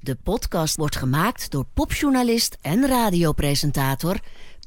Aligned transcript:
De 0.00 0.16
podcast 0.22 0.76
wordt 0.76 0.96
gemaakt 0.96 1.50
door 1.50 1.64
popjournalist 1.74 2.58
en 2.60 2.86
radiopresentator 2.86 4.16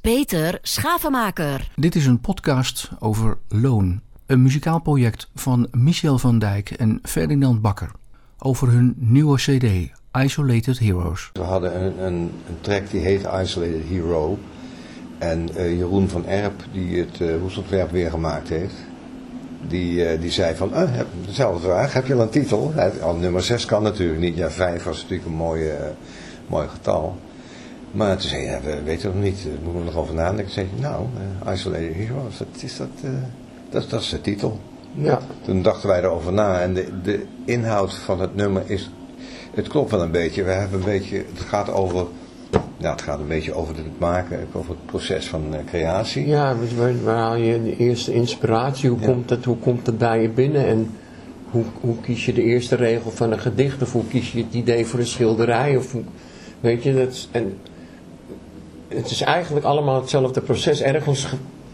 Peter 0.01 0.59
Schavenmaker. 0.61 1.71
Dit 1.75 1.95
is 1.95 2.05
een 2.05 2.19
podcast 2.19 2.89
over 2.99 3.37
Loon, 3.47 4.01
een 4.25 4.41
muzikaal 4.41 4.81
project 4.81 5.29
van 5.35 5.67
Michel 5.71 6.17
van 6.17 6.39
Dijk 6.39 6.71
en 6.71 6.99
Ferdinand 7.03 7.61
Bakker. 7.61 7.91
Over 8.37 8.69
hun 8.69 8.95
nieuwe 8.97 9.37
CD, 9.37 9.91
Isolated 10.23 10.79
Heroes. 10.79 11.29
We 11.33 11.41
hadden 11.41 11.85
een, 11.85 12.05
een, 12.05 12.31
een 12.47 12.61
track 12.61 12.89
die 12.89 13.01
heet 13.01 13.27
Isolated 13.41 13.83
Hero. 13.87 14.39
En 15.17 15.49
uh, 15.57 15.77
Jeroen 15.77 16.09
van 16.09 16.25
Erp, 16.25 16.63
die 16.71 16.99
het 16.99 17.19
uh, 17.19 17.39
hoestontwerp 17.41 17.91
weer 17.91 18.09
gemaakt 18.09 18.49
heeft, 18.49 18.73
die, 19.67 20.13
uh, 20.13 20.21
die 20.21 20.31
zei 20.31 20.55
van, 20.55 20.69
uh, 20.73 20.83
dezelfde 21.25 21.67
vraag, 21.67 21.93
heb 21.93 22.05
je 22.05 22.13
al 22.13 22.21
een 22.21 22.29
titel? 22.29 22.73
Al 23.01 23.15
nummer 23.15 23.43
6 23.43 23.65
kan 23.65 23.83
natuurlijk 23.83 24.19
niet, 24.19 24.35
ja 24.35 24.49
5 24.49 24.83
was 24.83 25.01
natuurlijk 25.01 25.29
een 25.29 25.35
mooie, 25.35 25.75
mooi 26.47 26.67
getal. 26.67 27.17
Maar 27.91 28.17
toen 28.17 28.29
zei 28.29 28.45
hij, 28.45 28.53
ja, 28.53 28.61
we 28.61 28.83
weten 28.83 29.11
nog 29.13 29.23
niet, 29.23 29.43
daar 29.43 29.53
moeten 29.63 29.79
we 29.79 29.85
nog 29.85 29.95
over 29.95 30.13
nadenken. 30.13 30.45
Toen 30.45 30.53
zei 30.53 30.67
hij, 30.71 30.81
nou, 30.81 31.05
Isolated 31.53 31.93
Heroes, 31.95 32.37
dat 32.37 32.47
is, 32.59 32.77
dat, 32.77 32.87
dat, 33.69 33.89
dat 33.89 34.01
is 34.01 34.09
de 34.09 34.21
titel. 34.21 34.59
Ja. 34.93 35.19
Toen 35.41 35.61
dachten 35.61 35.89
wij 35.89 35.99
erover 35.99 36.33
na 36.33 36.59
en 36.61 36.73
de, 36.73 37.01
de 37.03 37.25
inhoud 37.45 37.95
van 37.95 38.19
het 38.19 38.35
nummer 38.35 38.63
is, 38.65 38.91
het 39.53 39.67
klopt 39.67 39.91
wel 39.91 40.01
een 40.01 40.11
beetje. 40.11 40.43
We 40.43 40.51
hebben 40.51 40.79
een 40.79 40.85
beetje, 40.85 41.17
het 41.17 41.41
gaat 41.47 41.69
over 41.69 42.07
ja, 42.81 42.91
het 42.91 43.01
gaat 43.01 43.19
een 43.19 43.27
beetje 43.27 43.53
over 43.53 43.75
het 43.75 43.99
maken, 43.99 44.47
over 44.53 44.69
het 44.69 44.85
proces 44.85 45.27
van 45.27 45.43
uh, 45.49 45.57
creatie. 45.65 46.27
Ja, 46.27 46.55
waar, 46.77 47.03
waar 47.03 47.17
haal 47.17 47.35
je 47.35 47.63
de 47.63 47.77
eerste 47.77 48.13
inspiratie? 48.13 48.89
Hoe, 48.89 48.99
komt 48.99 49.29
het, 49.29 49.45
hoe 49.45 49.57
komt 49.57 49.85
het 49.85 49.97
bij 49.97 50.21
je 50.21 50.29
binnen? 50.29 50.65
En 50.65 50.89
hoe, 51.51 51.63
hoe 51.81 51.95
kies 52.01 52.25
je 52.25 52.33
de 52.33 52.43
eerste 52.43 52.75
regel 52.75 53.11
van 53.11 53.31
een 53.31 53.39
gedicht? 53.39 53.81
Of 53.81 53.91
hoe 53.91 54.07
kies 54.07 54.31
je 54.31 54.43
het 54.43 54.53
idee 54.53 54.85
voor 54.85 54.99
een 54.99 55.07
schilderij? 55.07 55.77
Of 55.77 55.95
weet 56.59 56.83
je, 56.83 56.93
dat, 56.95 57.27
en 57.31 57.57
het 58.87 59.11
is 59.11 59.21
eigenlijk 59.21 59.65
allemaal 59.65 60.01
hetzelfde 60.01 60.41
proces. 60.41 60.81
Ergens 60.81 61.27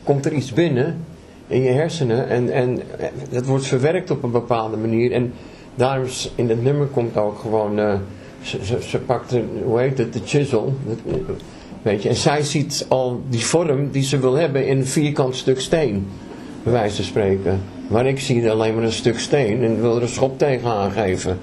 komt 0.04 0.26
er 0.26 0.34
iets 0.34 0.54
binnen 0.54 1.06
in 1.48 1.62
je 1.62 1.72
hersenen 1.72 2.28
en, 2.28 2.52
en 2.52 2.82
dat 3.30 3.46
wordt 3.46 3.66
verwerkt 3.66 4.12
op 4.12 4.24
een 4.24 4.32
bepaalde 4.32 4.78
manier. 4.78 5.12
En 5.12 5.34
daarom 5.76 6.08
in 6.36 6.50
het 6.50 6.64
nummer 6.64 6.88
komt 6.88 7.18
ook 7.18 7.40
gewoon... 7.40 7.80
Uh, 7.80 7.94
ze, 8.42 8.66
ze, 8.66 8.78
ze 8.82 8.98
pakte, 8.98 9.44
hoe 9.64 9.80
heet 9.80 9.98
het, 9.98 10.14
de 10.14 10.22
chisel. 10.26 10.76
Weet 11.82 12.04
je, 12.04 12.10
en 12.10 12.16
zij 12.16 12.44
ziet 12.44 12.86
al 12.88 13.22
die 13.30 13.46
vorm 13.46 13.92
die 13.92 14.04
ze 14.04 14.20
wil 14.20 14.34
hebben 14.34 14.68
in 14.68 14.78
een 14.78 14.86
vierkant 14.86 15.36
stuk 15.36 15.60
steen. 15.60 16.08
Bij 16.64 16.74
wijze 16.74 16.96
van 16.96 17.06
spreken. 17.06 17.60
Maar 17.88 18.06
ik 18.06 18.20
zie 18.20 18.52
alleen 18.52 18.76
maar 18.76 18.84
een 18.84 18.92
stuk 18.92 19.20
steen 19.20 19.64
en 19.64 19.82
wil 19.82 19.96
er 19.96 20.02
een 20.02 20.08
schop 20.08 20.38
tegen 20.38 20.70
aangeven. 20.70 21.38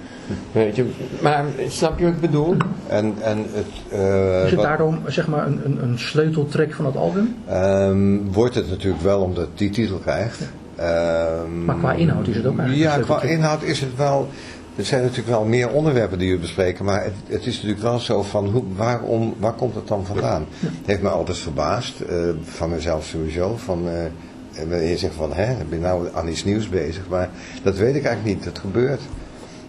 Weet 0.52 0.76
je, 0.76 0.84
maar 1.22 1.44
snap 1.68 1.98
je 1.98 2.04
wat 2.04 2.14
ik 2.14 2.20
bedoel? 2.20 2.56
En, 2.86 3.14
en 3.20 3.38
het, 3.52 3.98
uh, 4.00 4.44
Is 4.44 4.50
het 4.50 4.60
daarom 4.60 4.98
zeg 5.06 5.26
maar 5.26 5.46
een, 5.46 5.60
een, 5.64 5.82
een 5.82 5.98
sleuteltrek 5.98 6.74
van 6.74 6.84
het 6.84 6.96
album? 6.96 7.36
Um, 7.52 8.32
wordt 8.32 8.54
het 8.54 8.68
natuurlijk 8.68 9.02
wel 9.02 9.20
omdat 9.20 9.48
die 9.54 9.70
titel 9.70 9.96
krijgt. 9.96 10.40
Um, 10.40 11.64
maar 11.64 11.76
qua 11.76 11.92
inhoud 11.92 12.28
is 12.28 12.36
het 12.36 12.46
ook 12.46 12.58
eigenlijk 12.58 12.98
Ja, 12.98 13.04
qua 13.04 13.22
inhoud 13.22 13.62
is 13.62 13.80
het 13.80 13.96
wel... 13.96 14.28
Er 14.76 14.84
zijn 14.84 15.02
natuurlijk 15.02 15.28
wel 15.28 15.44
meer 15.44 15.70
onderwerpen 15.70 16.18
die 16.18 16.32
we 16.32 16.38
bespreken, 16.38 16.84
maar 16.84 17.04
het, 17.04 17.14
het 17.26 17.46
is 17.46 17.54
natuurlijk 17.54 17.82
wel 17.82 17.98
zo 17.98 18.22
van 18.22 18.48
hoe, 18.48 18.62
waarom, 18.76 19.34
waar 19.38 19.52
komt 19.52 19.74
het 19.74 19.88
dan 19.88 20.06
vandaan? 20.06 20.46
Het 20.58 20.86
heeft 20.86 21.02
me 21.02 21.08
altijd 21.08 21.38
verbaasd, 21.38 21.94
uh, 22.10 22.28
van 22.42 22.70
mezelf 22.70 23.04
sowieso, 23.04 23.56
van 23.56 23.88
uh, 23.88 24.90
je 24.90 24.96
zegt 24.98 25.14
van 25.14 25.32
hè, 25.32 25.64
ben 25.68 25.80
nou 25.80 26.08
aan 26.14 26.28
iets 26.28 26.44
nieuws 26.44 26.68
bezig, 26.68 27.08
maar 27.08 27.30
dat 27.62 27.76
weet 27.76 27.94
ik 27.94 28.04
eigenlijk 28.04 28.36
niet, 28.36 28.44
dat 28.44 28.58
gebeurt. 28.58 29.00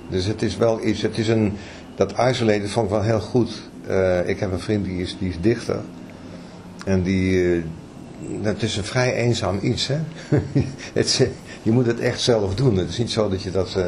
Dus 0.09 0.25
het 0.25 0.41
is 0.41 0.57
wel 0.57 0.85
iets, 0.85 1.01
het 1.01 1.17
is 1.17 1.27
een, 1.27 1.53
dat 1.95 2.13
isolated 2.29 2.71
vond 2.71 2.85
ik 2.85 2.91
wel 2.91 3.01
heel 3.01 3.19
goed. 3.19 3.61
Uh, 3.89 4.29
ik 4.29 4.39
heb 4.39 4.51
een 4.51 4.59
vriend 4.59 4.85
die 4.85 5.01
is, 5.01 5.15
die 5.19 5.29
is 5.29 5.37
dichter 5.41 5.79
en 6.85 7.01
die, 7.01 7.63
dat 8.41 8.61
is 8.61 8.77
een 8.77 8.83
vrij 8.83 9.13
eenzaam 9.13 9.59
iets 9.61 9.87
hè. 9.87 9.99
het, 10.93 11.29
je 11.65 11.71
moet 11.71 11.85
het 11.85 11.99
echt 11.99 12.21
zelf 12.21 12.55
doen. 12.55 12.77
Het 12.77 12.89
is 12.89 12.97
niet 12.97 13.11
zo 13.11 13.29
dat 13.29 13.41
je 13.41 13.51
dat 13.51 13.75
uh, 13.77 13.85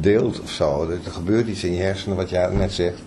deelt 0.00 0.40
of 0.40 0.50
zo. 0.50 0.88
Er 1.04 1.12
gebeurt 1.12 1.46
iets 1.46 1.64
in 1.64 1.72
je 1.72 1.82
hersenen 1.82 2.16
wat 2.16 2.30
jij 2.30 2.48
net 2.52 2.72
zegt. 2.72 3.02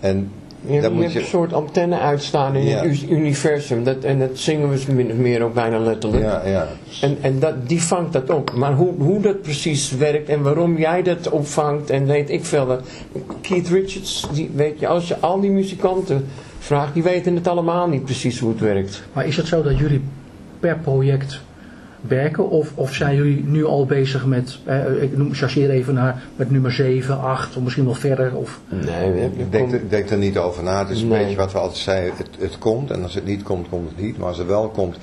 En 0.00 0.30
ja, 0.66 0.74
je 0.74 0.80
hebt 0.80 1.12
je... 1.12 1.18
een 1.18 1.26
soort 1.26 1.52
antenne 1.52 1.98
uitstaan 1.98 2.54
in 2.54 2.64
ja. 2.64 2.82
het 2.84 3.10
universum. 3.10 3.84
Dat, 3.84 4.04
en 4.04 4.18
dat 4.18 4.30
zingen 4.32 4.68
we 4.68 4.92
min 4.92 5.10
of 5.10 5.16
meer 5.16 5.42
ook 5.42 5.54
bijna 5.54 5.78
letterlijk. 5.78 6.22
Ja, 6.24 6.46
ja. 6.46 6.68
En, 7.00 7.18
en 7.20 7.38
dat, 7.38 7.68
die 7.68 7.82
vangt 7.82 8.12
dat 8.12 8.30
op. 8.30 8.52
Maar 8.54 8.74
hoe, 8.74 8.94
hoe 8.98 9.20
dat 9.20 9.42
precies 9.42 9.96
werkt 9.96 10.28
en 10.28 10.42
waarom 10.42 10.78
jij 10.78 11.02
dat 11.02 11.28
opvangt 11.28 11.90
en 11.90 12.06
weet 12.06 12.30
ik 12.30 12.44
veel. 12.44 12.80
Keith 13.40 13.68
Richards, 13.68 14.28
die, 14.32 14.50
weet 14.54 14.80
je, 14.80 14.86
als 14.86 15.08
je 15.08 15.18
al 15.18 15.40
die 15.40 15.50
muzikanten 15.50 16.26
vraagt, 16.58 16.94
die 16.94 17.02
weten 17.02 17.34
het 17.34 17.48
allemaal 17.48 17.88
niet 17.88 18.04
precies 18.04 18.38
hoe 18.38 18.50
het 18.50 18.60
werkt. 18.60 19.02
Maar 19.12 19.26
is 19.26 19.36
het 19.36 19.46
zo 19.46 19.62
dat 19.62 19.78
jullie 19.78 20.02
per 20.60 20.78
project 20.78 21.40
werken? 22.08 22.50
Of, 22.50 22.72
of 22.74 22.94
zijn 22.94 23.16
jullie 23.16 23.44
nu 23.44 23.64
al 23.64 23.86
bezig 23.86 24.26
met, 24.26 24.58
eh, 24.64 25.02
ik 25.02 25.16
noem, 25.16 25.34
chargeer 25.34 25.70
even 25.70 25.94
naar, 25.94 26.22
met 26.36 26.50
nummer 26.50 26.72
7, 26.72 27.20
8 27.20 27.56
of 27.56 27.62
misschien 27.62 27.84
wel 27.84 27.94
verder? 27.94 28.34
Of... 28.34 28.60
Nee, 28.68 29.30
ik 29.36 29.52
denk, 29.52 29.72
ik 29.72 29.90
denk 29.90 30.10
er 30.10 30.18
niet 30.18 30.38
over 30.38 30.62
na. 30.62 30.78
Het 30.78 30.90
is 30.90 31.02
een 31.02 31.08
beetje 31.08 31.36
wat 31.36 31.52
we 31.52 31.58
altijd 31.58 31.78
zeiden, 31.78 32.12
het, 32.16 32.28
het 32.38 32.58
komt 32.58 32.90
en 32.90 33.02
als 33.02 33.14
het 33.14 33.24
niet 33.24 33.42
komt, 33.42 33.68
komt 33.68 33.88
het 33.88 34.00
niet. 34.00 34.18
Maar 34.18 34.28
als 34.28 34.38
het 34.38 34.46
wel 34.46 34.68
komt, 34.68 34.96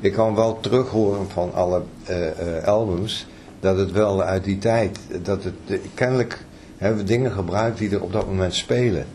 ik 0.00 0.12
kan 0.12 0.34
wel 0.34 0.60
terug 0.60 0.88
horen 0.88 1.30
van 1.30 1.54
alle 1.54 1.82
uh, 2.10 2.16
uh, 2.16 2.64
albums, 2.64 3.26
dat 3.60 3.78
het 3.78 3.92
wel 3.92 4.22
uit 4.22 4.44
die 4.44 4.58
tijd, 4.58 4.98
dat 5.22 5.44
het 5.44 5.54
de, 5.66 5.80
kennelijk 5.94 6.44
hebben 6.76 7.00
we 7.00 7.06
dingen 7.06 7.32
gebruikt 7.32 7.78
die 7.78 7.90
er 7.90 8.02
op 8.02 8.12
dat 8.12 8.26
moment 8.26 8.54
spelen. 8.54 9.06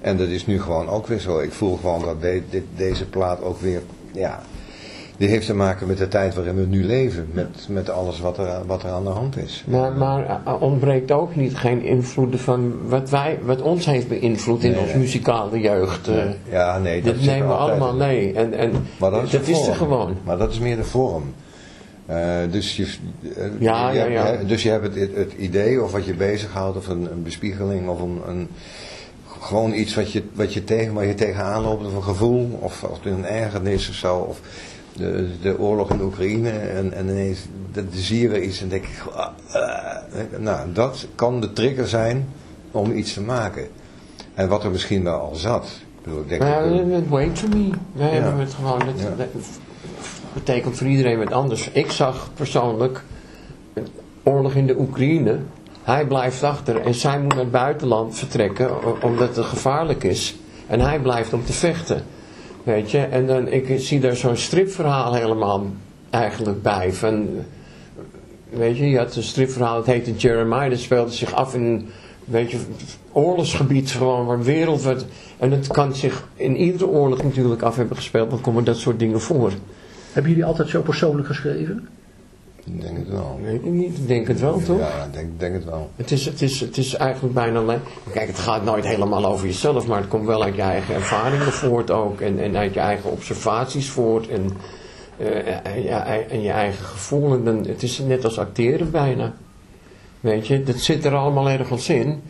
En 0.00 0.16
dat 0.16 0.28
is 0.28 0.46
nu 0.46 0.60
gewoon 0.60 0.88
ook 0.88 1.06
weer 1.06 1.18
zo. 1.18 1.38
Ik 1.38 1.52
voel 1.52 1.76
gewoon 1.76 2.00
dat 2.00 2.22
dit, 2.22 2.62
deze 2.76 3.04
plaat 3.04 3.42
ook 3.42 3.60
weer, 3.60 3.82
ja, 4.12 4.42
die 5.18 5.28
heeft 5.28 5.46
te 5.46 5.54
maken 5.54 5.86
met 5.86 5.98
de 5.98 6.08
tijd 6.08 6.34
waarin 6.34 6.56
we 6.56 6.66
nu 6.66 6.84
leven. 6.84 7.28
Met, 7.32 7.66
met 7.68 7.90
alles 7.90 8.20
wat 8.20 8.38
er, 8.38 8.66
wat 8.66 8.82
er 8.82 8.90
aan 8.90 9.04
de 9.04 9.10
hand 9.10 9.36
is. 9.36 9.64
Maar, 9.66 9.92
maar 9.92 10.40
uh, 10.46 10.62
ontbreekt 10.62 11.12
ook 11.12 11.36
niet 11.36 11.56
geen 11.56 11.82
invloeden 11.82 12.40
van 12.40 12.88
wat, 12.88 13.10
wij, 13.10 13.38
wat 13.42 13.62
ons 13.62 13.86
heeft 13.86 14.08
beïnvloed 14.08 14.62
in 14.62 14.70
nee, 14.70 14.80
onze 14.80 14.98
muzikale 14.98 15.60
jeugd. 15.60 16.06
Nee. 16.06 16.16
Uh, 16.16 16.30
ja, 16.50 16.78
nee. 16.78 17.02
Dat, 17.02 17.20
nemen 17.20 17.48
we 17.48 17.54
allemaal 17.54 17.94
mee. 17.94 18.32
En, 18.32 18.54
en 18.54 18.72
maar 18.98 19.10
dat 19.10 19.22
is, 19.22 19.30
dat 19.30 19.46
is 19.46 19.66
er 19.66 19.74
gewoon. 19.74 20.16
Maar 20.24 20.38
dat 20.38 20.50
is 20.50 20.58
meer 20.58 20.76
de 20.76 20.84
vorm. 20.84 21.34
Uh, 22.10 22.36
dus, 22.50 22.76
je, 22.76 22.94
uh, 23.22 23.44
ja, 23.58 23.90
je, 23.90 23.98
ja, 23.98 24.06
ja. 24.06 24.44
dus 24.46 24.62
je 24.62 24.70
hebt 24.70 24.94
het, 24.94 25.16
het, 25.16 25.32
idee 25.32 25.82
of 25.82 25.92
wat 25.92 26.04
je 26.04 26.14
bezighoudt 26.14 26.76
of 26.76 26.88
een, 26.88 27.10
een 27.12 27.22
bespiegeling 27.22 27.88
of 27.88 28.00
een, 28.00 28.20
een, 28.26 28.48
gewoon 29.40 29.72
iets 29.72 29.94
wat 29.94 30.12
je, 30.12 30.22
wat 30.32 30.54
je 30.54 30.64
tegen, 30.64 30.94
waar 30.94 31.06
je 31.06 31.14
tegenaan 31.14 31.62
loopt 31.62 31.86
of 31.86 31.94
een 31.94 32.02
gevoel 32.02 32.58
of, 32.60 32.82
of 32.82 33.04
een 33.04 33.26
ergernis 33.26 33.88
of 33.88 33.94
zo. 33.94 34.16
Of, 34.16 34.40
de, 34.98 35.28
de 35.42 35.58
oorlog 35.58 35.90
in 35.90 36.00
Oekraïne 36.00 36.50
en, 36.50 36.92
en 36.92 37.08
ineens 37.08 37.38
de 37.72 37.84
zie 37.90 38.30
je 38.30 38.44
iets 38.44 38.62
en 38.62 38.68
denk 38.68 38.84
ik, 38.84 39.02
uh, 39.14 39.26
uh, 39.54 40.38
nou 40.38 40.72
dat 40.72 41.06
kan 41.14 41.40
de 41.40 41.52
trigger 41.52 41.88
zijn 41.88 42.28
om 42.70 42.92
iets 42.92 43.12
te 43.12 43.20
maken. 43.20 43.68
En 44.34 44.48
wat 44.48 44.64
er 44.64 44.70
misschien 44.70 45.04
wel 45.04 45.20
al 45.20 45.34
zat. 45.34 45.64
Ik 45.64 46.04
bedoel, 46.04 46.20
ik 46.20 46.28
denk 46.28 46.42
nou, 46.42 46.90
dat, 46.90 47.02
wait 47.08 47.38
for 47.38 47.48
me. 47.48 47.70
Wij 47.92 48.14
ja. 48.14 48.22
hebben 48.22 48.40
het 48.40 48.54
gewoon, 48.54 48.78
dat, 48.78 49.00
ja. 49.00 49.14
dat, 49.16 49.28
betekent 50.34 50.76
voor 50.76 50.86
iedereen 50.86 51.18
wat 51.18 51.32
anders. 51.32 51.70
Ik 51.70 51.90
zag 51.90 52.30
persoonlijk 52.34 53.02
oorlog 54.22 54.54
in 54.54 54.66
de 54.66 54.78
Oekraïne. 54.78 55.38
Hij 55.82 56.06
blijft 56.06 56.42
achter 56.42 56.80
en 56.80 56.94
zij 56.94 57.20
moet 57.20 57.34
naar 57.34 57.42
het 57.42 57.50
buitenland 57.50 58.18
vertrekken 58.18 59.02
omdat 59.02 59.36
het 59.36 59.46
gevaarlijk 59.46 60.04
is. 60.04 60.36
En 60.66 60.80
hij 60.80 61.00
blijft 61.00 61.32
om 61.32 61.44
te 61.44 61.52
vechten. 61.52 62.04
Weet 62.68 62.90
je, 62.90 62.98
en 62.98 63.26
dan, 63.26 63.48
ik 63.48 63.80
zie 63.80 64.00
daar 64.00 64.16
zo'n 64.16 64.36
stripverhaal 64.36 65.14
helemaal 65.14 65.66
eigenlijk 66.10 66.62
bij. 66.62 66.92
Van, 66.92 67.28
weet 68.50 68.76
je, 68.76 68.90
je 68.90 68.98
had 68.98 69.16
een 69.16 69.22
stripverhaal, 69.22 69.76
dat 69.76 69.86
heette 69.86 70.14
Jeremiah, 70.16 70.70
dat 70.70 70.78
speelde 70.78 71.12
zich 71.12 71.32
af 71.32 71.54
in 71.54 71.88
weet 72.24 72.50
je, 72.50 72.58
oorlogsgebied, 73.12 73.90
gewoon 73.90 74.26
waar 74.26 74.42
wereld 74.42 74.82
werd. 74.82 75.04
En 75.38 75.50
het 75.50 75.66
kan 75.66 75.94
zich 75.94 76.28
in 76.34 76.56
iedere 76.56 76.86
oorlog 76.86 77.22
natuurlijk 77.22 77.62
af 77.62 77.76
hebben 77.76 77.96
gespeeld, 77.96 78.30
dan 78.30 78.40
komen 78.40 78.64
dat 78.64 78.76
soort 78.76 78.98
dingen 78.98 79.20
voor. 79.20 79.52
Hebben 80.12 80.30
jullie 80.30 80.46
altijd 80.46 80.68
zo 80.68 80.82
persoonlijk 80.82 81.26
geschreven? 81.26 81.88
Ik 82.74 82.80
denk 82.82 82.96
het 82.98 83.08
wel. 83.08 83.40
Weet 83.42 83.64
ik 83.64 83.70
niet, 83.70 83.96
ik 83.96 84.08
denk 84.08 84.28
het 84.28 84.40
wel 84.40 84.62
toch? 84.62 84.78
Ja, 84.78 85.04
ik 85.04 85.12
denk, 85.12 85.40
denk 85.40 85.54
het 85.54 85.64
wel. 85.64 85.90
Het 85.96 86.10
is, 86.10 86.24
het, 86.24 86.42
is, 86.42 86.60
het 86.60 86.76
is 86.76 86.94
eigenlijk 86.94 87.34
bijna 87.34 87.58
alleen... 87.58 87.80
Kijk, 88.12 88.26
het 88.26 88.38
gaat 88.38 88.64
nooit 88.64 88.86
helemaal 88.86 89.26
over 89.26 89.46
jezelf, 89.46 89.86
maar 89.86 89.98
het 90.00 90.08
komt 90.08 90.26
wel 90.26 90.42
uit 90.42 90.54
je 90.54 90.62
eigen 90.62 90.94
ervaringen 90.94 91.52
voort 91.52 91.90
ook. 91.90 92.20
En, 92.20 92.38
en 92.38 92.56
uit 92.56 92.74
je 92.74 92.80
eigen 92.80 93.10
observaties 93.10 93.90
voort. 93.90 94.28
En, 94.28 94.50
uh, 95.18 95.84
ja, 95.84 96.06
en 96.06 96.42
je 96.42 96.50
eigen 96.50 96.84
gevoel. 96.84 97.32
En 97.32 97.44
dan, 97.44 97.66
het 97.66 97.82
is 97.82 97.98
net 97.98 98.24
als 98.24 98.38
acteren 98.38 98.90
bijna. 98.90 99.34
Weet 100.20 100.46
je, 100.46 100.62
dat 100.62 100.76
zit 100.76 101.04
er 101.04 101.14
allemaal 101.14 101.48
ergens 101.48 101.88
in. 101.88 102.22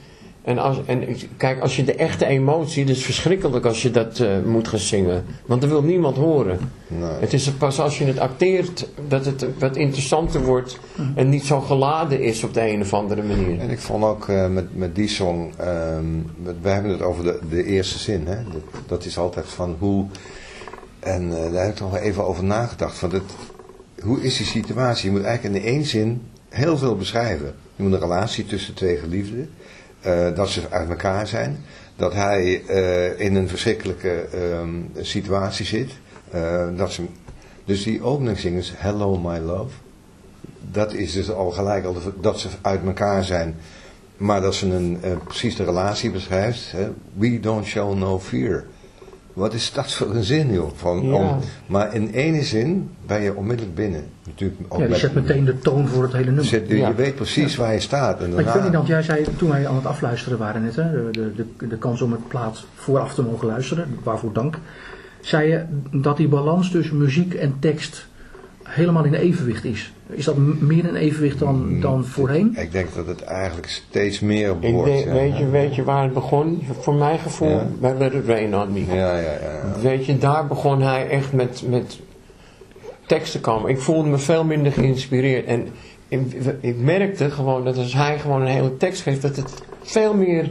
En, 0.49 0.59
als, 0.59 0.79
en 0.87 1.17
kijk, 1.37 1.61
als 1.61 1.77
je 1.77 1.85
de 1.85 1.95
echte 1.95 2.27
emotie, 2.27 2.83
het 2.83 2.97
is 2.97 3.05
verschrikkelijk 3.05 3.65
als 3.65 3.83
je 3.83 3.91
dat 3.91 4.19
eh, 4.19 4.29
moet 4.45 4.69
gaan 4.69 4.79
zingen. 4.79 5.25
Want 5.47 5.61
dat 5.61 5.71
wil 5.71 5.83
niemand 5.83 6.17
horen. 6.17 6.59
Nee. 6.87 7.11
Het 7.11 7.33
is 7.33 7.51
pas 7.51 7.81
als 7.81 7.99
je 7.99 8.05
het 8.05 8.19
acteert 8.19 8.89
dat 9.09 9.25
het 9.25 9.47
wat 9.59 9.77
interessanter 9.77 10.45
wordt 10.45 10.79
en 11.15 11.29
niet 11.29 11.45
zo 11.45 11.61
geladen 11.61 12.21
is 12.21 12.45
op 12.45 12.55
de 12.55 12.71
een 12.71 12.81
of 12.81 12.95
andere 12.95 13.23
manier. 13.23 13.61
En 13.61 13.71
ik 13.71 13.79
vond 13.79 14.05
ook 14.05 14.29
eh, 14.29 14.49
met, 14.49 14.77
met 14.77 14.95
die 14.95 15.09
song, 15.09 15.53
ehm, 15.57 16.05
we 16.63 16.69
hebben 16.69 16.91
het 16.91 17.03
over 17.03 17.25
de, 17.25 17.39
de 17.49 17.65
eerste 17.65 17.99
zin, 17.99 18.27
hè? 18.27 18.37
Dat, 18.53 18.63
dat 18.87 19.05
is 19.05 19.19
altijd 19.19 19.47
van 19.47 19.77
hoe, 19.79 20.07
en 21.01 21.45
eh, 21.45 21.53
daar 21.53 21.65
heb 21.65 21.73
ik 21.73 21.81
nog 21.81 21.91
wel 21.91 22.01
even 22.01 22.27
over 22.27 22.45
nagedacht, 22.45 22.99
van 22.99 23.13
het, 23.13 23.33
hoe 24.03 24.23
is 24.23 24.37
die 24.37 24.47
situatie? 24.47 25.11
Je 25.11 25.17
moet 25.17 25.25
eigenlijk 25.25 25.65
in 25.65 25.73
één 25.73 25.85
zin 25.85 26.23
heel 26.49 26.79
veel 26.79 26.97
beschrijven. 26.97 27.55
Je 27.77 27.83
moet 27.83 27.93
een 27.93 28.01
relatie 28.01 28.47
tussen 28.47 28.75
twee 28.75 28.97
geliefden, 28.97 29.51
eh, 30.01 30.35
dat 30.35 30.49
ze 30.49 30.71
uit 30.71 30.89
elkaar 30.89 31.27
zijn, 31.27 31.65
dat 31.97 32.15
hij 32.15 32.63
eh, 32.67 33.21
in 33.21 33.35
een 33.35 33.49
verschrikkelijke 33.49 34.29
ehm, 34.33 34.81
situatie 35.01 35.67
zit, 35.67 35.91
eh, 36.31 36.67
dat 36.77 36.93
ze, 36.93 37.03
dus 37.65 37.83
die 37.83 38.03
openingszing 38.03 38.57
is 38.57 38.73
Hello 38.77 39.19
My 39.19 39.39
Love. 39.39 39.75
Dat 40.71 40.93
is 40.93 41.13
dus 41.13 41.31
al 41.31 41.51
gelijk 41.51 41.85
al 41.85 41.97
dat 42.21 42.41
ze 42.41 42.49
uit 42.63 42.85
elkaar 42.85 43.25
zijn, 43.25 43.57
maar 44.17 44.41
dat 44.41 44.55
ze 44.55 44.67
een, 44.67 45.01
precies 45.25 45.57
de 45.57 45.65
relatie 45.65 46.11
beschrijft. 46.11 46.73
Hè? 46.73 46.91
We 47.13 47.41
don't 47.41 47.65
show 47.65 47.95
no 47.95 48.21
fear. 48.21 48.65
Wat 49.39 49.55
is 49.55 49.73
dat 49.73 49.93
voor 49.93 50.15
een 50.15 50.25
zin, 50.25 50.53
joh? 50.53 50.71
Van, 50.75 51.03
Ja. 51.07 51.13
om, 51.15 51.39
maar 51.67 51.95
in 51.95 52.11
ene 52.11 52.43
zin 52.43 52.91
ben 53.07 53.21
je 53.23 53.35
onmiddellijk 53.35 53.75
binnen. 53.77 54.05
Natuurlijk 54.27 54.61
ook 54.69 54.81
Ja, 54.81 54.89
met- 54.89 54.99
zet 54.99 55.15
meteen 55.15 55.45
de 55.45 55.59
toon 55.59 55.89
voor 55.89 56.03
het 56.03 56.13
hele 56.13 56.25
nummer. 56.25 56.45
zit- 56.45 56.69
je 56.69 56.77
Ja. 56.77 56.95
weet 56.95 57.15
precies 57.15 57.57
waar 57.57 57.73
je 57.73 57.81
staat. 57.81 58.21
En 58.23 58.31
Maar 58.31 58.39
ik 58.39 58.45
daarna, 58.47 58.63
niet, 58.65 58.73
want 58.73 58.87
jij 58.87 59.03
zei 59.03 59.25
toen 59.37 59.49
wij 59.49 59.69
aan 59.69 59.75
het 59.75 59.87
afluisteren 59.87 60.39
waren 60.39 60.63
net, 60.63 60.77
hè, 60.77 60.91
de, 60.93 61.11
de, 61.13 61.33
de, 61.59 61.67
de 61.67 61.77
kans 61.77 62.03
om 62.03 62.13
het 62.13 62.29
plaat 62.29 62.65
vooraf 62.75 63.15
te 63.15 63.23
mogen 63.23 63.47
luisteren, 63.47 63.87
waarvoor 64.03 64.33
dank. 64.33 64.59
Zei 65.21 65.49
je 65.49 65.65
dat 65.93 66.17
die 66.17 66.29
balans 66.29 66.71
tussen 66.71 66.99
muziek 66.99 67.35
en 67.35 67.55
tekst 67.59 68.08
helemaal 68.69 69.05
in 69.05 69.15
evenwicht 69.15 69.65
is. 69.65 69.93
Is 70.11 70.25
dat 70.25 70.37
meer 70.61 70.89
in 70.89 70.95
evenwicht 70.95 71.39
dan, 71.39 71.81
dan 71.81 72.05
voorheen? 72.05 72.57
Ik 72.57 72.73
denk 72.73 72.95
dat 72.95 73.07
het 73.07 73.23
eigenlijk 73.23 73.69
steeds 73.69 74.21
meer 74.21 74.55
Ik 74.61 74.73
wordt. 74.73 74.93
denk, 74.93 75.05
ja. 75.05 75.13
weet, 75.13 75.39
je, 75.39 75.49
weet 75.49 75.75
je 75.75 75.85
waar 75.85 76.03
het 76.03 76.13
begon? 76.13 76.63
Voor 76.81 76.95
mijn 76.95 77.19
gevoel, 77.19 77.49
Ja. 77.49 77.67
bij 77.81 77.95
Let 77.99 78.13
It 78.13 78.27
Rain 78.27 78.57
On 78.57 78.73
Me. 78.73 78.85
Ja, 78.87 78.95
ja, 78.95 79.17
ja. 79.19 79.31
ja. 79.43 79.81
Weet 79.83 80.07
je, 80.07 80.19
daar 80.19 80.47
begon 80.47 80.83
hij 80.83 81.09
echt 81.09 81.33
met, 81.33 81.63
met 81.69 81.99
teksten 83.07 83.41
komen. 83.41 83.71
Ik 83.71 83.79
voelde 83.81 84.09
me 84.09 84.19
veel 84.19 84.45
minder 84.45 84.73
geïnspireerd. 84.73 85.47
En 85.47 85.67
ik, 86.09 86.21
ik 86.61 86.77
merkte 86.79 87.31
gewoon 87.31 87.65
dat 87.65 87.77
als 87.77 87.95
hij 87.95 88.19
gewoon 88.19 88.41
een 88.41 88.47
hele 88.47 88.77
tekst 88.77 89.03
geeft, 89.03 89.23
dat 89.23 89.37
het 89.37 89.63
veel 89.83 90.15
meer 90.15 90.51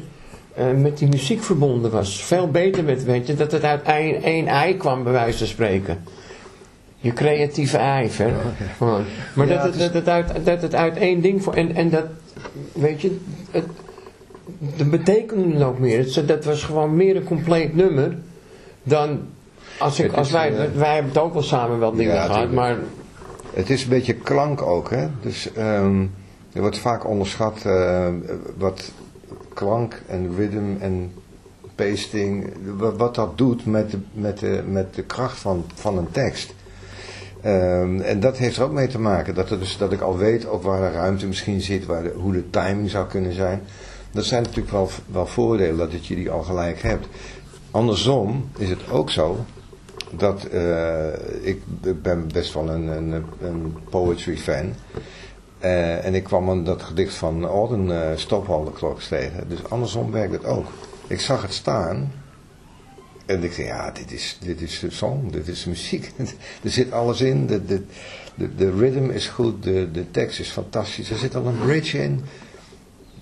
eh, 0.54 0.66
met 0.72 0.98
die 0.98 1.08
muziek 1.08 1.44
verbonden 1.44 1.92
was. 1.92 2.24
Veel 2.24 2.52
beter 2.52 2.86
werd, 2.86 3.04
weet 3.04 3.28
je, 3.28 3.36
dat 3.36 3.52
het 3.52 3.64
uit 3.64 3.82
één, 3.82 4.24
één 4.24 4.48
ei 4.48 4.78
kwam, 4.78 5.04
bij 5.04 5.12
wijze 5.14 5.38
van 5.38 5.48
spreken. 5.48 5.98
Je 7.08 7.14
creatieve 7.14 7.78
ijver. 7.78 8.32
Maar 9.34 9.48
Ja, 9.48 9.64
dat, 9.64 9.64
het, 9.64 9.80
dat, 9.80 9.94
het 9.94 10.08
uit, 10.08 10.46
dat 10.46 10.62
het 10.62 10.76
uit 10.76 10.98
één 10.98 11.22
ding 11.22 11.44
voor. 11.44 11.54
En, 11.54 11.76
en 11.76 11.90
dat, 11.90 12.06
weet 12.74 13.02
je, 13.02 13.18
het, 13.52 13.66
dat 14.78 14.90
betekende 14.90 15.54
het 15.54 15.64
ook 15.64 15.80
meer. 15.80 15.98
Het, 15.98 16.28
dat 16.28 16.46
was 16.46 16.64
gewoon 16.64 16.96
meer 16.96 17.16
een 17.16 17.24
compleet 17.24 17.76
nummer 17.76 18.18
dan. 18.84 19.20
Als, 19.80 20.00
ik, 20.00 20.14
als 20.14 20.32
wij, 20.32 20.58
eh, 20.58 20.72
wij 20.76 20.94
hebben 20.94 21.12
het 21.12 21.22
ook 21.22 21.34
wel 21.34 21.44
samen 21.44 21.80
wel 21.80 21.92
dingen 21.92 22.14
Ja, 22.14 22.26
gehad, 22.26 22.52
maar 22.52 22.78
Het 23.54 23.70
is 23.70 23.84
een 23.84 23.90
beetje 23.90 24.14
klank 24.14 24.62
ook, 24.62 24.90
hè. 24.90 25.08
Dus 25.22 25.54
ehm, 25.54 26.02
er 26.54 26.62
wordt 26.62 26.78
vaak 26.78 27.08
onderschat 27.08 27.66
eh, 27.66 28.08
wat 28.58 28.92
klank 29.54 30.02
en 30.08 30.36
rhythm 30.38 30.76
en 30.80 31.12
pasting, 31.76 32.54
wat, 32.78 32.98
wat 32.98 33.16
dat 33.16 33.38
doet 33.38 33.66
met 33.66 33.92
de, 33.92 33.98
met 34.14 34.40
de, 34.40 34.64
met 34.68 34.96
de 34.96 35.04
kracht 35.04 35.38
van, 35.38 35.66
van 35.74 35.98
een 35.98 36.12
tekst. 36.12 36.56
Ehm, 37.48 38.00
en 38.00 38.20
dat 38.20 38.38
heeft 38.38 38.58
er 38.58 38.64
ook 38.64 38.72
mee 38.72 38.88
te 38.88 39.00
maken, 39.00 39.36
dat, 39.36 39.48
dus, 39.48 39.78
dat 39.78 39.92
ik 39.92 40.02
al 40.02 40.18
weet 40.18 40.48
ook 40.48 40.64
waar 40.64 40.92
de 40.92 40.98
ruimte 40.98 41.28
misschien 41.28 41.62
zit, 41.62 41.86
waar 41.86 42.06
hoe 42.06 42.34
de 42.34 42.50
timing 42.50 42.90
zou 42.90 43.08
kunnen 43.08 43.34
zijn. 43.34 43.62
Dat 44.12 44.26
zijn 44.26 44.44
natuurlijk 44.44 44.72
wel, 44.72 44.90
wel 45.12 45.26
voordelen, 45.26 45.92
dat 45.92 46.06
je 46.06 46.16
die 46.16 46.32
al 46.32 46.44
gelijk 46.44 46.82
hebt. 46.82 47.08
Andersom 47.72 48.50
is 48.58 48.70
het 48.70 48.90
ook 48.92 49.10
zo 49.10 49.46
dat 50.12 50.44
eh, 50.44 51.08
ik 51.42 51.62
ben 52.02 52.28
best 52.34 52.54
wel 52.54 52.70
een, 52.70 52.88
een, 52.88 53.26
een 53.42 53.76
poetry 53.90 54.38
fan. 54.38 54.74
Eh, 55.60 56.06
en 56.06 56.16
ik 56.16 56.24
kwam 56.24 56.50
aan 56.50 56.64
dat 56.64 56.82
gedicht 56.84 57.14
van 57.14 57.46
Auden 57.46 57.88
uh, 57.88 58.02
Stophalderklok 58.16 59.02
tegen. 59.02 59.50
Dus 59.50 59.70
andersom 59.70 60.12
werkt 60.12 60.34
het 60.34 60.46
ook. 60.46 60.66
Ik 61.08 61.20
zag 61.20 61.42
het 61.42 61.54
staan. 61.54 62.12
En 63.28 63.44
ik 63.44 63.54
zei, 63.54 63.68
ja, 63.68 63.92
dit 63.92 64.12
is, 64.12 64.38
dit 64.42 64.62
is 64.62 64.80
de 64.80 64.92
song, 64.92 65.32
dit 65.32 65.48
is 65.48 65.66
muziek. 65.66 66.12
er 66.64 66.70
zit 66.70 66.92
alles 66.92 67.22
in. 67.22 67.46
De, 67.46 67.66
de, 67.66 67.82
de, 68.36 68.56
de 68.56 68.72
rhythm 68.72 69.10
is 69.10 69.28
goed, 69.28 69.64
de, 69.64 69.92
de 69.92 70.12
tekst 70.12 70.40
is 70.40 70.50
fantastisch. 70.50 71.10
Er 71.10 71.18
zit 71.18 71.36
al 71.36 71.46
een 71.46 71.60
bridge 71.60 72.04
in. 72.04 72.22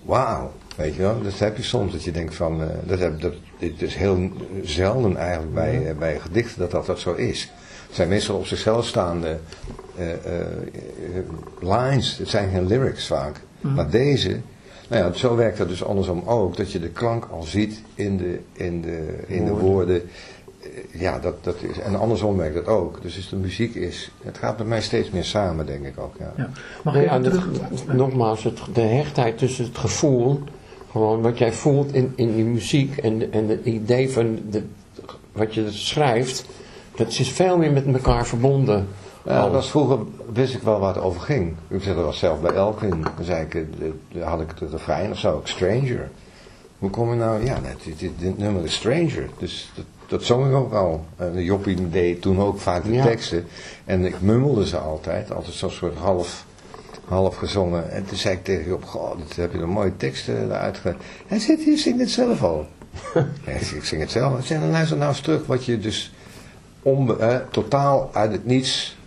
Wauw. 0.03 0.51
Weet 0.75 0.95
je 0.95 1.01
wel, 1.01 1.21
dat 1.21 1.39
heb 1.39 1.57
je 1.57 1.63
soms 1.63 1.91
dat 1.91 2.03
je 2.03 2.11
denkt 2.11 2.35
van, 2.35 2.61
uh, 2.61 2.67
dat, 2.83 2.99
heb, 2.99 3.21
dat, 3.21 3.33
dit 3.59 3.81
is 3.81 3.95
heel 3.95 4.29
zelden 4.63 5.17
eigenlijk 5.17 5.53
bij, 5.53 5.89
uh, 5.89 5.97
bij 5.97 6.19
gedichten 6.19 6.59
dat 6.59 6.71
dat, 6.71 6.85
dat 6.85 6.99
zo 6.99 7.13
is. 7.13 7.51
Het 7.87 7.95
zijn 7.95 8.07
meestal 8.07 8.37
op 8.37 8.45
zichzelf 8.45 8.85
staande 8.85 9.39
uh, 9.99 10.05
lines, 11.59 12.17
het 12.17 12.29
zijn 12.29 12.49
geen 12.49 12.67
lyrics 12.67 13.07
vaak. 13.07 13.41
Mm. 13.61 13.73
Maar 13.73 13.89
deze, 13.89 14.39
nou 14.89 15.03
ja, 15.03 15.13
zo 15.13 15.35
werkt 15.35 15.57
dat 15.57 15.67
dus 15.67 15.83
andersom 15.83 16.23
ook, 16.25 16.57
dat 16.57 16.71
je 16.71 16.79
de 16.79 16.89
klank 16.89 17.27
al 17.31 17.43
ziet 17.43 17.81
in 17.95 18.17
de, 18.17 18.39
in 18.53 18.81
de, 18.81 19.23
in 19.27 19.45
de 19.45 19.51
woorden. 19.51 20.01
Ja, 20.91 21.19
dat, 21.19 21.43
dat 21.43 21.55
is, 21.61 21.79
en 21.79 21.95
andersom 21.99 22.37
werkt 22.37 22.55
dat 22.55 22.67
ook. 22.67 23.01
Dus, 23.01 23.15
dus 23.15 23.29
de 23.29 23.35
muziek 23.35 23.75
is, 23.75 24.11
het 24.23 24.37
gaat 24.37 24.57
bij 24.57 24.65
mij 24.65 24.81
steeds 24.81 25.09
meer 25.09 25.23
samen, 25.23 25.65
denk 25.65 25.85
ik 25.85 25.99
ook. 25.99 26.15
Ja. 26.19 26.33
Ja. 26.37 26.49
Mag 26.83 26.95
ik 26.95 27.03
ja, 27.03 27.19
terug? 27.19 27.47
Het, 27.69 27.93
nogmaals, 27.93 28.43
het, 28.43 28.59
de 28.73 28.81
hechtheid 28.81 29.37
tussen 29.37 29.65
het 29.65 29.77
gevoel, 29.77 30.39
gewoon 30.91 31.21
wat 31.21 31.37
jij 31.37 31.53
voelt 31.53 31.93
in, 31.93 32.13
in 32.15 32.35
die 32.35 32.45
muziek 32.45 32.97
en, 32.97 33.31
en 33.31 33.47
het 33.47 33.65
idee 33.65 34.09
van 34.09 34.39
de, 34.49 34.63
wat 35.31 35.53
je 35.53 35.71
schrijft, 35.71 36.45
dat 36.95 37.07
is 37.07 37.29
veel 37.29 37.57
meer 37.57 37.71
met 37.71 37.85
elkaar 37.85 38.25
verbonden. 38.25 38.87
Ja, 39.25 39.41
dat 39.41 39.51
was 39.51 39.69
vroeger 39.69 39.99
wist 40.33 40.53
ik 40.53 40.61
wel 40.61 40.79
waar 40.79 40.93
het 40.93 41.03
over 41.03 41.21
ging. 41.21 41.55
Ik 41.67 41.83
zei 41.83 41.95
dat 41.95 42.05
was 42.05 42.19
zelf 42.19 42.41
bij 42.41 42.51
Elkin. 42.51 43.01
Dan 43.15 43.25
zei 43.25 43.45
ik, 43.49 43.65
dan 44.11 44.21
had 44.21 44.41
ik 44.41 44.49
het 44.59 44.71
refrein 44.71 45.11
of 45.11 45.19
zo, 45.19 45.41
Stranger. 45.43 46.09
Hoe 46.79 46.89
kom 46.89 47.09
je 47.09 47.15
nou? 47.15 47.45
Ja, 47.45 47.59
dit, 47.83 47.99
dit, 47.99 48.11
dit 48.19 48.37
nummer 48.37 48.63
is 48.63 48.75
Stranger. 48.75 49.29
Dus 49.37 49.71
dat, 49.75 49.85
dat 50.07 50.23
zong 50.23 50.47
ik 50.47 50.53
ook 50.53 50.73
al. 50.73 51.05
En 51.15 51.43
Joppie 51.43 51.89
deed 51.89 52.21
toen 52.21 52.39
ook 52.39 52.59
vaak 52.59 52.83
de 52.83 52.91
ja. 52.91 53.03
teksten. 53.03 53.45
En 53.85 54.05
ik 54.05 54.21
mummelde 54.21 54.67
ze 54.67 54.77
altijd. 54.77 55.33
Altijd 55.33 55.55
zo'n 55.55 55.69
soort 55.69 55.97
half, 55.97 56.45
half 57.05 57.35
gezongen. 57.35 57.91
En 57.91 58.05
toen 58.05 58.17
zei 58.17 58.35
ik 58.35 58.43
tegen 58.43 58.67
Job, 58.67 58.83
goh, 58.83 59.17
dat 59.17 59.35
heb 59.35 59.53
je 59.53 59.59
een 59.59 59.69
mooie 59.69 59.97
teksten 59.97 60.43
eruit 60.43 60.77
ge... 60.77 60.95
Hij 61.27 61.39
zit 61.39 61.59
hier, 61.59 61.77
zingt 61.77 61.99
het 61.99 62.09
zelf 62.09 62.43
al. 62.43 62.65
ja, 63.45 63.51
ik 63.51 63.83
zing 63.83 64.01
het 64.01 64.11
zelf. 64.11 64.39
Ik 64.39 64.45
zei, 64.45 64.59
dan 64.59 64.71
luister 64.71 64.97
nou 64.97 65.09
eens 65.09 65.21
terug 65.21 65.45
wat 65.45 65.65
je 65.65 65.79
dus 65.79 66.13
onbe, 66.81 67.17
eh, 67.17 67.37
totaal 67.51 68.09
uit 68.13 68.31
het 68.31 68.45
niets 68.45 68.97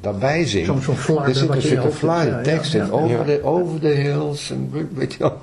daarbij 0.00 0.46
zingt. 0.46 0.66
Zo'n 0.66 0.82
zo 0.82 0.92
flarden. 0.92 1.28
Er 1.28 1.34
zit 1.34 1.48
een 1.48 1.62
stukje 1.62 2.06
ja, 2.06 2.40
tekst 2.42 2.72
ja, 2.72 2.84
in. 2.84 2.86
ja. 2.86 2.92
Over, 2.92 3.26
de, 3.26 3.42
over 3.42 3.80
de 3.80 3.88
hills. 3.88 4.50
En, 4.50 4.88
weet 4.94 5.12
je 5.12 5.18
wel. 5.18 5.38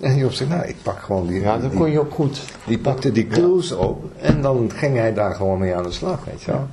En 0.00 0.16
Job 0.16 0.32
zei, 0.32 0.48
nou, 0.48 0.66
ik 0.66 0.76
pak 0.82 0.98
gewoon 0.98 1.26
die... 1.26 1.40
Ja, 1.40 1.58
dat 1.58 1.74
kon 1.74 1.90
je 1.90 2.00
ook 2.00 2.14
goed. 2.14 2.40
Die 2.66 2.78
pakte 2.78 3.12
die 3.12 3.26
clues 3.26 3.72
op. 3.72 4.04
En 4.20 4.42
dan 4.42 4.70
ging 4.74 4.96
hij 4.96 5.14
daar 5.14 5.34
gewoon 5.34 5.58
mee 5.58 5.74
aan 5.74 5.82
de 5.82 5.90
slag, 5.90 6.24
weet 6.24 6.42
je 6.42 6.50
wel. 6.50 6.68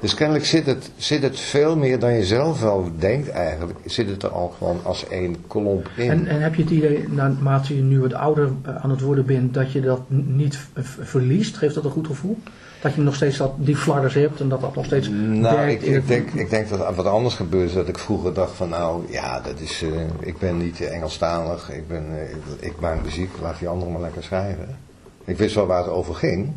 Dus 0.00 0.14
kennelijk 0.14 0.44
zit 0.44 0.66
het, 0.66 0.90
zit 0.96 1.22
het 1.22 1.40
veel 1.40 1.76
meer 1.76 1.98
dan 1.98 2.12
je 2.12 2.24
zelf 2.24 2.60
wel 2.60 2.90
denkt 2.98 3.28
eigenlijk. 3.28 3.78
Zit 3.84 4.08
het 4.08 4.22
er 4.22 4.30
al 4.30 4.54
gewoon 4.58 4.80
als 4.82 5.08
één 5.08 5.36
klomp 5.46 5.90
in. 5.96 6.10
En, 6.10 6.26
en 6.26 6.40
heb 6.40 6.54
je 6.54 6.62
het 6.62 6.70
idee, 6.70 7.08
naarmate 7.08 7.76
je 7.76 7.82
nu 7.82 8.00
wat 8.00 8.14
ouder 8.14 8.50
uh, 8.66 8.76
aan 8.76 8.90
het 8.90 9.00
worden 9.00 9.26
bent, 9.26 9.54
dat 9.54 9.72
je 9.72 9.80
dat 9.80 10.00
niet 10.08 10.58
verliest? 10.82 11.56
Geeft 11.56 11.74
dat 11.74 11.84
een 11.84 11.90
goed 11.90 12.06
gevoel? 12.06 12.38
Dat 12.80 12.94
je 12.94 13.00
nog 13.00 13.14
steeds 13.14 13.36
dat, 13.36 13.52
die 13.56 13.76
fladders 13.76 14.14
hebt 14.14 14.40
en 14.40 14.48
dat 14.48 14.60
dat 14.60 14.74
nog 14.74 14.84
steeds 14.84 15.08
nou, 15.08 15.56
werkt? 15.56 15.86
Ik, 15.86 15.94
ik, 15.94 16.06
denk, 16.06 16.30
ik 16.30 16.50
denk 16.50 16.68
dat 16.68 16.94
wat 16.94 17.06
anders 17.06 17.34
gebeurt. 17.34 17.74
Dat 17.74 17.88
ik 17.88 17.98
vroeger 17.98 18.34
dacht 18.34 18.56
van 18.56 18.68
nou, 18.68 19.12
ja, 19.12 19.40
dat 19.40 19.60
is, 19.60 19.82
uh, 19.82 20.00
ik 20.20 20.38
ben 20.38 20.58
niet 20.58 20.80
Engelstalig. 20.80 21.70
Ik, 21.70 21.88
ben, 21.88 22.04
uh, 22.10 22.30
ik, 22.30 22.36
ik 22.60 22.80
maak 22.80 23.04
muziek, 23.04 23.30
laat 23.42 23.58
die 23.58 23.68
anderen 23.68 23.92
maar 23.92 24.02
lekker 24.02 24.22
schrijven. 24.22 24.76
Ik 25.24 25.38
wist 25.38 25.54
wel 25.54 25.66
waar 25.66 25.82
het 25.82 25.90
over 25.90 26.14
ging. 26.14 26.52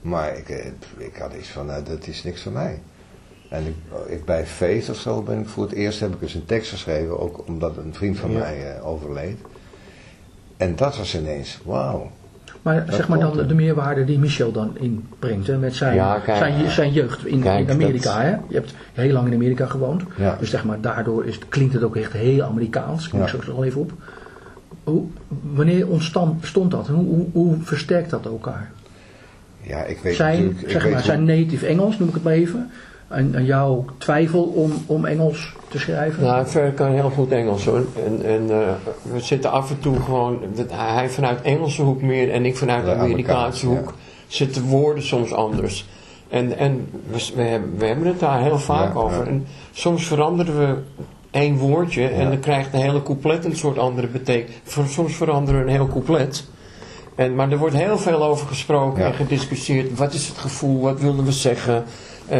Maar 0.00 0.36
ik, 0.36 0.48
ik 0.96 1.16
had 1.18 1.32
iets 1.38 1.48
van, 1.48 1.66
nou, 1.66 1.82
dat 1.82 2.06
is 2.06 2.22
niks 2.22 2.42
voor 2.42 2.52
mij. 2.52 2.80
En 3.48 3.66
ik, 3.66 3.74
ik, 4.06 4.24
bij 4.24 4.46
Feest 4.46 4.90
of 4.90 4.96
zo 4.96 5.22
ben 5.22 5.40
ik 5.40 5.48
voor 5.48 5.62
het 5.62 5.72
eerst 5.72 6.00
heb 6.00 6.12
ik 6.12 6.20
dus 6.20 6.34
een 6.34 6.44
tekst 6.44 6.70
geschreven, 6.70 7.20
ook 7.20 7.46
omdat 7.46 7.76
een 7.76 7.94
vriend 7.94 8.18
van 8.18 8.30
ja. 8.30 8.38
mij 8.38 8.76
uh, 8.76 8.86
overleed. 8.86 9.38
En 10.56 10.76
dat 10.76 10.96
was 10.96 11.16
ineens, 11.16 11.60
wauw. 11.64 12.10
Maar 12.62 12.86
dat 12.86 12.94
zeg 12.94 13.08
maar 13.08 13.18
dan 13.18 13.36
de, 13.36 13.46
de, 13.46 13.54
meerwaarde 13.54 14.04
die 14.04 14.18
Michel 14.18 14.52
dan 14.52 14.76
inbrengt, 14.78 15.46
hè, 15.46 15.58
met 15.58 15.74
zijn, 15.74 15.94
ja, 15.94 16.18
kijk, 16.18 16.38
zijn, 16.38 16.70
zijn, 16.70 16.92
jeugd 16.92 17.26
in, 17.26 17.40
kijk, 17.40 17.68
in 17.68 17.74
Amerika. 17.74 18.14
Dat... 18.14 18.22
Hè? 18.22 18.30
Je 18.30 18.54
hebt 18.54 18.74
heel 18.92 19.12
lang 19.12 19.26
in 19.26 19.34
Amerika 19.34 19.66
gewoond, 19.66 20.02
ja. 20.16 20.36
dus 20.38 20.50
zeg 20.50 20.64
maar 20.64 20.80
daardoor 20.80 21.24
is, 21.24 21.38
klinkt 21.48 21.74
het 21.74 21.82
ook 21.82 21.96
echt 21.96 22.12
heel 22.12 22.42
Amerikaans. 22.42 23.06
Ik 23.06 23.12
ja. 23.12 23.26
zo 23.26 23.38
al 23.56 23.64
even 23.64 23.80
op. 23.80 23.92
hoe, 24.84 25.04
wanneer 25.54 25.88
ontstond 25.88 26.70
dat? 26.70 26.86
Hoe, 26.86 27.06
hoe, 27.06 27.26
hoe 27.32 27.56
versterkt 27.62 28.10
dat 28.10 28.24
elkaar? 28.24 28.70
Ja, 29.62 29.84
ik 29.84 29.98
weet 30.02 30.16
Zijn, 30.16 30.36
natuurlijk... 30.36 30.62
ik 30.62 30.70
zeg 30.70 30.82
weet 30.82 30.92
maar, 30.92 31.00
hoe- 31.00 31.10
zijn 31.10 31.24
native 31.24 31.66
Engels, 31.66 31.98
noem 31.98 32.08
ik 32.08 32.14
het 32.14 32.22
maar 32.22 32.32
even. 32.32 32.70
En, 33.10 33.34
en 33.34 33.44
jouw 33.44 33.84
twijfel 33.98 34.42
om, 34.42 34.72
om 34.86 35.04
Engels 35.04 35.52
te 35.68 35.78
schrijven? 35.78 36.22
Nou, 36.22 36.46
Fer 36.46 36.72
kan 36.72 36.92
heel 36.92 37.10
goed 37.10 37.32
Engels 37.32 37.64
hoor. 37.64 37.84
En, 38.06 38.24
en 38.24 38.50
eh, 38.50 38.68
we 39.12 39.20
zitten 39.20 39.50
af 39.50 39.70
en 39.70 39.78
toe 39.80 40.00
gewoon, 40.00 40.38
dat, 40.54 40.66
hij 40.72 41.08
vanuit 41.10 41.42
Engelse 41.42 41.82
hoek 41.82 42.02
meer 42.02 42.30
en 42.30 42.44
ik 42.44 42.56
vanuit 42.56 42.84
de 42.84 42.94
Amerikaanse 42.94 43.66
hoek. 43.66 43.94
Zitten 44.26 44.62
woorden 44.62 45.02
soms 45.04 45.32
anders. 45.32 45.88
En, 46.28 46.58
en 46.58 46.88
we, 47.10 47.30
we, 47.34 47.42
hebben, 47.42 47.78
we 47.78 47.86
hebben 47.86 48.06
het 48.06 48.20
daar 48.20 48.42
heel 48.42 48.58
vaak 48.58 48.94
Ja, 48.94 49.00
over. 49.00 49.24
ja. 49.24 49.30
En 49.30 49.46
soms 49.72 50.06
veranderen 50.06 50.58
we 50.58 50.74
één 51.30 51.56
woordje 51.56 52.08
en 52.08 52.28
dan 52.28 52.40
krijgt 52.40 52.72
de 52.72 52.78
hele 52.78 53.02
couplet 53.02 53.44
een 53.44 53.56
soort 53.56 53.78
andere 53.78 54.06
betekenis. 54.06 54.56
Soms 54.88 55.14
veranderen 55.14 55.60
we 55.60 55.66
een 55.66 55.76
heel 55.76 55.88
couplet. 55.88 56.44
En, 57.14 57.34
maar 57.34 57.50
er 57.50 57.58
wordt 57.58 57.76
heel 57.76 57.98
veel 57.98 58.24
over 58.24 58.46
gesproken 58.46 59.02
Ja. 59.02 59.08
en 59.08 59.14
gediscussieerd. 59.14 59.98
Wat 59.98 60.12
is 60.12 60.28
het 60.28 60.38
gevoel? 60.38 60.80
Wat 60.80 61.00
willen 61.00 61.24
we 61.24 61.32
zeggen? 61.32 61.84
Eh, 62.28 62.38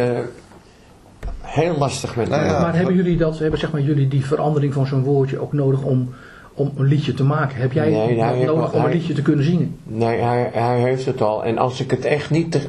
heel 1.51 1.77
lastig 1.77 2.15
met 2.15 2.29
Nou 2.29 2.45
ja, 2.45 2.61
maar 2.61 2.75
hebben 2.75 2.95
jullie 2.95 3.17
dat, 3.17 3.39
hebben 3.39 3.59
zeg 3.59 3.71
maar 3.71 3.81
jullie 3.81 4.07
die 4.07 4.25
verandering 4.25 4.73
van 4.73 4.87
zo'n 4.87 5.03
woordje 5.03 5.39
ook 5.39 5.53
nodig 5.53 5.81
om, 5.83 6.13
om 6.53 6.71
een 6.75 6.85
liedje 6.85 7.13
te 7.13 7.23
maken? 7.23 7.57
Heb 7.57 7.71
jij 7.71 7.89
Nee, 7.89 8.45
nodig 8.45 8.73
om 8.73 8.83
een 8.83 8.91
liedje 8.91 9.13
te 9.13 9.21
kunnen 9.21 9.45
zingen? 9.45 9.75
Nee, 9.83 10.21
hij, 10.21 10.49
hij 10.53 10.79
heeft 10.79 11.05
het 11.05 11.21
al. 11.21 11.45
En 11.45 11.57
als 11.57 11.81
ik 11.81 11.91
het 11.91 12.05
echt 12.05 12.29
niet 12.29 12.51
te, 12.51 12.61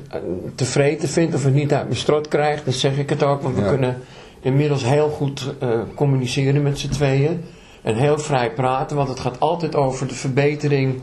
tevreden 0.55 1.09
vind 1.09 1.35
of 1.35 1.45
het 1.45 1.55
niet 1.55 1.73
uit 1.73 1.85
mijn 1.85 1.97
strot 1.97 2.29
krijg, 2.29 2.65
dan 2.65 2.73
zeg 2.73 2.99
ik 2.99 3.11
het 3.11 3.23
ook. 3.23 3.43
Want 3.43 3.57
we 3.57 3.69
kunnen 3.69 3.97
inmiddels 4.41 4.85
heel 4.85 5.09
goed 5.09 5.55
eh, 5.59 5.69
communiceren 5.95 6.63
met 6.63 6.79
z'n 6.79 6.89
tweeën. 6.89 7.41
En 7.83 7.95
heel 7.97 8.19
vrij 8.19 8.53
praten, 8.53 8.97
want 8.97 9.09
het 9.09 9.21
gaat 9.21 9.41
altijd 9.41 9.75
over 9.75 10.07
de 10.09 10.15
verbetering 10.15 11.01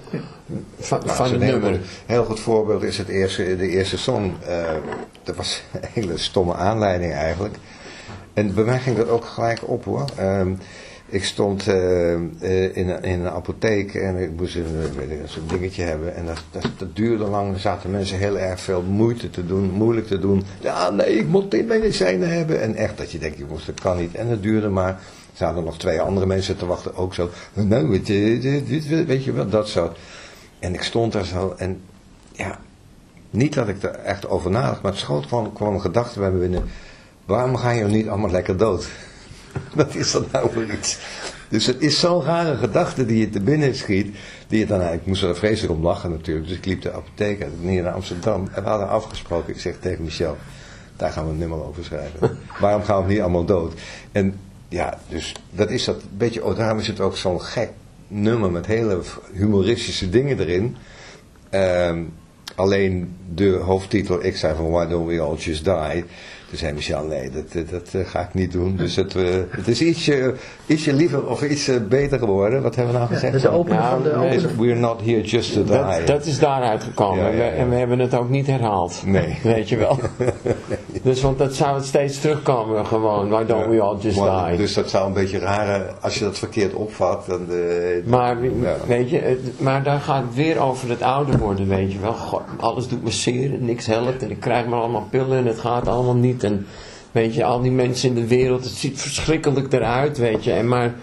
van, 0.79 1.00
Nou, 1.05 1.15
van 1.15 1.25
zo'n 1.27 1.36
het 1.36 1.43
heel 1.43 1.59
nummer. 1.59 1.79
goed- 1.79 1.88
heel 2.05 2.24
goed 2.25 2.39
voorbeeld 2.39 2.83
is 2.83 2.98
het 2.98 3.07
eerste, 3.07 3.55
de 3.57 3.67
eerste 3.69 3.98
song. 3.98 4.31
Eh, 4.48 4.63
dat 5.24 5.36
was 5.36 5.63
een 5.71 5.79
hele 5.93 6.17
stomme 6.17 6.53
aanleiding 6.53 7.13
eigenlijk. 7.13 7.55
En 8.33 8.53
bij 8.53 8.63
mij 8.63 8.79
ging 8.79 8.98
dat 8.98 9.09
ook 9.09 9.25
gelijk 9.25 9.59
op 9.69 9.86
hoor. 9.86 10.05
Ehm, 10.15 10.51
ik 11.12 11.24
stond 11.24 11.67
eh, 11.67 12.12
in, 12.13 12.29
een- 12.74 13.03
in 13.03 13.19
een 13.19 13.29
apotheek 13.29 13.93
en 13.93 14.15
ik 14.17 14.29
moest 14.38 14.55
een, 14.55 14.65
zo'n 15.25 15.48
dingetje 15.48 15.83
hebben. 15.83 16.15
En 16.15 16.25
dat, 16.25 16.43
dat, 16.51 16.71
dat 16.77 16.95
duurde 16.95 17.24
lang. 17.24 17.53
Er 17.53 17.59
zaten 17.59 17.91
mensen 17.91 18.17
heel 18.17 18.38
erg 18.39 18.59
veel 18.59 18.81
moeite 18.81 19.29
te 19.29 19.45
doen, 19.45 19.71
moeilijk 19.71 20.07
te 20.07 20.19
doen. 20.19 20.43
Ja, 20.59 20.89
nee, 20.89 21.17
ik 21.17 21.27
moet 21.27 21.51
dit 21.51 21.67
medicijnen 21.67 22.29
hebben. 22.29 22.62
En 22.62 22.75
echt 22.75 22.98
dat 22.98 23.12
je 23.12 23.17
denkt, 23.19 23.38
jongens, 23.38 23.65
dat 23.65 23.81
kan 23.81 23.98
niet. 23.98 24.15
En 24.15 24.27
het 24.27 24.43
duurde 24.43 24.69
maar. 24.69 25.00
Er 25.39 25.46
zaten 25.46 25.63
nog 25.63 25.77
twee 25.77 26.01
andere 26.01 26.25
mensen 26.25 26.58
te 26.58 26.65
wachten, 26.65 26.96
ook 26.96 27.13
zo. 27.13 27.29
Nou, 27.53 27.89
weet 29.08 29.24
je 29.24 29.31
wel, 29.31 29.50
dat 29.50 29.67
soort. 29.67 29.98
En 30.60 30.74
ik 30.74 30.84
stond 30.84 31.12
daar 31.12 31.25
zo 31.25 31.53
en 31.58 31.81
ja, 32.31 32.60
niet 33.29 33.53
dat 33.53 33.67
ik 33.67 33.84
er 33.84 33.96
echt 33.96 34.27
over 34.27 34.51
nadacht, 34.51 34.81
maar 34.81 34.91
het 34.91 35.01
schoot 35.01 35.25
kwam, 35.25 35.53
kwam 35.53 35.74
een 35.74 35.81
gedachte 35.81 36.19
bij 36.19 36.31
me 36.31 36.39
binnen. 36.39 36.69
Waarom 37.25 37.55
ga 37.55 37.69
je 37.69 37.84
niet 37.84 38.08
allemaal 38.08 38.31
lekker 38.31 38.58
dood? 38.58 38.89
Wat 39.75 39.96
is 39.96 40.12
dat 40.12 40.31
nou 40.31 40.51
voor 40.51 40.72
iets? 40.72 40.98
Dus 41.50 41.65
het 41.65 41.81
is 41.81 42.00
zo'n 42.00 42.24
rare 42.24 42.55
gedachte 42.55 43.05
die 43.05 43.19
je 43.19 43.29
te 43.29 43.41
binnen 43.41 43.75
schiet. 43.75 44.15
Die 44.48 44.60
je 44.60 44.65
dan, 44.65 44.81
ik 44.81 45.05
moest 45.05 45.24
er 45.24 45.36
vreselijk 45.36 45.74
om 45.74 45.84
lachen 45.84 46.12
natuurlijk. 46.12 46.48
Dus 46.48 46.58
ik 46.58 46.65
liep 46.65 46.81
de 46.81 46.91
apotheek 46.91 47.41
uit, 47.43 47.51
hier 47.62 47.84
naar 47.84 47.93
Amsterdam. 47.93 48.48
En 48.51 48.63
we 48.63 48.69
hadden 48.69 48.89
afgesproken, 48.89 49.53
ik 49.53 49.60
zeg 49.60 49.75
tegen 49.79 50.03
Michel, 50.03 50.38
daar 50.96 51.12
gaan 51.12 51.25
we 51.25 51.31
een 51.31 51.38
nummer 51.38 51.63
over 51.63 51.84
schrijven. 51.84 52.38
Waarom 52.60 52.84
gaan 52.84 53.05
we 53.05 53.12
niet 53.12 53.22
allemaal 53.22 53.46
dood? 53.46 53.74
En 54.12 54.39
ja, 54.70 55.00
dus 55.08 55.34
dat 55.52 55.70
is 55.70 55.86
dat 55.86 56.04
beetje, 56.18 56.46
oh, 56.46 56.58
daarom 56.58 56.80
is 56.80 56.88
het 56.88 57.00
ook 57.00 57.18
zo'n 57.18 57.42
gek 57.42 57.70
nummer 58.08 58.52
met 58.52 58.66
hele 58.66 59.02
humoristische 59.34 60.10
dingen 60.10 60.40
erin. 60.40 60.76
Ehm, 61.50 62.04
alleen 62.56 63.16
de 63.34 63.50
hoofdtitel, 63.50 64.24
ik 64.24 64.38
zei 64.38 64.56
van 64.56 64.70
Why 64.70 64.88
Don't 64.88 65.08
We 65.08 65.20
All 65.20 65.36
Just 65.36 65.64
Die. 65.64 66.06
Toen 66.50 66.58
zei 66.58 66.74
Michel, 66.74 67.03
nee, 67.06 67.29
dat, 67.29 67.51
dat, 67.53 67.70
dat, 67.70 67.89
eh, 67.94 68.10
ga 68.10 68.20
ik 68.20 68.34
niet 68.34 68.51
doen. 68.51 68.75
Dus 68.75 68.96
het, 68.96 69.15
eh, 69.15 69.24
het 69.50 69.68
is 69.68 69.82
ietsje, 69.82 70.34
ietsje 70.65 70.94
liever 70.94 71.27
of 71.27 71.44
iets 71.44 71.68
eh, 71.68 71.75
beter 71.89 72.20
geworden. 72.20 72.62
Wat 72.62 72.75
hebben 72.75 72.94
we 72.94 73.00
nou 73.00 73.13
gezegd? 73.13 73.41
de 73.41 73.50
opening 73.50 73.82
Ja, 73.82 73.89
van 73.89 74.03
de 74.03 74.10
nee, 74.10 74.38
opening. 74.38 74.58
We're 74.58 74.75
not 74.79 75.01
here 75.03 75.22
just 75.22 75.53
to 75.53 75.63
die. 75.63 75.72
Dat, 75.74 76.08
dat 76.08 76.25
is 76.25 76.39
daaruit 76.39 76.84
gekomen. 76.84 77.24
Ja, 77.24 77.29
ja, 77.29 77.36
ja. 77.46 77.51
We- 77.51 77.58
En 77.58 77.70
we 77.70 77.75
hebben 77.75 78.00
het 78.00 78.15
ook 78.15 78.29
niet 78.29 78.48
herhaald. 78.48 79.01
Nee. 79.06 79.38
Weet 79.44 79.70
je 79.70 79.77
wel. 79.77 80.00
Dus 81.03 81.22
want 81.22 81.38
dat 81.38 81.56
zou 81.56 81.75
het 81.75 81.86
steeds 81.86 82.20
terugkomen 82.22 82.86
gewoon. 82.86 83.29
Why 83.29 83.46
don't 83.46 83.65
we 83.68 83.82
all 83.82 83.98
just 84.00 84.20
Maar- 84.20 84.50
die? 84.50 84.58
Dus 84.58 84.74
dat 84.74 84.89
zou 84.89 85.08
een 85.08 85.13
beetje 85.13 85.39
rare, 85.39 85.86
als 86.01 86.18
je 86.18 86.24
dat 86.24 86.39
verkeerd 86.39 86.74
opvat. 86.74 87.25
Dan, 87.27 87.41
eh, 87.50 88.06
Maar, 88.06 88.38
weet 88.88 89.10
je, 89.10 89.18
het- 89.20 89.60
maar 89.60 89.84
daar 89.84 90.00
gaat 90.00 90.24
het 90.24 90.36
weer 90.36 90.60
over 90.60 90.89
het 90.89 91.01
ouder 91.01 91.38
worden, 91.38 91.68
weet 91.68 91.91
je 91.91 92.00
wel. 92.00 92.13
God, 92.13 92.41
alles 92.60 92.88
doet 92.88 93.03
me 93.03 93.12
zeer 93.12 93.53
en 93.53 93.65
niks 93.65 93.86
helpt 93.86 94.24
en 94.24 94.29
ik 94.32 94.39
krijg 94.39 94.65
maar 94.65 94.79
allemaal 94.79 95.08
pillen 95.10 95.38
en 95.38 95.46
het 95.46 95.60
gaat 95.60 95.88
allemaal 95.88 96.15
niet. 96.15 96.38
En 96.43 96.65
weet 97.12 97.34
je, 97.34 97.43
al 97.43 97.62
die 97.62 97.72
mensen 97.72 98.10
in 98.10 98.15
de 98.15 98.27
wereld, 98.27 98.63
het 98.63 98.74
ziet 98.74 99.01
verschrikkelijk 99.01 99.74
eruit, 99.74 100.17
weet 100.17 100.43
je. 100.43 100.51
En 100.51 100.67
maar, 100.67 100.93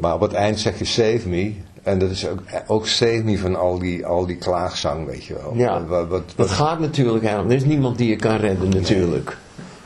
Maar 0.00 0.14
op 0.14 0.20
het 0.20 0.32
eind 0.32 0.60
zeg 0.60 0.78
je 0.78 0.84
save 0.84 1.28
me. 1.28 1.54
En 1.82 1.98
dat 1.98 2.10
is 2.10 2.28
ook, 2.28 2.42
ook 2.66 2.86
save 2.86 3.22
me 3.24 3.38
van 3.38 3.56
al 3.56 3.78
die, 3.78 4.06
al 4.06 4.26
die 4.26 4.36
klaagzang, 4.36 5.06
weet 5.06 5.24
je 5.24 5.34
wel. 5.34 5.52
Ja. 5.56 5.84
Wat, 5.84 6.08
wat, 6.08 6.32
dat 6.36 6.50
gaat 6.50 6.80
natuurlijk 6.80 7.24
helemaal. 7.24 7.44
Er 7.44 7.52
is 7.52 7.64
niemand 7.64 7.98
die 7.98 8.08
je 8.08 8.16
kan 8.16 8.36
redden 8.36 8.68
natuurlijk. 8.68 9.36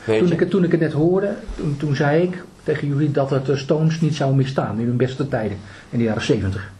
Weet 0.03 0.19
Toen 0.19 0.27
je. 0.27 0.33
ik, 0.33 0.39
het, 0.39 0.49
toen 0.49 0.63
ik 0.63 0.71
het 0.71 0.79
net 0.79 0.93
hoorde, 0.93 1.35
toen, 1.55 1.77
toen 1.77 1.95
zei 1.95 2.23
ik 2.23 2.43
tegen 2.63 2.87
jullie 2.87 3.11
dat 3.11 3.29
het 3.29 3.45
de 3.45 3.57
Stones 3.57 4.01
niet 4.01 4.15
zou 4.15 4.35
misstaan 4.35 4.79
in 4.79 4.85
hun 4.85 4.97
beste 4.97 5.27
tijden, 5.27 5.57
in 5.89 5.97
de 5.97 6.03
jaren 6.03 6.21
70. 6.21 6.71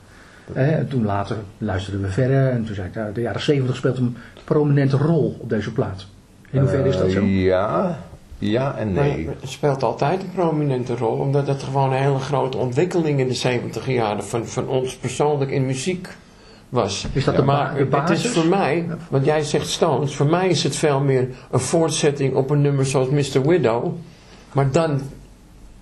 Eh, 0.54 0.74
en 0.74 0.88
toen 0.88 1.06
later 1.06 1.38
luisterden 1.58 2.02
we 2.02 2.10
verder 2.10 2.50
en 2.50 2.66
toen 2.66 2.76
zei 2.76 2.88
ik, 2.88 2.96
nou, 2.96 3.14
de 3.14 3.22
jaren 3.22 3.42
70 3.42 3.76
speelt 3.76 3.98
een 3.98 4.18
prominente 4.44 4.98
rol 4.98 5.38
op 5.40 5.50
deze 5.50 5.72
plaat. 5.72 6.06
In 6.52 6.60
hoeverre 6.60 6.90
is 6.90 6.98
dat 6.98 7.12
zo? 7.12 7.20
Eh, 7.20 7.44
ja, 7.44 8.00
ja 8.38 8.76
en 8.78 8.94
nee. 8.94 9.26
Maar 9.26 9.36
het 9.40 9.50
speelt 9.50 9.84
altijd 9.84 10.22
een 10.22 10.32
prominente 10.32 10.96
rol, 10.96 11.18
omdat 11.18 11.48
het 11.48 11.64
gewoon 11.64 11.92
een 11.92 12.02
hele 12.02 12.20
grote 12.20 12.58
ontwikkeling 12.58 13.20
in 13.20 13.28
de 13.28 13.34
70 13.34 13.88
jaren 13.88 14.24
van, 14.24 14.46
van 14.48 14.68
ons 14.68 14.96
persoonlijk 14.96 15.52
in 15.52 15.66
muziek 15.66 16.08
was. 16.70 17.08
Is 17.14 17.24
dat 17.24 17.36
de 17.36 17.44
ba- 17.44 17.54
maar 17.54 17.90
de 17.90 17.98
het 17.98 18.10
is 18.10 18.28
voor 18.28 18.46
mij, 18.46 18.88
want 19.10 19.26
jij 19.26 19.44
zegt 19.44 19.68
Stones, 19.68 20.16
voor 20.16 20.26
mij 20.26 20.48
is 20.48 20.64
het 20.64 20.76
veel 20.76 21.00
meer 21.00 21.28
een 21.52 21.60
voortzetting 21.60 22.36
op 22.36 22.50
een 22.50 22.62
nummer 22.62 22.86
zoals 22.86 23.10
Mr. 23.10 23.48
Widow, 23.48 23.94
maar 24.52 24.72
dan 24.72 25.02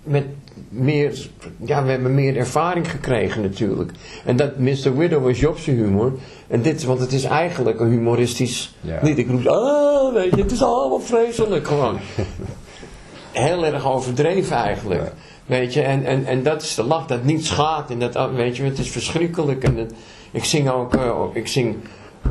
met 0.02 0.24
meer, 0.68 1.28
ja, 1.64 1.84
we 1.84 1.90
hebben 1.90 2.14
meer 2.14 2.36
ervaring 2.36 2.90
gekregen 2.90 3.42
natuurlijk. 3.42 3.90
En 4.24 4.36
dat 4.36 4.58
Mr. 4.58 4.96
Widow 4.96 5.24
was 5.24 5.40
Jobse 5.40 5.70
humor. 5.70 6.12
En 6.48 6.62
dit, 6.62 6.84
want 6.84 7.00
het 7.00 7.12
is 7.12 7.24
eigenlijk 7.24 7.80
een 7.80 7.88
humoristisch 7.90 8.74
Ja. 8.80 8.98
lied. 9.02 9.18
Ik 9.18 9.28
roep, 9.28 9.46
ah, 9.46 10.14
weet 10.14 10.34
je, 10.34 10.42
het 10.42 10.52
is 10.52 10.62
allemaal 10.62 11.00
vreselijk 11.00 11.66
gewoon. 11.66 11.98
Heel 13.32 13.64
erg 13.66 13.86
overdreven 13.86 14.56
eigenlijk. 14.56 15.00
Ja. 15.00 15.12
Weet 15.46 15.74
je, 15.74 15.82
en, 15.82 16.04
en, 16.04 16.24
en 16.26 16.42
dat 16.42 16.62
is 16.62 16.74
de 16.74 16.82
lach 16.82 17.06
dat 17.06 17.24
niet 17.24 17.46
schaadt. 17.46 17.90
En 17.90 17.98
dat, 17.98 18.30
weet 18.34 18.56
je, 18.56 18.62
het 18.62 18.78
is 18.78 18.90
verschrikkelijk. 18.90 19.64
En 19.64 19.76
dat, 19.76 19.92
ik 20.30 20.44
zing 20.44 20.70
ook, 20.70 20.94
eh, 20.94 21.20
ik 21.32 21.46
zing... 21.48 21.76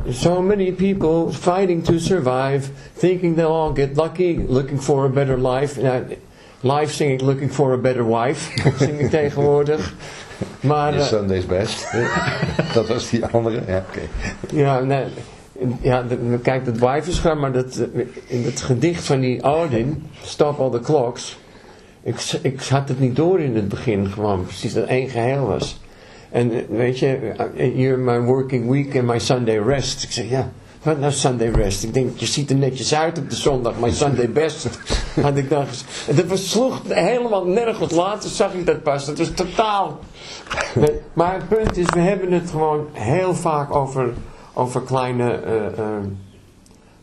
So 0.10 0.42
many 0.42 0.72
people 0.72 1.32
fighting 1.32 1.84
to 1.84 1.98
survive, 1.98 2.70
thinking 2.98 3.36
they'll 3.36 3.46
all 3.52 3.72
get 3.74 3.96
lucky, 3.98 4.40
looking 4.48 4.82
for 4.82 5.06
a 5.06 5.10
better 5.10 5.50
life. 5.50 5.82
Nou, 5.82 6.04
live 6.66 6.94
zing 6.94 7.12
ik 7.12 7.22
looking 7.22 7.52
for 7.52 7.74
a 7.74 7.78
better 7.78 8.08
wife, 8.08 8.52
zing 8.86 9.00
ik 9.00 9.10
tegenwoordig. 9.10 9.94
Maar, 10.60 10.94
eh, 10.94 11.04
Sunday's 11.04 11.46
best. 11.46 11.92
dat 12.74 12.88
was 12.88 13.10
die 13.10 13.26
andere. 13.26 13.62
Ja, 13.68 13.84
ja, 14.52 14.80
nee, 14.80 15.04
ja, 15.82 16.04
de- 16.04 16.40
kijk, 16.42 16.66
dat 16.66 16.78
wife 16.78 17.10
is 17.10 17.22
maar 17.22 17.52
dat, 17.52 17.76
eh, 17.78 18.02
in 18.28 18.44
het 18.44 18.62
gedicht 18.62 19.04
van 19.04 19.20
die 19.20 19.44
Odin, 19.44 20.04
Stop 20.24 20.60
All 20.60 20.72
the 20.72 20.80
Clocks, 20.80 21.38
ik, 22.04 22.16
ik 22.42 22.62
had 22.62 22.88
het 22.90 23.00
niet 23.00 23.16
door 23.16 23.40
in 23.40 23.56
het 23.56 23.68
begin, 23.70 24.08
gewoon 24.08 24.44
precies 24.44 24.74
dat 24.74 24.88
één 24.88 25.10
geheel 25.10 25.46
was. 25.46 25.80
En 26.32 26.52
eh, 26.52 26.58
weet 26.70 27.00
je, 27.00 27.18
you're 27.76 27.98
my 27.98 28.20
working 28.20 28.70
week 28.70 28.96
and 28.96 29.06
my 29.06 29.20
Sunday 29.20 29.58
rest. 29.58 30.04
Ik 30.04 30.12
zeg, 30.12 30.30
ja, 30.30 30.52
wat 30.86 31.00
nou 31.00 31.12
Sunday 31.12 31.48
rest? 31.50 31.84
Ik 31.84 31.94
denk, 31.94 32.18
je 32.18 32.26
ziet 32.26 32.50
er 32.50 32.56
netjes 32.56 32.96
uit 32.96 33.18
op 33.18 33.30
de 33.30 33.36
zondag, 33.36 33.74
my 33.80 33.92
Sunday 33.92 34.32
best. 34.32 34.68
Had 35.22 35.38
ik 35.38 35.50
dan 35.50 35.68
gez- 35.68 35.84
en 36.08 36.16
dat 36.16 36.26
was, 36.26 36.50
sloeg 36.50 36.82
helemaal 36.88 37.46
nergens. 37.46 37.92
Later 37.92 38.30
zag 38.30 38.54
ik 38.54 38.66
dat 38.66 38.84
pas. 38.84 39.06
Dat 39.06 39.18
was 39.18 39.30
totaal... 39.30 40.00
Maar 41.14 41.34
het 41.34 41.48
punt 41.48 41.78
is, 41.78 41.86
we 41.94 42.00
hebben 42.00 42.32
het 42.32 42.50
gewoon 42.50 42.88
heel 42.92 43.36
vaak 43.36 43.76
over, 43.76 44.14
over 44.54 44.82
kleine 44.82 45.32
eh, 45.32 45.66
eh, 45.66 46.04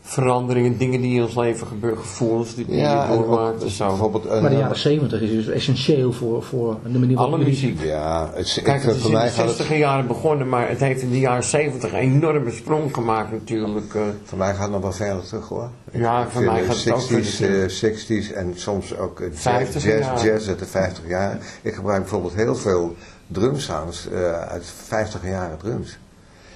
veranderingen, 0.05 0.77
dingen 0.77 1.01
die 1.01 1.15
in 1.15 1.23
ons 1.23 1.35
leven 1.35 1.67
gebeuren, 1.67 1.99
gevoelens 1.99 2.55
die, 2.55 2.65
Ja, 2.75 3.05
je 3.05 3.11
en 3.11 3.17
ook 3.19 3.25
doormaakt 3.27 3.63
en 3.63 3.69
zo. 3.69 3.87
bijvoorbeeld 3.87 4.25
een, 4.25 4.41
Maar 4.41 4.49
de 4.49 4.57
jaren 4.57 4.77
70 4.77 5.21
is 5.21 5.29
dus 5.29 5.47
essentieel 5.47 6.11
voor, 6.13 6.43
voor 6.43 6.77
de 6.91 6.99
manier 6.99 7.15
waarop 7.15 7.33
Alle 7.33 7.43
muziek. 7.43 7.81
Ja, 7.81 8.29
het, 8.33 8.59
Kijk, 8.63 8.83
het 8.83 8.95
is 8.95 9.01
voor 9.01 9.09
in 9.11 9.15
mij 9.17 9.25
de 9.27 9.33
60 9.33 9.77
jaren 9.77 10.07
begonnen, 10.07 10.49
maar 10.49 10.69
het 10.69 10.79
heeft 10.79 11.01
in 11.01 11.09
de 11.09 11.19
jaren 11.19 11.43
70 11.43 11.91
een 11.91 11.99
enorme 11.99 12.51
sprong 12.51 12.93
gemaakt 12.93 13.31
natuurlijk. 13.31 13.93
eh. 13.95 14.01
Voor 14.23 14.37
mij 14.37 14.53
gaat 14.53 14.61
het 14.61 14.71
nog 14.71 14.81
wel 14.81 14.91
verder 14.91 15.23
terug 15.27 15.47
hoor. 15.47 15.69
Ja, 15.91 16.29
voor 16.29 16.43
mij 16.43 16.59
de 16.61 16.65
gaat 16.67 16.83
het 16.83 16.93
ook 16.93 17.01
60s, 17.23 17.35
verder 17.35 17.63
eh, 17.63 18.29
60s 18.29 18.33
en 18.35 18.53
soms 18.55 18.97
ook 18.97 19.19
eh, 19.19 19.27
50 19.31 19.83
jazz, 19.83 20.07
jazz, 20.07 20.23
jazz 20.23 20.47
uit 20.47 20.59
de 20.59 20.65
50 20.65 21.07
jaar. 21.07 21.37
Ik 21.61 21.73
gebruik 21.73 21.99
bijvoorbeeld 22.01 22.33
heel 22.35 22.55
veel 22.55 22.95
drumsounds 23.27 24.09
eh, 24.09 24.41
uit 24.41 24.65
50 24.87 25.23
jaren 25.25 25.57
drums. 25.57 25.97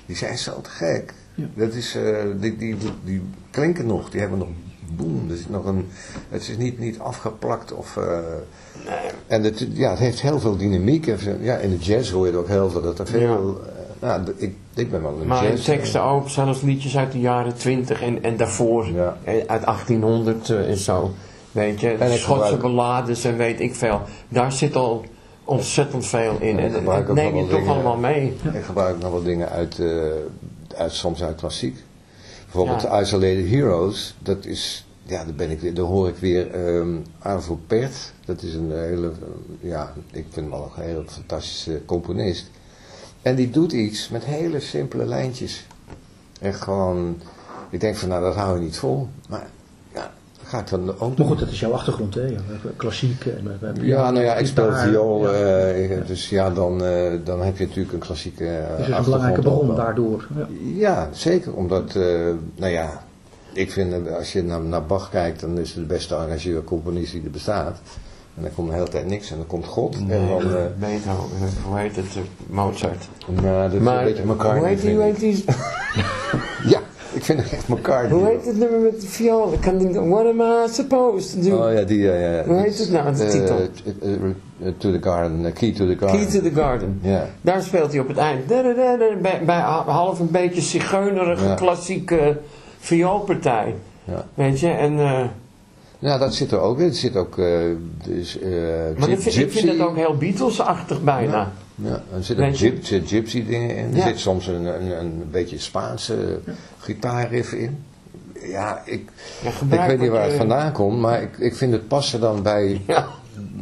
Die 0.06 0.16
zijn 0.16 0.38
zo 0.38 0.62
te 0.62 0.70
gek. 0.70 1.14
Ja. 1.38 1.46
Dat 1.54 1.74
is, 1.74 1.96
eh, 1.96 2.16
die, 2.40 2.56
die, 2.58 2.76
die, 3.04 3.22
klinken 3.52 3.86
nog, 3.86 4.10
die 4.10 4.20
hebben 4.20 4.38
nog 4.40 4.48
boem. 4.96 5.30
Er 5.30 5.38
nog 5.50 5.66
een, 5.66 5.88
het 6.30 6.42
is 6.42 6.58
niet, 6.58 6.80
niet 6.80 7.00
afgeplakt 7.00 7.74
of... 7.74 7.98
eh, 7.98 8.18
en 9.28 9.44
het, 9.44 9.68
ja, 9.74 9.90
het 9.90 10.00
heeft 10.00 10.22
heel 10.22 10.40
veel 10.40 10.58
dynamiek. 10.58 11.08
En, 11.08 11.18
Ja, 11.42 11.56
in 11.58 11.70
de 11.70 11.78
jazz 11.78 12.12
hoor 12.12 12.26
je 12.26 12.32
het 12.32 12.42
ook 12.42 12.48
heel 12.48 12.70
veel. 12.70 12.82
Dat 12.82 13.00
er 13.00 13.08
veel 13.08 13.62
eh, 13.66 14.08
nou, 14.08 14.22
ik, 14.36 14.56
ik 14.74 14.92
ben 14.92 15.02
wel 15.02 15.18
een 15.22 15.28
Maar 15.28 15.44
in 15.44 15.50
jazz... 15.52 15.66
teksten 15.66 16.04
ook, 16.04 16.30
zelfs 16.30 16.62
liedjes 16.62 16.98
uit 16.98 17.12
de 17.12 17.20
jaren 17.20 17.56
20 17.56 18.02
en, 18.02 18.24
en 18.24 18.38
daarvoor, 18.38 18.88
Ja. 18.94 19.18
uit 19.26 19.66
1800 19.66 20.50
eh, 20.50 20.70
en 20.70 20.78
zo. 20.78 21.12
Weet 21.52 21.80
je, 21.80 21.90
En 21.92 22.18
Schotse 22.18 22.58
ballades 22.58 23.24
en 23.24 23.38
weet 23.38 23.60
ik 23.60 23.76
veel. 23.76 24.02
Daar 24.30 24.52
zit 24.52 24.76
al 24.76 25.06
ontzettend 25.44 26.06
veel 26.06 26.38
in. 26.40 26.60
En 26.60 26.72
dat 26.86 27.14
neem 27.14 27.36
je 27.36 27.48
toch 27.48 27.68
allemaal 27.68 27.98
mee. 27.98 28.36
Ik 28.54 28.64
gebruik 28.64 29.00
nog 29.00 29.12
wel 29.12 29.24
dingen 29.24 29.50
uit, 29.50 29.82
uit 30.78 30.92
soms 30.92 31.24
uit 31.24 31.36
klassiek. 31.36 31.84
Bijvoorbeeld 32.44 32.82
de 32.82 33.00
Isolated 33.02 33.50
Heroes. 33.50 34.16
Dat 34.20 34.46
is, 34.46 34.86
ja, 35.04 35.24
daar, 35.26 35.34
ben 35.34 35.50
ik, 35.52 35.60
weer- 35.60 35.74
daar 35.74 35.86
hoor 35.86 36.08
ik 36.08 36.16
weer 36.16 36.52
ehm 36.52 36.96
Arvo 37.20 37.60
Pärt. 37.68 38.14
Dat 38.26 38.42
is 38.42 38.54
een 38.54 38.72
hele, 38.72 39.08
eh, 39.08 39.70
ja, 39.70 39.94
ik 40.12 40.26
vind 40.30 40.46
hem 40.46 40.54
al 40.54 40.72
een 40.76 40.84
hele 40.84 41.04
fantastische 41.08 41.82
componist. 41.86 42.50
En 43.22 43.36
die 43.36 43.50
doet 43.50 43.72
iets 43.72 44.10
met 44.10 44.24
hele 44.26 44.60
simpele 44.60 45.06
lijntjes. 45.06 45.66
Echt 46.42 46.62
gewoon, 46.62 47.22
ik 47.70 47.80
denk 47.80 47.96
van 47.96 48.10
nou 48.10 48.22
dat 48.22 48.36
hou 48.36 48.56
je 48.58 48.64
niet 48.64 48.78
vol. 48.78 49.08
Maar 49.30 49.48
ga 50.48 50.60
ik 50.60 50.70
dan 50.70 51.00
ook 51.00 51.18
Maar 51.18 51.28
goed, 51.28 51.40
dat 51.40 51.50
is 51.50 51.60
jouw 51.60 51.72
achtergrond, 51.72 52.14
hè? 52.16 52.22
Ja, 52.26 52.38
klassiek. 52.76 53.26
En, 53.26 53.44
we- 53.44 53.56
we 53.60 53.66
hebben 53.66 53.86
Ja, 53.86 54.12
nou 54.12 54.26
ja, 54.26 54.36
ik 54.36 54.46
speel 54.48 54.74
viool, 54.74 55.34
ja. 55.34 55.68
eh, 55.68 56.08
dus 56.08 56.30
ja, 56.30 56.50
dan, 56.50 56.84
eh, 56.84 57.12
dan 57.24 57.42
heb 57.42 57.58
je 57.58 57.66
natuurlijk 57.66 57.94
een 57.94 58.00
klassieke 58.00 58.46
eh, 58.48 58.58
Dus 58.58 58.68
het 58.68 58.80
is 58.80 58.88
een 58.88 58.94
achtergrond 58.94 59.06
belangrijke 59.06 59.42
bron 59.42 59.76
daardoor. 59.76 60.28
Ja. 60.38 60.48
Ja, 60.76 61.10
zeker. 61.12 61.54
Omdat, 61.54 61.96
eh, 61.96 62.04
nou 62.56 62.72
ja, 62.72 63.04
ik 63.54 63.72
vind 63.72 63.94
eh, 64.08 64.16
als 64.16 64.34
je 64.34 64.44
naar, 64.44 64.62
naar 64.62 64.86
Bach 64.86 65.10
kijkt, 65.10 65.40
dan 65.42 65.58
is 65.58 65.70
het 65.74 65.80
de 65.88 65.94
beste 65.94 66.16
arrangeur, 66.16 66.64
componist 66.64 67.12
die 67.12 67.24
er 67.24 67.30
bestaat. 67.32 67.80
En 68.36 68.44
dan 68.44 68.52
komt 68.56 68.68
de 68.70 68.74
hele 68.76 68.88
tijd 68.90 69.06
niks 69.08 69.32
en 69.32 69.38
dan 69.38 69.48
komt 69.48 69.66
God. 69.66 69.96
En 69.96 70.08
dan, 70.08 70.18
eh, 70.20 70.66
Beethoven, 70.80 71.38
eh, 71.38 71.66
hoe 71.68 71.78
heet 71.80 71.96
het, 71.96 72.06
eh, 72.16 72.22
Mozart. 72.50 73.08
nou, 73.42 73.64
dat 73.64 73.74
is 73.74 73.80
Maar 73.80 73.98
een 74.00 74.04
beetje 74.06 74.26
McCartney. 74.26 74.94
hoe 74.94 75.02
heet 75.04 75.20
die, 75.20 75.44
ik. 77.18 77.22
ik 77.22 77.26
vind 77.26 77.40
het 77.44 77.52
echt 77.52 77.68
McCartney. 77.68 78.20
hoe 78.20 78.28
heet 78.28 78.46
het 78.46 78.58
nummer 78.58 78.80
met 78.80 79.02
de 79.02 79.08
viool? 79.08 79.54
Ik 79.54 79.62
kan 79.62 79.78
niet, 79.78 79.96
what 79.96 80.26
am 80.26 80.42
I 80.42 80.68
supposed 80.72 81.44
to 81.44 81.50
do? 81.50 81.68
Oh 81.68 81.74
ja, 81.74 81.82
die, 81.84 82.00
ja, 82.00 82.14
ja. 82.14 82.44
Hoe 82.44 82.58
heet 82.58 82.78
het 82.78 82.92
nou, 82.92 83.16
de 83.16 83.24
Eh, 83.24 83.30
titel? 83.30 83.56
eh, 83.58 84.14
eh, 84.68 84.74
to 84.78 84.92
the 84.92 84.98
Garden, 85.02 85.54
Key 85.54 85.72
to 85.72 85.86
the 85.88 85.96
Garden. 86.00 86.20
Key 86.20 86.26
to 86.42 86.50
the 86.50 86.52
Garden. 86.56 87.00
Ja. 87.02 87.28
Daar 87.42 87.62
speelt 87.62 87.92
hij 87.92 88.00
op 88.02 88.08
het 88.08 88.18
eind. 88.18 88.46
Bij, 88.48 89.42
bij 89.46 89.60
half 89.86 90.20
een 90.20 90.32
beetje 90.32 90.62
zigeunerige 90.62 91.54
klassieke 91.56 92.38
vioolpartij. 92.80 93.76
Ja. 94.04 94.26
Weet 94.34 94.60
je, 94.60 94.70
en... 94.70 94.98
ja, 96.00 96.18
dat 96.18 96.34
zit 96.34 96.52
er 96.52 96.60
ook 96.60 96.80
in. 96.80 96.88
Er 96.88 96.94
zit 96.96 97.16
ook, 97.16 97.38
eh, 97.38 97.46
dus, 98.06 98.40
maar 98.98 99.10
dat 99.10 99.20
vind, 99.20 99.36
ik 99.38 99.52
vind 99.52 99.70
het 99.70 99.80
ook 99.82 99.96
heel 99.96 100.16
Beatles-achtig 100.18 101.02
bijna. 101.04 101.38
Ja, 101.38 101.52
er 101.86 102.24
zitten 102.24 102.56
gyp, 102.56 102.86
zit 102.86 103.08
gypsy 103.08 103.46
dingen 103.46 103.76
in. 103.76 103.90
Er 103.92 103.96
Ja. 103.98 104.08
zit 104.08 104.20
soms 104.20 104.48
een, 104.48 104.66
een, 104.66 105.00
een 105.00 105.24
beetje 105.32 105.58
Spaanse 105.60 106.40
gitaarriff 106.80 107.52
in. 107.54 107.78
Ja, 108.42 108.82
ik, 108.86 109.10
Ja, 109.70 109.82
ik 109.84 109.88
weet 109.90 110.00
niet 110.00 110.10
waar 110.10 110.24
het 110.24 110.34
vandaan 110.34 110.72
komt, 110.72 111.00
maar 111.00 111.22
ik, 111.22 111.38
ik 111.38 111.56
vind 111.56 111.72
het 111.72 111.88
passen 111.88 112.20
dan 112.20 112.44
bij, 112.44 112.82
Ja. 112.88 113.08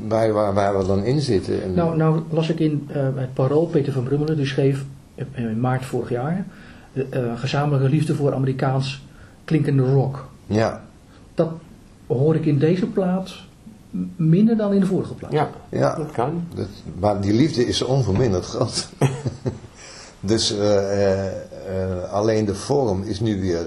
bij 0.07 0.31
waar, 0.31 0.53
waar 0.53 0.77
we 0.77 0.86
dan 0.86 1.03
in 1.03 1.22
zitten. 1.22 1.63
En, 1.63 1.74
Nou, 1.74 1.98
nou 1.98 2.22
las 2.29 2.50
ik 2.50 2.60
in 2.60 2.88
eh, 2.93 3.07
het 3.15 3.34
Parool, 3.34 3.65
Peter 3.65 3.93
van 3.93 4.03
Brummelen, 4.03 4.38
die 4.38 4.45
schreef 4.45 4.84
in 5.34 5.60
maart 5.60 5.86
vorig 5.86 6.10
jaar 6.10 6.45
eh, 6.93 7.03
eh, 7.10 7.39
gezamenlijke 7.39 7.89
liefde 7.89 8.15
voor 8.15 8.34
Amerikaans 8.34 9.03
klinkende 9.45 9.84
rock. 9.84 10.27
ja, 10.45 10.84
Dat 11.34 11.51
hoor 12.07 12.36
ik 12.36 12.45
in 12.45 12.57
deze 12.60 12.86
plaat 12.86 13.34
minder 14.15 14.57
dan 14.57 14.73
in 14.73 14.79
de 14.79 14.85
vorige 14.85 15.13
plaat. 15.13 15.31
ja, 15.31 15.49
ja 15.69 15.95
dat 15.95 16.11
kan. 16.11 16.47
dat, 16.55 16.67
maar 16.99 17.21
die 17.21 17.33
liefde 17.33 17.65
is 17.67 17.81
onverminderd 17.81 18.45
groot. 18.45 18.89
dus 20.19 20.57
eh, 20.57 21.11
eh, 21.11 21.27
eh, 21.27 22.11
alleen 22.11 22.45
de 22.45 22.55
vorm 22.55 23.03
is 23.03 23.19
nu 23.19 23.41
weer, 23.41 23.65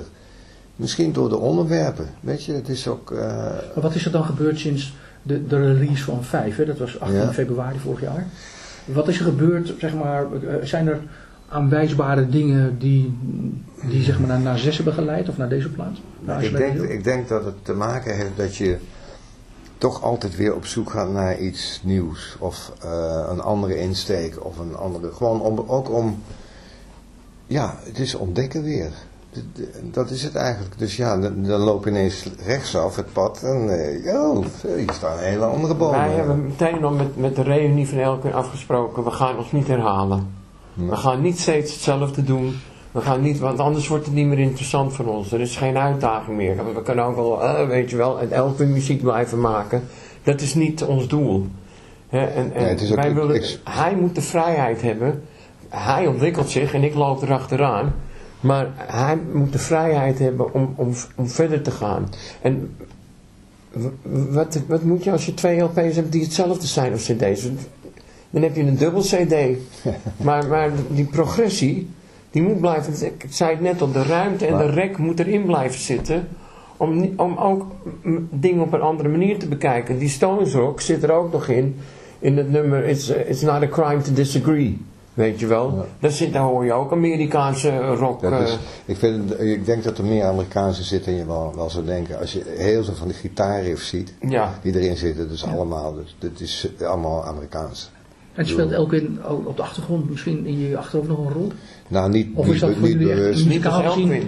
misschien 0.76 1.12
door 1.12 1.28
de 1.28 1.36
onderwerpen, 1.38 2.06
weet 2.20 2.44
je, 2.44 2.52
het 2.52 2.68
is 2.68 2.88
ook... 2.88 3.10
eh, 3.12 3.18
Maar 3.26 3.82
wat 3.82 3.94
is 3.94 4.04
er 4.04 4.10
dan 4.12 4.24
gebeurd 4.24 4.58
sinds 4.58 4.94
de, 5.22 5.46
de 5.46 5.56
release 5.72 6.04
van 6.04 6.24
5? 6.24 6.56
Hè? 6.56 6.64
Dat 6.66 6.78
was 6.78 7.00
18 7.00 7.18
Ja. 7.18 7.32
februari 7.32 7.78
vorig 7.78 8.00
jaar. 8.00 8.26
Wat 8.84 9.08
is 9.08 9.18
er 9.18 9.24
gebeurd, 9.24 9.74
zeg 9.78 9.94
maar, 9.94 10.26
zijn 10.62 10.88
er 10.88 11.00
aanwijsbare 11.48 12.28
dingen 12.28 12.78
die, 12.78 13.18
die 13.90 14.02
zeg 14.02 14.18
maar, 14.18 14.28
naar, 14.28 14.40
naar 14.40 14.58
zes 14.58 14.76
hebben 14.76 14.94
geleid 14.94 15.28
of 15.28 15.36
naar 15.36 15.48
deze 15.48 15.68
plaat? 15.68 15.96
Naar 16.20 16.42
ik, 16.44 16.56
denk, 16.56 16.80
ik 16.80 17.04
denk 17.04 17.28
dat 17.28 17.44
het 17.44 17.54
te 17.62 17.72
maken 17.72 18.16
heeft 18.16 18.36
dat 18.36 18.56
je 18.56 18.76
toch 19.78 20.02
altijd 20.02 20.36
weer 20.36 20.54
op 20.54 20.66
zoek 20.66 20.90
gaat 20.90 21.10
naar 21.10 21.38
iets 21.38 21.80
nieuws. 21.82 22.36
Of 22.38 22.72
eh, 22.82 23.24
een 23.28 23.40
andere 23.40 23.78
insteek. 23.80 24.44
Of 24.44 24.58
een 24.58 24.76
andere. 24.76 25.12
Gewoon 25.12 25.40
om, 25.40 25.64
ook 25.66 25.90
om. 25.90 26.22
Ja, 27.46 27.74
het 27.84 27.98
is 27.98 28.14
ontdekken 28.14 28.62
weer. 28.62 28.92
Dat 29.82 30.10
is 30.10 30.22
het 30.22 30.34
eigenlijk. 30.34 30.78
Dus 30.78 30.96
ja, 30.96 31.16
dan, 31.16 31.42
dan 31.42 31.60
loop 31.60 31.84
je 31.84 31.90
ineens 31.90 32.26
rechtsaf 32.44 32.96
het 32.96 33.12
pad. 33.12 33.42
En 33.42 33.68
eh, 34.04 34.14
oh, 34.14 34.44
hier 34.62 34.92
staan 34.92 35.18
hele 35.18 35.44
andere 35.44 35.74
bomen. 35.74 35.98
Wij 35.98 36.14
hebben 36.14 36.42
meteen 36.42 36.84
al 36.84 36.90
met, 36.90 37.16
met 37.16 37.36
de 37.36 37.42
reunie 37.42 37.88
van 37.88 37.98
Elke 37.98 38.32
afgesproken, 38.32 39.04
we 39.04 39.10
gaan 39.10 39.36
ons 39.36 39.52
niet 39.52 39.66
herhalen. 39.66 40.36
We 40.74 40.96
gaan 40.96 41.20
niet 41.20 41.38
steeds 41.38 41.72
hetzelfde 41.72 42.24
doen. 42.24 42.54
We 42.92 43.00
gaan 43.00 43.20
niet, 43.20 43.38
want 43.38 43.58
anders 43.58 43.88
wordt 43.88 44.06
het 44.06 44.14
niet 44.14 44.26
meer 44.26 44.38
interessant 44.38 44.92
voor 44.92 45.06
ons. 45.06 45.32
Er 45.32 45.40
is 45.40 45.56
geen 45.56 45.76
uitdaging 45.78 46.36
meer. 46.36 46.74
We 46.74 46.82
kunnen 46.82 47.04
ook 47.04 47.16
wel, 47.16 47.42
eh, 47.42 47.66
weet 47.66 47.90
je 47.90 47.96
wel, 47.96 48.20
elke 48.20 48.64
muziek 48.64 49.02
blijven 49.02 49.40
maken. 49.40 49.82
Dat 50.22 50.40
is 50.40 50.54
niet 50.54 50.82
ons 50.82 51.08
doel. 51.08 51.46
En 52.08 52.34
en 52.34 52.52
Nee, 52.54 52.94
wij 52.94 53.14
willen, 53.14 53.42
hij 53.64 53.96
moet 53.96 54.14
de 54.14 54.22
vrijheid 54.22 54.82
hebben. 54.82 55.22
Hij 55.68 56.06
ontwikkelt 56.06 56.50
zich 56.50 56.74
en 56.74 56.82
ik 56.82 56.94
loop 56.94 57.22
erachteraan. 57.22 57.94
Maar 58.40 58.66
hij 58.76 59.18
moet 59.32 59.52
de 59.52 59.58
vrijheid 59.58 60.18
hebben 60.18 60.54
om, 60.54 60.72
om, 60.76 60.92
om 61.16 61.28
verder 61.28 61.62
te 61.62 61.70
gaan. 61.70 62.08
En 62.42 62.76
wat, 64.30 64.60
wat 64.66 64.82
moet 64.82 65.04
je 65.04 65.10
als 65.10 65.26
je 65.26 65.34
twee 65.34 65.60
LP's 65.60 65.96
hebt 65.96 66.12
die 66.12 66.22
hetzelfde 66.22 66.66
zijn 66.66 66.92
of 66.92 67.02
cd's? 67.02 67.48
Dan 68.30 68.42
heb 68.42 68.56
je 68.56 68.62
een 68.62 68.76
dubbel 68.76 69.00
cd. 69.00 69.34
maar, 70.26 70.46
maar 70.46 70.70
die 70.88 71.04
progressie, 71.04 71.88
die 72.30 72.42
moet 72.42 72.60
blijven. 72.60 73.06
Ik 73.06 73.24
zei 73.28 73.50
het 73.50 73.60
net 73.60 73.80
al, 73.80 73.92
de 73.92 74.02
ruimte 74.02 74.46
en 74.46 74.58
de 74.58 74.70
rek 74.70 74.98
moet 74.98 75.20
erin 75.20 75.44
blijven 75.44 75.80
zitten. 75.80 76.28
Om, 76.76 77.12
om 77.16 77.36
ook 77.36 77.66
dingen 78.30 78.62
op 78.62 78.72
een 78.72 78.80
andere 78.80 79.08
manier 79.08 79.38
te 79.38 79.48
bekijken. 79.48 79.98
Die 79.98 80.08
Stones 80.08 80.54
Rock 80.54 80.80
zit 80.80 81.02
er 81.02 81.12
ook 81.12 81.32
nog 81.32 81.48
in. 81.48 81.76
In 82.18 82.36
het 82.36 82.50
nummer 82.50 82.84
It's, 82.84 83.10
uh, 83.10 83.28
it's 83.28 83.42
not 83.42 83.62
a 83.62 83.66
crime 83.66 84.02
to 84.02 84.12
disagree. 84.12 84.78
Weet 85.14 85.40
je 85.40 85.46
wel? 85.46 85.74
Ja. 85.74 85.84
Daar, 86.00 86.10
zit, 86.10 86.32
daar 86.32 86.42
hoor 86.42 86.64
je 86.64 86.72
ook 86.72 86.92
Amerikaanse 86.92 87.78
rock. 87.78 88.20
Dat 88.20 88.32
eh, 88.32 88.40
is, 88.40 88.58
ik, 88.84 88.96
vind, 88.96 89.40
ik 89.40 89.64
denk 89.64 89.84
dat 89.84 89.98
er 89.98 90.04
meer 90.04 90.24
Amerikaanse 90.24 90.82
zitten 90.82 91.12
dan 91.12 91.20
je 91.20 91.26
wel, 91.26 91.52
wel 91.54 91.70
zou 91.70 91.84
denken. 91.84 92.18
Als 92.18 92.32
je 92.32 92.42
heel 92.56 92.84
veel 92.84 92.94
van 92.94 93.08
die 93.08 93.16
gitaarriffs 93.16 93.88
ziet 93.88 94.14
ja. 94.20 94.58
die 94.62 94.80
erin 94.80 94.96
zitten, 94.96 95.28
dus 95.28 95.46
allemaal, 95.46 95.94
dus, 95.94 96.16
dit 96.18 96.40
is 96.40 96.68
allemaal 96.82 97.24
Amerikaans. 97.24 97.90
En 98.38 98.46
speelt 98.46 98.72
Elkwin 98.72 99.18
ook 99.24 99.46
op 99.46 99.56
de 99.56 99.62
achtergrond 99.62 100.10
misschien 100.10 100.46
in 100.46 100.58
je 100.58 100.76
achterhoofd 100.76 101.08
nog 101.08 101.18
een 101.18 101.32
rol? 101.32 101.52
Nou, 101.88 102.10
niet, 102.10 102.28
Of 102.34 102.44
niet, 102.44 102.54
is 102.54 102.60
dat 102.60 102.70
voor 102.70 102.80
niet 102.80 102.92
jullie 102.92 103.10
echt 103.10 103.20
bewust. 103.20 103.46
Niet 103.46 103.64
gezien-. 103.64 104.08
Nee, 104.08 104.22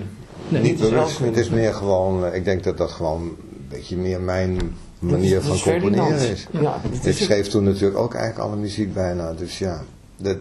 Niet 0.49 0.63
niet 0.63 0.81
bewust. 0.81 1.19
Het 1.19 1.37
is 1.37 1.51
meer 1.51 1.75
gewoon, 1.75 2.25
eh, 2.25 2.35
ik 2.35 2.45
denk 2.45 2.65
dat 2.65 2.79
dat 2.79 2.91
gewoon 2.91 3.23
een 3.23 3.37
beetje 3.69 3.97
meer 3.97 4.21
mijn 4.21 4.59
manier 4.99 5.41
van 5.41 5.55
is 5.55 5.63
componeren 5.63 6.31
is. 6.31 6.47
Ja, 6.51 6.61
dat 6.61 6.93
Ik 6.93 7.03
het. 7.03 7.17
schreef 7.17 7.49
toen 7.49 7.65
natuurlijk 7.65 7.99
ook 7.99 8.15
eigenlijk 8.15 8.49
alle 8.49 8.61
muziek 8.61 8.95
bijna, 8.95 9.33
dus 9.33 9.59
ja, 9.59 9.83
dat, 10.17 10.37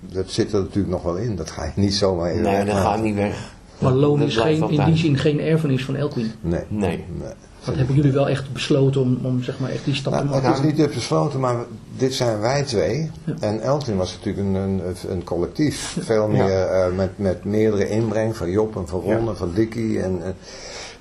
dat 0.00 0.30
zit 0.30 0.52
er 0.52 0.60
natuurlijk 0.60 0.92
nog 0.92 1.02
wel 1.02 1.16
in. 1.16 1.36
Dat 1.36 1.50
ga 1.50 1.64
je 1.64 1.70
niet 1.74 1.94
zomaar 1.94 2.30
even 2.30 2.42
Nee, 2.42 2.64
dat 2.64 2.76
gaat 2.76 3.02
niet 3.02 3.14
weg. 3.14 3.54
Maar 3.78 3.92
Loon 3.92 4.22
is 4.22 4.36
geen, 4.36 4.70
in 4.70 4.84
die 4.84 4.96
zin 4.96 5.18
geen 5.18 5.40
erfenis 5.40 5.84
van 5.84 5.96
Elkwin. 5.96 6.32
Nee. 6.40 6.62
Nee. 6.68 7.04
nee. 7.18 7.32
Wat 7.64 7.74
hebben 7.76 7.94
jullie 7.96 8.12
wel 8.12 8.28
echt 8.28 8.52
besloten 8.52 9.00
om, 9.00 9.18
om 9.22 9.42
zeg 9.42 9.58
maar 9.58 9.70
echt 9.70 9.84
die 9.84 9.94
stap 9.94 10.12
te 10.12 10.18
Nou, 10.18 10.30
maken? 10.30 10.48
het 10.62 10.64
is 10.64 10.78
niet 10.78 10.94
besloten, 10.94 11.40
maar 11.40 11.56
dit 11.96 12.14
zijn 12.14 12.40
wij 12.40 12.62
twee. 12.62 13.10
Ja. 13.24 13.34
En 13.40 13.60
Elton 13.60 13.96
was 13.96 14.18
natuurlijk 14.18 14.46
een, 14.46 14.54
een, 14.54 14.80
een 15.08 15.24
collectief. 15.24 15.96
Veel 16.00 16.30
Ja. 16.30 16.44
meer 16.44 16.60
eh, 16.66 16.92
met, 16.96 17.18
met 17.18 17.44
meerdere 17.44 17.88
inbreng 17.88 18.36
van 18.36 18.50
Job 18.50 18.76
en 18.76 18.88
van 18.88 19.00
Ron 19.00 19.22
Ja. 19.24 19.28
en 19.30 19.36
van 19.36 19.52
Dickie. 19.54 20.00
En, 20.02 20.20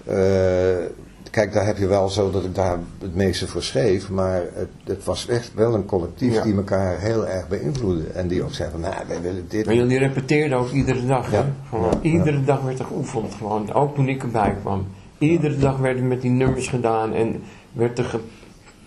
eh, 0.06 0.72
eh, 0.72 0.78
kijk, 1.32 1.54
daar 1.54 1.66
heb 1.66 1.78
je 1.78 1.88
wel 1.88 2.10
zo 2.10 2.32
dat 2.32 2.44
ik 2.44 2.56
daar 2.56 2.78
het 3.00 3.16
meeste 3.16 3.48
voor 3.48 3.64
schreef. 3.64 4.10
Maar 4.10 4.42
het, 4.54 4.70
het 4.84 5.04
was 5.04 5.28
echt 5.28 5.52
wel 5.56 5.74
een 5.74 5.86
collectief 5.86 6.34
Ja. 6.34 6.44
die 6.44 6.56
elkaar 6.56 7.00
heel 7.00 7.28
erg 7.28 7.48
beïnvloedde. 7.48 8.04
En 8.14 8.28
die 8.28 8.44
ook 8.44 8.54
zei 8.54 8.70
van, 8.72 8.80
nou, 8.80 8.94
wij 9.08 9.22
willen 9.22 9.46
dit. 9.48 9.66
Maar 9.66 9.76
jullie 9.76 9.98
repeteerden 10.00 10.58
ook 10.58 10.72
iedere 10.72 11.06
dag. 11.06 11.32
Ja. 11.32 11.38
Hè? 11.38 11.44
Gewoon, 11.70 11.92
Ja. 12.02 12.10
Iedere 12.10 12.44
dag 12.44 12.62
werd 12.62 12.80
er 12.80 12.86
geoefend. 12.86 13.34
Gewoon. 13.34 13.74
Ook 13.74 13.96
toen 13.96 14.08
ik 14.10 14.22
erbij 14.24 14.56
kwam. 14.62 14.86
Iedere 15.22 15.58
dag 15.58 15.78
werden 15.78 16.08
met 16.08 16.22
die 16.22 16.32
nummers 16.32 16.68
gedaan. 16.68 17.14
En 17.14 17.44
werd 17.72 17.98
er 17.98 18.04
ge- 18.04 18.20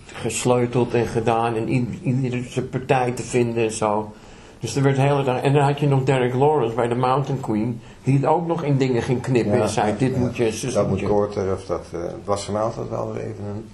gesleuteld 0.06 0.94
en 0.94 1.06
gedaan. 1.06 1.54
En 1.56 1.68
iedere 2.02 2.62
partij 2.62 3.12
te 3.12 3.22
vinden 3.22 3.64
en 3.64 3.72
zo. 3.72 4.12
Dus 4.60 4.76
er 4.76 4.82
werd 4.82 4.96
de 4.96 5.02
hele 5.02 5.24
dag. 5.24 5.40
En 5.42 5.52
dan 5.52 5.62
had 5.62 5.80
je 5.80 5.86
nog 5.88 6.04
Derek 6.04 6.34
Lawrence 6.34 6.74
bij 6.74 6.88
de 6.88 6.94
Mountain 6.94 7.40
Queen, 7.40 7.80
die 8.04 8.14
het 8.16 8.24
ook 8.26 8.46
nog 8.46 8.62
in 8.62 8.76
dingen 8.76 9.02
ging 9.02 9.20
knippen 9.22 9.62
en 9.62 9.68
zei: 9.68 9.94
Dit 9.98 10.16
moet 10.16 10.36
je, 10.36 10.52
zus 10.52 10.74
dat 10.74 10.88
moet 10.88 11.00
je. 11.00 11.06
korter 11.06 11.52
of 11.52 11.64
dat 11.64 11.84
eh, 11.92 12.00
het 12.02 12.24
was 12.24 12.44
vanavond 12.44 12.88
wel 12.90 13.12
weer 13.12 13.22
even 13.22 13.44
een... 13.44 13.64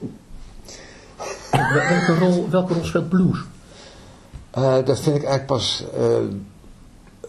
Wel- 1.51 1.73
Welke 1.89 2.19
rol, 2.19 2.49
welke 2.51 2.75
rol 2.75 2.85
speelt 2.85 3.09
blues? 3.09 3.39
Eh, 4.51 4.75
dat 4.85 5.01
vind 5.01 5.17
ik 5.17 5.23
eigenlijk 5.25 5.47
pas... 5.47 5.85
eh, 5.97 6.03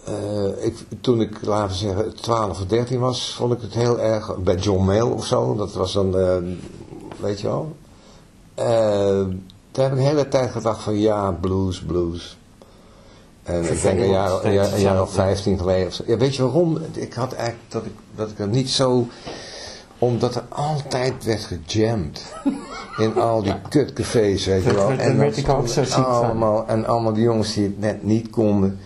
eh, 0.06 0.66
ik, 0.66 0.76
toen 1.02 1.22
ik, 1.22 1.46
laten 1.46 1.68
we 1.68 1.74
zeggen, 1.74 2.16
12 2.16 2.50
of 2.50 2.66
13 2.66 3.00
was, 3.00 3.34
vond 3.36 3.54
ik 3.54 3.62
het 3.62 3.74
heel 3.74 4.00
erg... 4.00 4.38
Bij 4.38 4.56
John 4.56 4.86
Mayall 4.86 5.12
of 5.12 5.26
zo, 5.26 5.56
dat 5.56 5.74
was 5.74 5.94
dan, 5.94 6.20
eh, 6.20 6.38
weet 7.20 7.42
je 7.42 7.48
wel... 7.48 7.76
Eh, 8.54 9.26
daar 9.72 9.84
heb 9.84 9.92
ik 9.92 9.98
de 9.98 10.08
hele 10.08 10.28
tijd 10.28 10.52
gedacht 10.52 10.84
van 10.84 11.00
ja, 11.00 11.32
blues, 11.32 11.82
blues. 11.82 12.38
En 13.44 13.72
ik 13.72 13.82
denk 13.82 14.00
een 14.00 14.10
jaar, 14.10 14.32
een 14.32 14.40
steeds 14.40 14.54
jaar, 14.54 14.74
een 14.74 14.82
jaar 14.82 15.02
of 15.02 15.08
hetzelfde. 15.08 15.34
15 15.34 15.58
geleden 15.58 15.88
of 15.88 15.94
zo. 15.94 16.04
Ja, 16.08 16.18
weet 16.18 16.36
je 16.36 16.44
waarom? 16.44 16.78
Ik 16.94 17.14
had 17.14 17.34
eigenlijk 17.34 17.72
dat 17.72 17.86
ik, 17.86 17.94
dat 18.16 18.30
ik 18.30 18.40
er 18.40 18.48
niet 18.48 18.70
zo... 18.70 19.08
Omdat 19.98 20.36
er 20.36 20.44
altijd 20.50 21.24
werd 21.24 21.50
gejamd. 21.66 22.34
In 22.98 23.16
al 23.16 23.44
die 23.44 23.56
kutcafés, 23.70 24.46
weet 24.46 24.64
je 24.64 24.74
wel. 24.74 24.98
dan 24.98 25.18
werd 25.18 25.38
ik 25.38 25.50
ook 25.50 25.68
zo 25.68 25.84
ziek 25.84 25.94
van. 25.94 26.06
allemaal, 26.06 26.68
En 26.68 26.86
allemaal 26.86 27.14
die 27.14 27.24
jongens 27.24 27.54
die 27.54 27.64
het 27.64 27.80
net 27.80 28.04
niet 28.04 28.30
konden. 28.30 28.80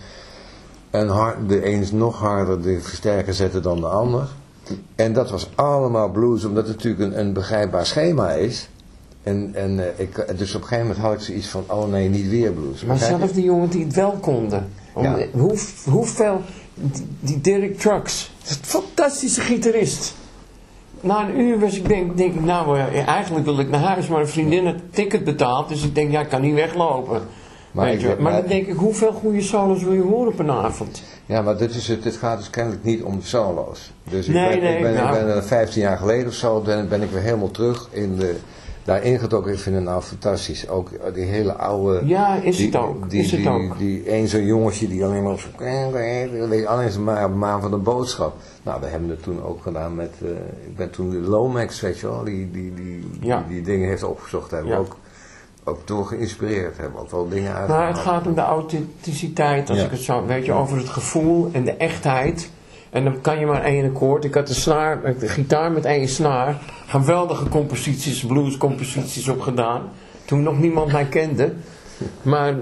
En 0.99 1.07
hard, 1.07 1.49
de 1.49 1.65
een 1.67 1.81
is 1.81 1.91
nog 1.91 2.19
harder 2.19 2.61
de 2.61 2.81
versterker 2.81 3.33
zetten 3.33 3.61
dan 3.61 3.79
de 3.79 3.87
ander. 3.87 4.27
En 4.95 5.13
dat 5.13 5.29
was 5.29 5.49
allemaal 5.55 6.09
blues, 6.09 6.45
omdat 6.45 6.67
het 6.67 6.75
natuurlijk 6.75 7.03
een, 7.03 7.19
een 7.19 7.33
begrijpbaar 7.33 7.85
schema 7.85 8.31
is. 8.31 8.69
En, 9.23 9.51
en 9.53 9.79
eh, 9.79 9.99
ik, 9.99 10.37
dus 10.37 10.55
op 10.55 10.61
een 10.61 10.67
gegeven 10.67 10.87
moment 10.87 11.05
had 11.05 11.13
ik 11.13 11.19
zoiets 11.19 11.47
van, 11.47 11.63
oh 11.67 11.87
nee, 11.87 12.09
niet 12.09 12.29
weer 12.29 12.51
blues. 12.51 12.83
Maar 12.83 12.97
zelfs 12.97 13.33
die 13.33 13.43
jongens 13.43 13.71
die 13.71 13.83
het 13.83 13.95
wel 13.95 14.11
konden. 14.11 14.67
Om, 14.93 15.03
Ja. 15.03 15.17
hoe, 15.31 15.57
hoeveel, 15.89 16.41
die, 16.73 17.07
die 17.19 17.41
Derek 17.41 17.79
Trucks, 17.79 18.31
een 18.47 18.55
fantastische 18.61 19.41
gitarist. 19.41 20.13
Na 21.01 21.27
een 21.29 21.39
uur 21.39 21.59
was 21.59 21.77
ik 21.77 21.87
denk, 21.87 22.17
denk 22.17 22.33
ik, 22.33 22.43
nou 22.43 22.79
eh, 22.79 23.07
eigenlijk 23.07 23.45
wil 23.45 23.59
ik 23.59 23.69
naar 23.69 23.81
huis, 23.81 24.07
maar 24.07 24.19
een 24.19 24.27
vriendin 24.27 24.65
had 24.65 24.75
ticket 24.89 25.23
betaald, 25.23 25.69
dus 25.69 25.83
ik 25.83 25.95
denk, 25.95 26.11
ja, 26.11 26.21
ik 26.21 26.29
kan 26.29 26.41
niet 26.41 26.53
weglopen. 26.53 27.21
Maar 27.75 27.85
Weet 27.85 27.93
ik 27.93 28.01
je, 28.01 28.07
weet- 28.07 28.19
maar 28.19 28.31
maar- 28.31 28.41
dan 28.41 28.49
denk 28.49 28.67
ik, 28.67 28.75
hoeveel 28.75 29.11
goede 29.11 29.41
solos 29.41 29.83
wil 29.83 29.93
je 29.93 30.01
horen 30.01 30.31
op 30.31 30.39
een 30.39 30.51
avond? 30.51 31.03
Ja, 31.25 31.41
maar 31.41 31.57
dit, 31.57 31.75
is 31.75 31.87
het, 31.87 32.03
dit 32.03 32.15
gaat 32.15 32.37
dus 32.37 32.49
kennelijk 32.49 32.83
niet 32.83 33.03
om 33.03 33.19
de 33.19 33.25
solo's. 33.25 33.91
Dus 34.09 34.27
ik 34.27 34.33
ben, 34.33 34.41
nee, 34.43 34.75
ik 34.75 34.81
ben, 34.81 34.93
nou. 34.93 35.15
ik 35.15 35.25
ben 35.25 35.35
er 35.35 35.43
15 35.43 35.81
jaar 35.81 35.97
geleden 35.97 36.27
of 36.27 36.33
zo, 36.33 36.61
ben, 36.61 36.89
ben 36.89 37.01
ik 37.01 37.09
weer 37.09 37.21
helemaal 37.21 37.51
terug 37.51 37.87
in 37.91 38.15
de, 38.15 38.35
daarin 38.83 39.19
getrokken. 39.19 39.53
Ik 39.53 39.59
vind 39.59 39.75
het 39.75 39.83
nou 39.83 40.01
fantastisch. 40.01 40.69
Ook 40.69 40.89
die 41.13 41.23
hele 41.23 41.53
oude... 41.53 42.01
Ja, 42.05 42.35
is 42.41 42.57
die, 42.57 42.65
het 42.65 42.75
ook. 42.75 43.09
Die, 43.09 43.21
is 43.21 43.31
het 43.31 43.39
die, 43.39 43.49
ook. 43.49 43.77
die, 43.77 44.13
een 44.13 44.27
zo'n 44.27 44.45
jongetje 44.45 44.87
die 44.87 45.05
alleen 45.05 45.23
maar 45.23 45.37
je, 46.53 46.67
Alleen 46.67 47.03
maar 47.03 47.25
op 47.25 47.33
maan 47.35 47.61
van 47.61 47.71
de 47.71 47.77
boodschap. 47.77 48.35
Nou, 48.63 48.81
we 48.81 48.87
hebben 48.87 49.09
het 49.09 49.23
toen 49.23 49.43
ook 49.43 49.61
gedaan 49.61 49.95
met... 49.95 50.11
eh, 50.21 50.29
ik 50.67 50.75
ben 50.75 50.89
toen 50.89 51.09
de 51.09 51.17
Lomax, 51.19 51.81
weet 51.81 51.99
je 51.99 52.07
wel, 52.07 52.23
die, 52.23 52.51
die, 52.51 52.73
die, 52.73 53.07
Ja. 53.21 53.45
die, 53.49 53.61
dingen 53.61 53.87
heeft 53.89 54.03
opgezocht. 54.03 54.51
Hebben 54.51 54.71
Ja. 54.71 54.77
ook, 54.77 54.95
ook 55.67 55.87
door 55.87 56.05
geïnspireerd. 56.05 56.77
Hebben 56.77 56.99
ook 57.01 57.11
wel 57.11 57.29
dingen 57.29 57.53
uit. 57.53 57.67
Nou, 57.67 57.83
het 57.87 57.97
gaat 57.97 58.27
om 58.27 58.33
de 58.35 58.41
authenticiteit, 58.41 59.69
als 59.69 59.77
Ja. 59.79 59.85
ik 59.85 59.91
het 59.91 59.99
zo, 59.99 60.25
weet 60.25 60.45
je, 60.45 60.51
over 60.53 60.77
het 60.77 60.89
gevoel 60.89 61.49
en 61.51 61.63
de 61.63 61.71
echtheid. 61.73 62.49
En 62.89 63.03
dan 63.03 63.21
kan 63.21 63.39
je 63.39 63.45
maar 63.45 63.63
één 63.63 63.85
akkoord. 63.85 64.23
Ik 64.23 64.33
had 64.33 64.47
de, 64.47 64.53
snaar, 64.53 65.15
de 65.19 65.27
gitaar 65.27 65.71
met 65.71 65.85
één 65.85 66.07
snaar. 66.07 66.61
Geweldige 66.87 67.49
composities, 67.49 68.25
bluescomposities 68.25 69.27
op 69.27 69.39
gedaan. 69.41 69.81
Toen 70.25 70.43
nog 70.43 70.59
niemand 70.59 70.91
mij 70.91 71.05
kende. 71.05 71.53
Maar 72.21 72.55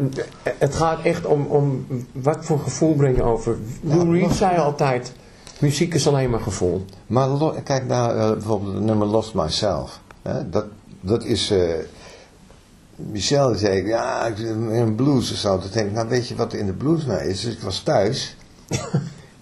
het 0.57 0.75
gaat 0.75 1.01
echt 1.03 1.25
om, 1.25 1.45
om 1.45 1.85
wat 2.11 2.37
voor 2.45 2.59
gevoel 2.59 2.95
breng 2.95 3.15
je 3.15 3.23
over. 3.23 3.57
Lou 3.81 4.19
Reed 4.19 4.31
zei 4.31 4.57
altijd, 4.57 5.13
muziek 5.59 5.93
is 5.93 6.07
alleen 6.07 6.29
maar 6.29 6.39
gevoel. 6.39 6.85
Maar 7.07 7.27
lo- 7.27 7.55
kijk 7.63 7.85
naar 7.87 8.17
eh, 8.17 8.31
bijvoorbeeld 8.31 8.73
het 8.73 8.83
nummer 8.83 9.07
Lost 9.07 9.33
Myself. 9.33 9.99
Hè? 10.21 10.49
Dat, 10.49 10.65
dat 11.01 11.23
is... 11.23 11.51
eh, 11.51 11.59
Michel 13.11 13.55
zei, 13.55 13.87
ja, 13.87 14.25
ik 14.25 14.37
in 14.37 14.69
een 14.69 14.95
blues 14.95 15.31
of 15.31 15.37
zo. 15.37 15.57
Toen 15.57 15.69
denk 15.73 15.87
ik, 15.87 15.93
nou 15.93 16.07
weet 16.07 16.27
je 16.27 16.35
wat 16.35 16.53
er 16.53 16.59
in 16.59 16.65
de 16.65 16.73
blues 16.73 17.05
nou 17.05 17.21
is? 17.21 17.41
Dus 17.41 17.53
ik 17.53 17.61
was 17.61 17.79
thuis. 17.79 18.37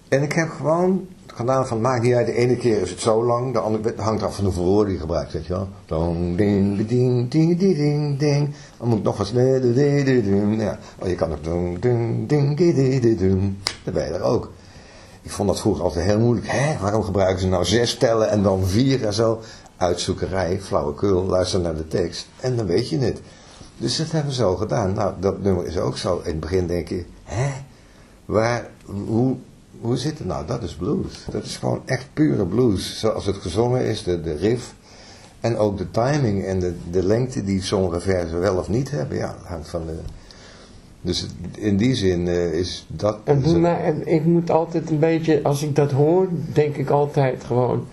en 0.08 0.22
ik 0.22 0.34
heb 0.34 0.50
gewoon 0.50 1.08
gedaan 1.28 1.68
van, 1.68 1.82
maakt 1.82 2.04
niet 2.04 2.14
uit, 2.14 2.26
de 2.26 2.34
ene 2.34 2.58
keer 2.58 2.82
is 2.82 2.90
het 2.90 3.00
zo 3.00 3.26
lang. 3.26 3.54
De 3.54 3.60
andere 3.60 3.94
hangt 3.98 4.24
af 4.24 4.36
van 4.36 4.44
hoeveel 4.44 4.64
woorden 4.64 4.94
je 4.94 5.00
gebruikt, 5.00 5.34
weet 5.34 5.46
je 5.46 5.54
wel. 5.54 5.68
Dong, 5.86 6.38
ding, 6.38 6.88
ding, 6.88 7.30
ding, 7.30 7.60
ding, 7.60 7.78
ding, 7.78 8.20
ding. 8.20 8.56
Dan 8.78 8.88
moet 8.88 8.98
ik 8.98 9.04
nog 9.04 9.18
wat... 9.18 9.34
nee, 9.34 9.60
nee, 9.60 10.04
nee, 10.04 10.24
nee, 10.24 10.42
nee. 10.42 10.66
Ja. 10.66 10.80
Oh, 11.00 11.08
je 11.08 11.16
kan 11.16 11.32
ook... 11.32 11.44
Dong, 11.44 11.80
ding, 11.80 12.28
ding, 12.30 12.58
ding, 12.58 12.76
ding, 12.76 13.02
ding, 13.02 13.18
ding. 13.18 13.56
Dan 13.84 13.94
ben 13.94 14.06
je 14.06 14.12
er 14.12 14.22
ook. 14.22 14.52
Ik 15.22 15.32
vond 15.32 15.48
dat 15.48 15.60
vroeger 15.60 15.84
altijd 15.84 16.06
heel 16.06 16.20
moeilijk. 16.20 16.48
Hè, 16.50 16.78
waarom 16.80 17.04
gebruiken 17.04 17.42
ze 17.42 17.48
nou 17.48 17.66
zes 17.66 17.98
tellen 17.98 18.30
en 18.30 18.44
dan 18.44 18.66
vier 18.66 19.06
en 19.06 19.14
zo? 19.14 19.42
Uitzoekerij, 19.78 20.62
flauwekul, 20.62 21.26
luister 21.26 21.60
naar 21.60 21.76
de 21.76 21.88
tekst 21.88 22.28
en 22.40 22.56
dan 22.56 22.66
weet 22.66 22.90
je 22.90 22.98
het. 22.98 23.22
Dus 23.82 23.98
dat 23.98 24.12
hebben 24.12 24.30
we 24.30 24.38
zo 24.38 24.56
gedaan. 24.56 24.94
Nou, 24.94 25.14
dat 25.20 25.42
nummer 25.42 25.66
is 25.66 25.78
ook 25.78 25.98
zo. 25.98 26.18
In 26.18 26.32
het 26.32 26.40
begin 26.40 26.68
denk 26.68 26.88
je, 26.88 27.06
hè, 27.24 27.50
waar, 28.26 28.70
hoe, 28.86 29.36
hoe 29.80 29.98
zit 29.98 30.18
het 30.18 30.28
nou? 30.28 30.48
Dat 30.48 30.64
is 30.64 30.76
blues. 30.76 31.26
Dat 31.32 31.44
is 31.44 31.58
gewoon 31.58 31.82
echt 31.86 32.08
pure 32.14 32.46
blues. 32.46 33.00
Zoals 33.00 33.26
het 33.26 33.36
gezongen 33.36 33.86
is, 33.86 34.04
de, 34.04 34.22
de 34.22 34.36
riff. 34.36 34.74
En 35.40 35.58
ook 35.58 35.78
de 35.78 35.92
timing 35.92 36.46
en 36.46 36.60
de, 36.60 36.76
de 36.92 37.04
lengte 37.04 37.44
die 37.44 37.62
sommige 37.62 38.00
versen 38.00 38.40
wel 38.40 38.58
of 38.58 38.70
niet 38.70 38.92
hebben. 38.92 39.18
Ja, 39.18 39.36
hangt 39.44 39.70
van 39.70 39.86
de... 39.86 39.98
Dus 41.02 41.28
in 41.58 41.78
die 41.78 41.96
zin 41.96 42.28
eh, 42.28 42.54
is 42.54 42.86
dat... 42.88 43.18
Mij, 43.58 43.84
en 43.84 44.08
ik 44.08 44.26
moet 44.26 44.50
altijd 44.50 44.90
een 44.90 45.00
beetje, 45.00 45.40
als 45.44 45.64
ik 45.64 45.76
dat 45.76 45.92
hoor, 45.92 46.28
denk 46.54 46.76
ik 46.76 46.90
altijd 46.90 47.44
gewoon 47.44 47.88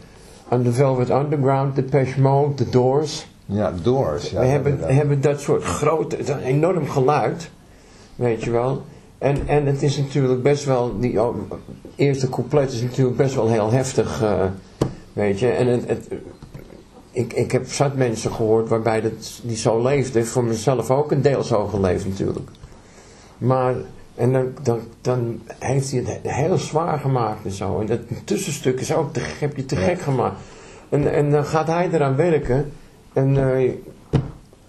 aan 0.48 0.62
de 0.62 0.72
Velvet 0.72 1.11
Underground, 1.11 1.77
de 1.77 2.14
Mode, 2.18 2.55
de 2.55 2.70
Doors. 2.70 3.28
Ja, 3.51 3.73
Doors. 3.83 4.31
Ja, 4.31 4.41
we 4.41 4.47
hebben, 4.47 4.79
hebben 4.81 5.21
dat 5.21 5.41
soort 5.41 5.63
grote, 5.63 6.43
enorm 6.45 6.89
geluid, 6.89 7.51
weet 8.15 8.45
je 8.45 8.51
wel. 8.51 8.83
En, 9.19 9.47
en 9.47 9.67
het 9.67 9.83
is 9.83 9.97
natuurlijk 9.97 10.43
best 10.43 10.65
wel, 10.65 10.99
die 10.99 11.23
oh, 11.23 11.37
eerste 11.97 12.29
couplet 12.29 12.73
is 12.73 12.83
natuurlijk 12.83 13.17
best 13.17 13.35
wel 13.35 13.49
heel 13.49 13.71
heftig, 13.71 14.23
eh, 14.23 14.45
weet 15.13 15.39
je. 15.39 15.49
En 15.49 15.67
het, 15.67 15.89
het, 15.89 16.09
ik, 17.11 17.33
ik 17.33 17.53
heb 17.53 17.71
zat 17.71 17.95
mensen 17.95 18.33
gehoord 18.33 18.69
waarbij 18.69 19.01
dat, 19.01 19.41
die 19.43 19.57
zo 19.57 19.83
leefde, 19.83 20.25
voor 20.25 20.45
mezelf 20.45 20.91
ook 20.91 21.11
een 21.11 21.23
deel 21.23 21.43
zo 21.43 21.67
geleefd 21.67 22.07
natuurlijk. 22.09 22.49
Maar, 23.39 23.75
en 24.15 24.33
dan, 24.33 24.47
dan, 24.63 24.81
dan 25.01 25.41
heeft 25.59 25.91
hij 25.91 26.01
het 26.01 26.33
heel 26.33 26.59
zwaar 26.59 26.99
gemaakt 26.99 27.45
en 27.45 27.53
zo. 27.53 27.81
En 27.81 27.87
dat 27.87 28.01
tussenstuk 28.25 28.81
is 28.81 28.95
ook 28.95 29.13
te, 29.13 29.21
heb 29.39 29.57
je 29.57 29.65
te 29.65 29.77
gek 29.77 30.01
gemaakt. 30.01 30.41
En, 30.89 31.13
en 31.13 31.31
dan 31.31 31.45
gaat 31.45 31.67
hij 31.67 31.89
eraan 31.93 32.17
werken. 32.17 32.73
En 33.12 33.57
eh, 33.57 33.73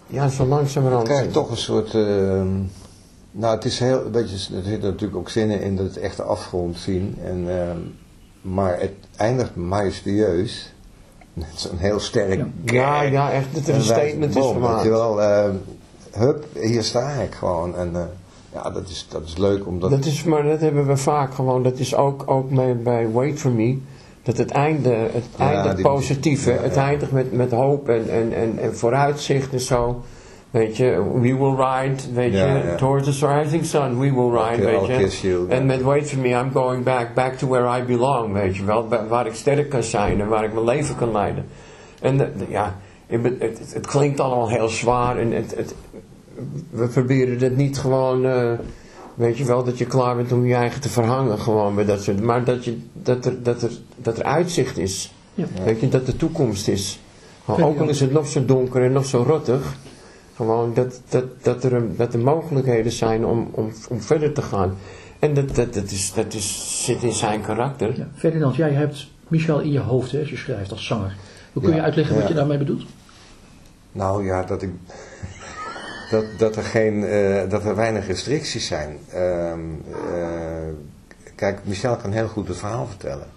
ja, 0.08 0.28
zo 0.28 0.46
langzamerhand. 0.46 1.08
krijg 1.08 1.26
je 1.26 1.32
toch 1.32 1.50
een 1.50 1.58
soort... 1.58 1.94
ehm, 1.94 2.48
nou, 3.32 3.56
het 3.56 3.66
is 3.66 3.80
heel... 3.80 4.12
Weet 4.12 4.30
je, 4.30 4.56
er 4.56 4.64
zitten 4.64 4.90
natuurlijk 4.90 5.20
ook 5.20 5.30
zinnen 5.30 5.62
in 5.62 5.76
dat 5.76 5.86
het 5.86 5.98
echt 5.98 6.18
de 6.18 6.24
afgrond 6.24 6.78
zien. 6.78 7.18
En, 7.24 7.46
ehm, 7.60 7.78
maar 8.42 8.80
het 8.80 8.94
eindigt 9.16 9.56
majestueus. 9.56 10.74
Met 11.34 11.48
zo'n 11.56 11.78
heel 11.78 12.00
sterk... 12.00 12.46
Ja, 12.64 13.02
ja, 13.02 13.32
echt 13.32 13.46
dat 13.54 13.68
er 13.68 13.76
een 13.76 13.82
statement 13.82 14.36
is 14.36 14.44
Weet 14.44 14.54
gemaakt. 14.54 14.84
je 14.84 14.90
wel, 14.90 15.22
ehm, 15.22 15.56
hup, 16.12 16.46
hier 16.54 16.84
sta 16.84 17.10
ik 17.10 17.34
gewoon. 17.34 17.76
En 17.76 17.96
eh, 17.96 18.02
ja, 18.54 18.70
dat 18.70 18.90
is, 18.90 19.06
dat 19.10 19.24
is 19.26 19.38
leuk 19.38 19.68
omdat... 19.68 19.90
Dat 19.90 20.06
is, 20.06 20.24
maar 20.24 20.44
dat 20.44 20.60
hebben 20.60 20.88
we 20.88 20.98
vaak 20.98 21.34
gewoon. 21.34 21.64
Dat 21.64 21.80
is 21.80 21.96
ook, 21.96 22.24
ook 22.26 22.50
bij, 22.50 22.78
bij 22.78 23.12
Wait 23.12 23.40
For 23.40 23.52
Me. 23.52 23.78
Dat 24.30 24.38
het 24.38 24.52
einde, 24.52 24.90
het 24.90 25.24
Ja, 25.38 25.74
die- 25.74 25.84
hè. 26.46 26.52
ja, 26.54 26.62
Het 26.62 26.76
eindigt 26.78 27.12
met, 27.12 27.32
met 27.34 27.52
hoop 27.52 27.90
en, 27.90 28.10
en, 28.10 28.34
en, 28.34 28.58
en 28.62 28.76
vooruitzicht 28.76 29.54
en 29.54 29.60
zo. 29.60 30.02
Weet 30.52 30.78
je, 30.78 31.04
we 31.14 31.20
will 31.38 31.56
ride, 31.56 32.14
weet 32.14 32.34
Ja, 32.34 32.46
je, 32.56 32.64
ja. 32.64 32.76
towards 32.76 33.20
the 33.20 33.28
rising 33.28 33.66
sun, 33.66 34.00
we 34.00 34.14
will 34.14 34.30
ride, 34.42 34.64
weet 34.66 34.86
je. 34.86 34.98
kiss 34.98 35.22
you, 35.22 35.46
ja. 35.48 35.56
En 35.56 35.66
met 35.66 35.82
Wait 35.82 36.10
For 36.10 36.20
Me, 36.20 36.28
I'm 36.30 36.52
going 36.52 36.84
back, 36.84 37.14
back 37.14 37.34
to 37.34 37.48
where 37.48 37.80
I 37.80 37.84
belong, 37.84 38.34
weet 38.34 38.56
je 38.58 38.64
wel. 38.64 38.88
Waar- 39.10 39.26
ik 39.28 39.34
sterk 39.34 39.70
kan 39.70 39.84
zijn 39.84 40.22
en 40.22 40.28
waar 40.28 40.44
ik 40.44 40.54
mijn 40.54 40.66
leven 40.66 40.96
kan 40.96 41.12
leiden. 41.12 41.46
En 42.02 42.18
de- 42.18 42.30
de- 42.38 42.46
ja, 42.50 42.76
het, 43.08 43.74
het, 43.74 43.88
klinkt 43.88 44.20
allemaal 44.20 44.50
heel 44.50 44.68
zwaar 44.70 45.18
en 45.18 45.32
het, 45.32 45.56
het, 45.56 45.76
we 46.70 46.88
proberen 46.88 47.40
het 47.40 47.58
niet 47.58 47.78
gewoon, 47.80 48.26
eh, 48.26 48.52
weet 49.20 49.38
je 49.38 49.46
wel, 49.46 49.64
dat 49.64 49.78
je 49.78 49.86
klaar 49.86 50.16
bent 50.16 50.32
om 50.32 50.46
je 50.46 50.54
eigen 50.56 50.82
te 50.82 50.90
verhangen 50.90 51.40
gewoon 51.40 51.74
met 51.74 51.88
dat 51.88 52.04
soort, 52.04 52.22
maar 52.22 52.44
dat, 52.44 52.66
je, 52.66 52.78
dat, 52.94 53.26
er, 53.26 53.44
dat, 53.44 53.62
er, 53.62 53.72
dat 53.96 54.18
er 54.18 54.24
uitzicht 54.24 54.78
is. 54.78 55.14
Ja. 55.34 55.46
Weet 55.64 55.80
je, 55.80 55.88
dat 55.90 56.08
er 56.08 56.16
toekomst 56.16 56.68
is. 56.68 57.00
Vind 57.46 57.62
ook 57.62 57.80
al 57.80 57.90
is 57.90 58.00
het 58.00 58.12
nog 58.12 58.28
zo 58.28 58.46
donker 58.46 58.84
en 58.84 58.92
nog 58.92 59.06
zo 59.06 59.24
rottig, 59.28 59.76
gewoon 60.36 60.74
dat, 60.74 61.02
dat, 61.10 61.24
dat, 61.42 61.64
er, 61.64 61.74
een- 61.74 61.94
dat 61.98 62.14
er 62.14 62.20
mogelijkheden 62.20 62.92
zijn 62.92 63.26
om, 63.26 63.50
om, 63.52 63.72
om 63.90 64.02
verder 64.02 64.34
te 64.34 64.42
gaan. 64.42 64.76
En 65.20 65.34
dat, 65.34 65.56
dat, 65.56 65.74
dat, 65.74 65.92
is, 65.92 66.14
dat 66.14 66.34
is, 66.34 66.84
zit 66.86 67.04
in 67.04 67.12
zijn 67.14 67.42
karakter. 67.42 67.98
Ja. 67.98 68.08
Ferdinand, 68.16 68.56
jij 68.56 68.72
hebt 68.72 69.08
Michel 69.28 69.60
in 69.60 69.72
je 69.72 69.80
hoofd 69.80 70.12
hè, 70.12 70.20
als 70.20 70.30
je 70.30 70.38
schrijft 70.38 70.72
als 70.72 70.86
zanger. 70.86 71.16
Hoe 71.54 71.62
kun 71.62 71.72
je 71.72 71.78
Ja, 71.78 71.84
uitleggen 71.84 72.16
wat 72.20 72.28
je 72.28 72.34
daarmee 72.34 72.58
bedoelt? 72.58 72.84
Nou 73.92 74.26
ja, 74.26 74.44
dat 74.44 74.62
ik... 74.62 74.70
dat, 76.10 76.26
dat, 76.38 76.56
er 76.56 76.64
geen, 76.64 77.04
eh, 77.04 77.50
dat 77.50 77.66
er 77.66 77.76
weinig 77.76 78.08
restricties 78.08 78.68
zijn. 78.68 78.98
Ehm, 79.10 79.60
eh, 80.14 80.68
kijk, 81.36 81.60
Michel 81.64 81.96
kan 81.96 82.12
heel 82.12 82.28
goed 82.28 82.48
het 82.48 82.58
verhaal 82.58 82.88
vertellen. 82.88 83.28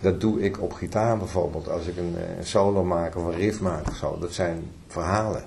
Dat 0.00 0.20
doe 0.20 0.40
ik 0.40 0.62
op 0.62 0.72
gitaar 0.72 1.18
bijvoorbeeld. 1.18 1.68
Als 1.68 1.86
ik 1.86 1.96
een, 1.96 2.16
een 2.38 2.46
solo 2.46 2.84
maak 2.84 3.16
of 3.16 3.24
een 3.24 3.36
riff 3.36 3.60
maak 3.60 3.88
of 3.88 3.96
zo. 3.96 4.18
Dat 4.18 4.32
zijn 4.32 4.70
verhalen. 4.86 5.42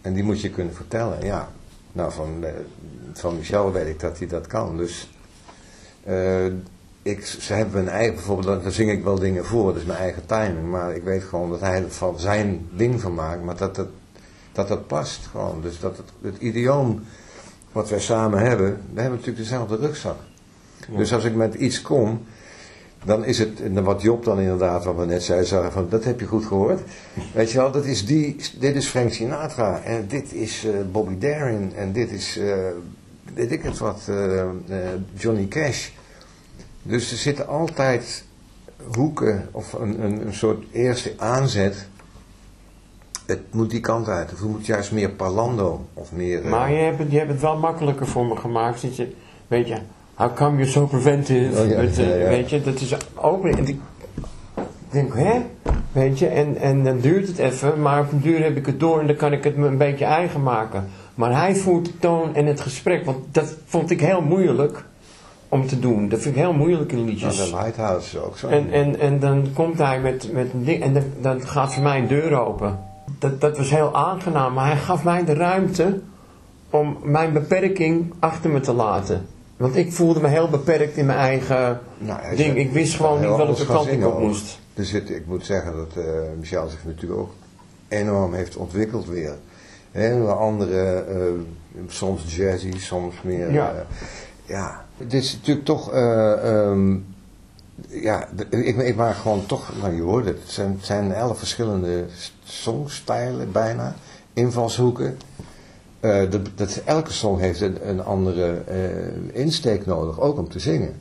En 0.00 0.14
die 0.14 0.24
moet 0.24 0.40
je 0.40 0.50
kunnen 0.50 0.74
vertellen, 0.74 1.24
ja. 1.24 1.48
Nou, 1.92 2.12
van, 2.12 2.44
van 3.12 3.36
Michel 3.36 3.72
weet 3.72 3.86
ik 3.86 4.00
dat 4.00 4.18
hij 4.18 4.26
dat 4.26 4.46
kan. 4.46 4.76
Dus 4.76 5.10
ik, 7.02 7.26
ze 7.26 7.52
hebben 7.52 7.80
een 7.80 7.88
eigen, 7.88 8.14
bijvoorbeeld, 8.14 8.62
dan 8.62 8.72
zing 8.72 8.90
ik 8.90 9.04
wel 9.04 9.18
dingen 9.18 9.44
voor, 9.44 9.72
dat 9.72 9.80
is 9.80 9.86
mijn 9.86 9.98
eigen 9.98 10.26
timing. 10.26 10.70
Maar 10.70 10.94
ik 10.94 11.02
weet 11.02 11.22
gewoon 11.22 11.50
dat 11.50 11.60
hij 11.60 11.82
er 11.82 11.90
van 11.90 12.18
zijn 12.18 12.68
ding 12.70 13.00
van 13.00 13.14
maakt, 13.14 13.42
maar 13.42 13.56
dat 13.56 13.76
het, 13.76 13.88
dat, 14.52 14.68
dat 14.68 14.86
past 14.86 15.26
gewoon. 15.26 15.60
Dus 15.62 15.80
dat 15.80 15.96
het, 15.96 16.10
het 16.20 16.42
idioom 16.42 17.02
wat 17.72 17.90
wij 17.90 18.00
samen 18.00 18.38
hebben, 18.38 18.66
we 18.66 19.00
hebben 19.00 19.18
natuurlijk 19.18 19.48
dezelfde 19.48 19.76
rugzak. 19.76 20.16
Dus 20.96 21.12
als 21.12 21.24
ik 21.24 21.34
met 21.34 21.54
iets 21.54 21.82
kom, 21.82 22.24
dan 23.04 23.24
is 23.24 23.38
het, 23.38 23.60
wat 23.72 24.02
Job 24.02 24.24
dan 24.24 24.40
inderdaad, 24.40 24.84
wat 24.84 24.96
we 24.96 25.04
net 25.04 25.22
zeiden, 25.22 25.72
van, 25.72 25.88
dat 25.88 26.04
heb 26.04 26.20
je 26.20 26.26
goed 26.26 26.44
gehoord. 26.44 26.80
Weet 27.34 27.50
je 27.50 27.58
wel, 27.58 27.70
dat 27.70 27.84
is 27.84 28.06
die, 28.06 28.36
dit 28.58 28.76
is 28.76 28.86
Frank 28.86 29.12
Sinatra, 29.12 29.80
en 29.82 30.06
dit 30.08 30.32
is 30.32 30.64
uh, 30.64 30.72
Bobby 30.92 31.18
Darin, 31.18 31.72
en 31.76 31.92
dit 31.92 32.10
is, 32.10 32.36
uh, 32.38 32.54
weet 33.34 33.52
ik 33.52 33.62
het 33.62 33.78
wat, 33.78 34.06
uh, 34.08 34.44
Johnny 35.14 35.48
Cash. 35.48 35.88
Dus 36.82 37.10
er 37.10 37.16
zitten 37.16 37.48
altijd 37.48 38.24
hoeken 38.94 39.48
of 39.50 39.72
een, 39.72 40.04
een, 40.04 40.26
een 40.26 40.34
soort 40.34 40.64
eerste 40.72 41.12
aanzet. 41.16 41.86
Het 43.26 43.40
moet 43.50 43.70
die 43.70 43.80
kant 43.80 44.08
uit. 44.08 44.32
Of 44.32 44.38
het 44.38 44.48
moet 44.48 44.66
juist 44.66 44.92
meer 44.92 45.10
parlando 45.10 45.86
of 45.94 46.12
meer... 46.12 46.46
Maar 46.46 46.72
je 46.72 46.78
hebt, 46.78 46.98
het, 46.98 47.10
je 47.10 47.18
hebt 47.18 47.30
het 47.30 47.40
wel 47.40 47.56
makkelijker 47.56 48.06
voor 48.06 48.26
me 48.26 48.36
gemaakt. 48.36 48.82
Dat 48.82 48.96
je, 48.96 49.12
weet 49.46 49.68
je, 49.68 49.76
how 50.14 50.34
come 50.34 50.56
you're 50.56 50.70
so 50.70 50.86
preventive? 50.86 51.60
Oh, 51.60 51.68
ja, 51.68 51.76
met, 51.76 51.96
ja, 51.96 52.14
ja. 52.14 52.28
Weet 52.28 52.50
je, 52.50 52.62
dat 52.62 52.80
is 52.80 52.96
ook... 53.14 53.46
En 53.46 53.66
ik 53.66 53.78
denk, 54.90 55.14
hè? 55.14 55.40
Weet 55.92 56.18
je, 56.18 56.26
en, 56.26 56.56
en 56.56 56.84
dan 56.84 57.00
duurt 57.00 57.26
het 57.26 57.38
even, 57.38 57.82
maar 57.82 58.00
op 58.00 58.12
een 58.12 58.20
duur 58.20 58.42
heb 58.42 58.56
ik 58.56 58.66
het 58.66 58.80
door 58.80 59.00
en 59.00 59.06
dan 59.06 59.16
kan 59.16 59.32
ik 59.32 59.44
het 59.44 59.56
me 59.56 59.66
een 59.66 59.78
beetje 59.78 60.04
eigen 60.04 60.42
maken. 60.42 60.88
Maar 61.14 61.40
hij 61.40 61.54
voert 61.54 61.84
de 61.84 61.98
toon 61.98 62.34
en 62.34 62.46
het 62.46 62.60
gesprek, 62.60 63.04
want 63.04 63.18
dat 63.30 63.56
vond 63.66 63.90
ik 63.90 64.00
heel 64.00 64.22
moeilijk 64.22 64.84
om 65.48 65.66
te 65.66 65.78
doen. 65.78 66.08
Dat 66.08 66.20
vind 66.20 66.34
ik 66.34 66.40
heel 66.40 66.52
moeilijk 66.52 66.92
in 66.92 67.04
liedjes. 67.04 67.36
Nou, 67.36 67.50
de 67.50 67.56
Lighthouse 67.56 68.16
is 68.16 68.22
ook 68.22 68.38
zo. 68.38 68.48
En, 68.48 68.72
en, 68.72 69.00
en 69.00 69.18
dan 69.18 69.46
komt 69.54 69.78
hij 69.78 70.00
met, 70.00 70.32
met 70.32 70.52
een 70.52 70.64
ding 70.64 70.82
en 70.82 70.92
dan, 70.92 71.02
dan 71.20 71.40
gaat 71.40 71.74
voor 71.74 71.82
mij 71.82 71.98
een 71.98 72.06
deur 72.06 72.40
open. 72.40 72.78
Dat, 73.18 73.40
dat 73.40 73.56
was 73.56 73.70
heel 73.70 73.94
aangenaam, 73.94 74.52
maar 74.54 74.66
hij 74.66 74.76
gaf 74.76 75.04
mij 75.04 75.24
de 75.24 75.34
ruimte 75.34 76.00
om 76.70 76.96
mijn 77.02 77.32
beperking 77.32 78.12
achter 78.18 78.50
me 78.50 78.60
te 78.60 78.72
laten. 78.72 79.26
Want 79.56 79.76
ik 79.76 79.92
voelde 79.92 80.20
me 80.20 80.28
heel 80.28 80.48
beperkt 80.48 80.96
in 80.96 81.06
mijn 81.06 81.18
eigen 81.18 81.80
Nou, 81.98 82.36
ding. 82.36 82.56
Ik 82.56 82.72
wist 82.72 82.94
gewoon 82.94 83.20
niet 83.20 83.36
welke 83.36 83.66
kant 83.66 83.86
ik 83.88 84.06
op 84.06 84.18
moest. 84.20 84.58
Er 84.74 84.84
zit, 84.84 85.10
ik 85.10 85.26
moet 85.26 85.46
zeggen 85.46 85.76
dat 85.76 86.04
eh, 86.04 86.04
Michel 86.38 86.68
zich 86.68 86.84
natuurlijk 86.84 87.20
ook 87.20 87.32
enorm 87.88 88.34
heeft 88.34 88.56
ontwikkeld 88.56 89.06
weer. 89.06 89.36
Hele 89.90 90.32
andere, 90.32 90.94
eh, 90.94 91.16
soms 91.86 92.36
jazzy, 92.36 92.78
soms 92.78 93.14
meer... 93.22 93.52
Ja. 93.52 93.70
eh, 93.70 93.80
ja, 94.44 94.84
dit 94.96 95.12
is 95.22 95.32
natuurlijk 95.34 95.66
toch... 95.66 95.92
eh, 95.92 96.32
ehm, 96.50 96.96
ja, 97.88 98.28
ik, 98.50 98.76
ik 98.76 98.96
maak 98.96 99.16
gewoon 99.16 99.46
toch... 99.46 99.72
Nou, 99.80 99.94
je 99.94 100.02
hoort 100.02 100.24
het. 100.24 100.38
Het 100.42 100.50
zijn, 100.50 100.78
zijn 100.80 101.12
elf 101.12 101.38
verschillende 101.38 102.04
songstijlen 102.44 103.52
bijna. 103.52 103.94
Invalshoeken. 104.32 105.18
Eh, 106.02 106.30
dat, 106.30 106.48
dat, 106.54 106.82
elke 106.84 107.12
song 107.12 107.38
heeft 107.38 107.60
een, 107.60 107.88
een 107.88 108.02
andere 108.02 108.62
eh, 108.66 109.40
insteek 109.40 109.86
nodig, 109.86 110.20
ook 110.20 110.38
om 110.38 110.48
te 110.48 110.58
zingen. 110.58 110.94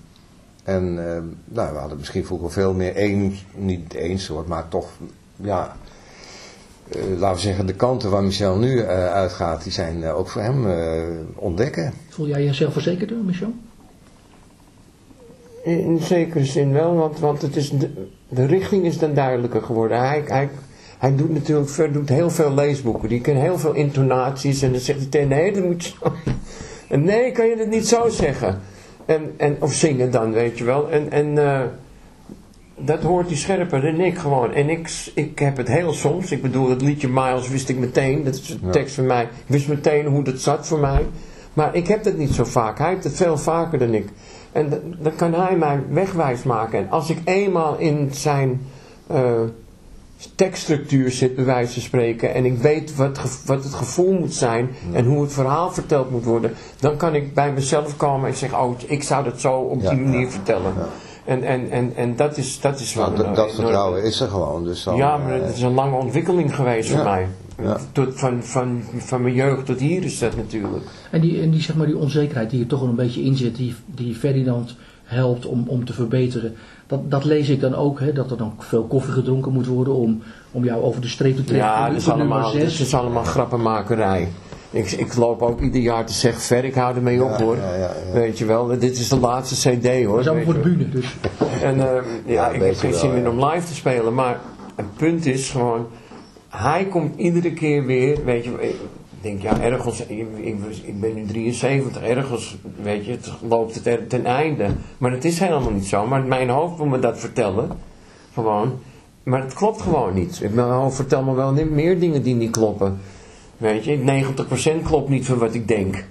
En 0.63 1.13
eh, 1.13 1.21
nou, 1.45 1.73
we 1.73 1.79
hadden 1.79 1.97
misschien 1.97 2.25
vroeger 2.25 2.51
veel 2.51 2.73
meer 2.73 2.95
één, 2.95 3.35
niet 3.55 3.95
één 3.95 4.19
soort, 4.19 4.47
maar 4.47 4.67
toch, 4.67 4.89
ja, 5.35 5.75
laten 7.17 7.35
we 7.35 7.41
zeggen, 7.41 7.65
de 7.65 7.73
kanten 7.73 8.09
waar 8.09 8.23
Michel 8.23 8.57
nu 8.57 8.85
uitgaat, 8.85 9.63
die 9.63 9.71
zijn 9.71 10.05
ook 10.05 10.29
voor 10.29 10.41
hem 10.41 10.65
ontdekken. 11.35 11.93
Voel 12.09 12.27
jij 12.27 12.43
jezelf 12.43 12.73
verzekerder, 12.73 13.17
Michel? 13.17 13.53
In 15.63 15.99
zekere 16.01 16.45
zin 16.45 16.73
wel, 16.73 16.95
want, 16.95 17.19
want 17.19 17.41
het 17.41 17.55
is 17.55 17.69
de, 17.69 17.89
de 18.29 18.45
richting 18.45 18.85
is 18.85 18.97
dan 18.97 19.13
duidelijker 19.13 19.61
geworden. 19.61 19.97
Hij, 19.99 20.23
hij, 20.25 20.49
hij 20.97 21.15
doet 21.15 21.33
natuurlijk 21.33 21.69
ver, 21.69 21.91
doet 21.91 22.09
heel 22.09 22.29
veel 22.29 22.53
leesboeken. 22.53 23.09
Die 23.09 23.21
kent 23.21 23.39
heel 23.39 23.59
veel 23.59 23.73
intonaties. 23.73 24.61
En 24.61 24.71
dan 24.71 24.79
zegt 24.81 24.99
hij 24.99 25.07
tegen, 25.09 25.27
nee, 25.27 25.51
dat 25.53 25.63
moet 25.63 25.83
zo... 25.83 26.11
En 26.87 27.03
nee, 27.03 27.31
kan 27.31 27.47
je 27.47 27.55
het 27.57 27.69
niet 27.69 27.87
zo 27.87 28.09
zeggen? 28.09 28.59
En, 29.05 29.33
en, 29.37 29.57
of 29.59 29.73
zingen 29.73 30.11
dan, 30.11 30.31
weet 30.31 30.57
je 30.57 30.63
wel. 30.63 30.89
En, 30.89 31.11
en 31.11 31.37
eh, 31.37 31.61
dat 32.77 33.01
hoort 33.01 33.27
hij 33.27 33.35
scherper 33.35 33.81
dan 33.81 33.99
ik 33.99 34.17
gewoon. 34.17 34.53
En 34.53 34.69
ik, 34.69 35.11
ik 35.15 35.39
heb 35.39 35.57
het 35.57 35.67
heel 35.67 35.93
soms. 35.93 36.31
Ik 36.31 36.41
bedoel, 36.41 36.69
het 36.69 36.81
liedje 36.81 37.07
Miles 37.07 37.49
wist 37.49 37.69
ik 37.69 37.77
meteen. 37.77 38.23
Dat 38.23 38.35
is 38.35 38.49
een 38.49 38.59
Ja. 38.63 38.71
tekst 38.71 38.95
van 38.95 39.05
mij. 39.05 39.23
Ik 39.23 39.29
wist 39.45 39.67
meteen 39.67 40.05
hoe 40.05 40.23
dat 40.23 40.39
zat 40.39 40.67
voor 40.67 40.79
mij. 40.79 41.05
Maar 41.53 41.75
ik 41.75 41.87
heb 41.87 42.03
dat 42.03 42.17
niet 42.17 42.33
zo 42.33 42.43
vaak. 42.43 42.77
Hij 42.77 42.89
heeft 42.89 43.03
het 43.03 43.15
veel 43.15 43.37
vaker 43.37 43.79
dan 43.79 43.93
ik. 43.93 44.07
En 44.51 44.95
dan 44.99 45.15
kan 45.15 45.33
hij 45.33 45.55
mij 45.57 45.79
wegwijs 45.89 46.43
maken. 46.43 46.79
En 46.79 46.89
als 46.89 47.09
ik 47.09 47.17
eenmaal 47.25 47.77
in 47.77 48.09
zijn 48.13 48.61
eh, 49.07 49.31
tekststructuur 50.35 51.11
zit, 51.11 51.35
bij 51.35 51.45
wijze 51.45 51.73
van 51.73 51.81
spreken, 51.81 52.33
en 52.33 52.45
ik 52.45 52.57
weet 52.57 52.95
wat, 52.95 53.19
wat 53.45 53.63
het 53.63 53.73
gevoel 53.73 54.13
moet 54.13 54.33
zijn 54.33 54.69
en 54.93 55.05
hoe 55.05 55.21
het 55.21 55.33
verhaal 55.33 55.71
verteld 55.71 56.11
moet 56.11 56.23
worden, 56.25 56.53
dan 56.79 56.97
kan 56.97 57.15
ik 57.15 57.33
bij 57.33 57.51
mezelf 57.51 57.97
komen 57.97 58.29
en 58.29 58.35
zeggen, 58.35 58.59
oh, 58.59 58.73
ik 58.87 59.03
zou 59.03 59.23
dat 59.23 59.39
zo 59.39 59.53
op 59.53 59.81
Ja, 59.81 59.89
die 59.89 59.99
manier 59.99 60.19
ja, 60.19 60.29
vertellen. 60.29 60.73
En, 61.25 61.43
en, 61.43 61.69
en, 61.71 61.91
en 61.95 62.15
dat 62.15 62.37
is, 62.37 62.59
dat 62.61 62.79
is 62.79 62.93
wel 62.93 63.05
Nou, 63.09 63.19
een- 63.19 63.25
dat, 63.25 63.35
dat 63.35 63.53
vertrouwen 63.55 64.03
is 64.03 64.19
er 64.21 64.27
gewoon. 64.29 64.63
Dus 64.63 64.83
dan, 64.83 64.95
ja, 64.95 65.17
maar 65.17 65.35
eh, 65.35 65.41
het 65.45 65.55
is 65.55 65.61
een 65.61 65.73
lange 65.73 65.95
ontwikkeling 65.95 66.55
geweest 66.55 66.89
voor 66.89 67.03
mij. 67.03 67.27
Ja. 67.61 67.77
Tot, 67.91 68.19
van, 68.19 68.43
van, 68.43 68.81
van 68.97 69.21
mijn 69.21 69.33
jeugd 69.33 69.65
tot 69.65 69.79
hier 69.79 70.03
is 70.03 70.19
dat 70.19 70.35
natuurlijk. 70.35 70.83
En 71.11 71.21
die, 71.21 71.41
en 71.41 71.49
die, 71.49 71.61
zeg 71.61 71.75
maar, 71.75 71.85
die 71.87 71.97
onzekerheid 71.97 72.49
die 72.49 72.61
er 72.61 72.67
toch 72.67 72.79
wel 72.79 72.89
een 72.89 72.95
beetje 72.95 73.23
in 73.23 73.35
zit, 73.35 73.55
die, 73.55 73.75
die 73.85 74.15
Ferdinand 74.15 74.75
helpt 75.03 75.45
om, 75.45 75.63
om 75.67 75.85
te 75.85 75.93
verbeteren. 75.93 76.55
Dat, 76.87 77.11
dat 77.11 77.23
lees 77.23 77.49
ik 77.49 77.59
dan 77.59 77.75
ook, 77.75 77.99
hè, 77.99 78.13
dat 78.13 78.31
er 78.31 78.37
dan 78.37 78.53
veel 78.57 78.83
koffie 78.83 79.13
gedronken 79.13 79.51
moet 79.51 79.67
worden 79.67 79.93
om, 79.93 80.21
om 80.51 80.63
jou 80.63 80.83
over 80.83 81.01
de 81.01 81.07
streep 81.07 81.35
te 81.35 81.43
trekken. 81.43 81.67
Ja, 81.67 81.87
dat 81.87 81.97
is 81.97 82.09
allemaal, 82.09 82.53
dat 82.53 82.61
is 82.61 82.93
allemaal 82.93 83.23
grappenmakerij. 83.23 84.27
Ik, 84.71 84.91
ik 84.91 85.15
loop 85.15 85.41
ook 85.41 85.61
ieder 85.61 85.81
jaar 85.81 86.05
te 86.05 86.13
zeggen, 86.13 86.41
ver, 86.41 86.63
ik 86.65 86.73
hou 86.73 86.95
ermee 86.95 87.23
op 87.23 87.29
Ja, 87.37 87.43
hoor. 87.43 87.57
ja, 87.57 87.75
ja, 87.75 87.79
ja. 87.79 88.13
Weet 88.13 88.37
je 88.37 88.45
wel, 88.45 88.67
dit 88.67 88.97
is 88.99 89.09
de 89.09 89.19
laatste 89.19 89.69
cd 89.69 90.03
hoor. 90.05 90.11
Dat 90.15 90.19
is 90.19 90.27
allemaal 90.27 90.45
voor 90.45 90.53
de 90.53 90.59
bühne, 90.59 90.89
dus. 90.89 91.15
En 91.61 91.79
eh, 91.79 92.03
ja, 92.25 92.33
Ja, 92.33 92.49
ik 92.49 92.61
heb 92.61 92.77
geen 92.77 92.93
zin 92.93 93.13
meer 93.13 93.23
ja. 93.23 93.29
om 93.29 93.45
live 93.45 93.67
te 93.67 93.75
spelen, 93.75 94.13
maar 94.13 94.39
het 94.75 94.95
punt 94.95 95.25
is 95.25 95.49
gewoon, 95.49 95.85
hij 96.51 96.85
komt 96.85 97.19
iedere 97.19 97.53
keer 97.53 97.85
weer, 97.85 98.25
weet 98.25 98.43
je, 98.43 98.51
ik 98.51 98.75
denk 99.21 99.41
ja, 99.41 99.61
ergens, 99.61 100.05
ik, 100.05 100.27
ik, 100.41 100.55
ik 100.83 100.99
ben 100.99 101.15
nu 101.15 101.25
73, 101.25 102.01
ergens, 102.01 102.55
weet 102.81 103.05
je, 103.05 103.11
het 103.11 103.31
loopt 103.47 103.75
het 103.75 103.87
er 103.87 104.07
ten 104.07 104.25
einde. 104.25 104.67
Maar 104.97 105.11
het 105.11 105.25
is 105.25 105.39
helemaal 105.39 105.71
niet 105.71 105.85
zo, 105.85 106.07
maar 106.07 106.23
mijn 106.23 106.49
hoofd 106.49 106.77
wil 106.77 106.85
me 106.85 106.99
dat 106.99 107.19
vertellen, 107.19 107.69
gewoon. 108.33 108.79
Maar 109.23 109.41
het 109.41 109.53
klopt 109.53 109.81
gewoon 109.81 110.13
niet. 110.13 110.41
Mijn 110.53 110.67
hoofd 110.67 110.95
vertelt 110.95 111.25
me 111.25 111.33
wel 111.33 111.51
niet 111.51 111.69
meer 111.69 111.99
dingen 111.99 112.23
die 112.23 112.35
niet 112.35 112.51
kloppen. 112.51 112.97
Weet 113.57 113.83
je, 113.83 114.23
90% 114.81 114.83
klopt 114.83 115.09
niet 115.09 115.25
van 115.25 115.37
wat 115.37 115.53
ik 115.53 115.67
denk. 115.67 116.05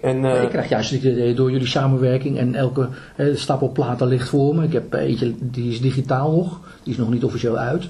En, 0.00 0.16
eh, 0.16 0.22
Maar 0.22 0.42
ik 0.42 0.48
krijg 0.48 0.68
juist 0.68 0.90
het 0.90 1.02
idee 1.02 1.34
door 1.34 1.50
jullie 1.50 1.66
samenwerking 1.66 2.38
en 2.38 2.54
elke 2.54 2.88
eh, 3.16 3.26
stapel 3.34 3.68
platen 3.68 4.06
ligt 4.06 4.28
voor 4.28 4.54
me. 4.54 4.64
Ik 4.64 4.72
heb 4.72 4.92
eentje, 4.92 5.34
die 5.38 5.70
is 5.70 5.80
digitaal 5.80 6.32
nog, 6.36 6.60
die 6.82 6.92
is 6.92 6.98
nog 6.98 7.10
niet 7.10 7.24
officieel 7.24 7.56
uit. 7.56 7.88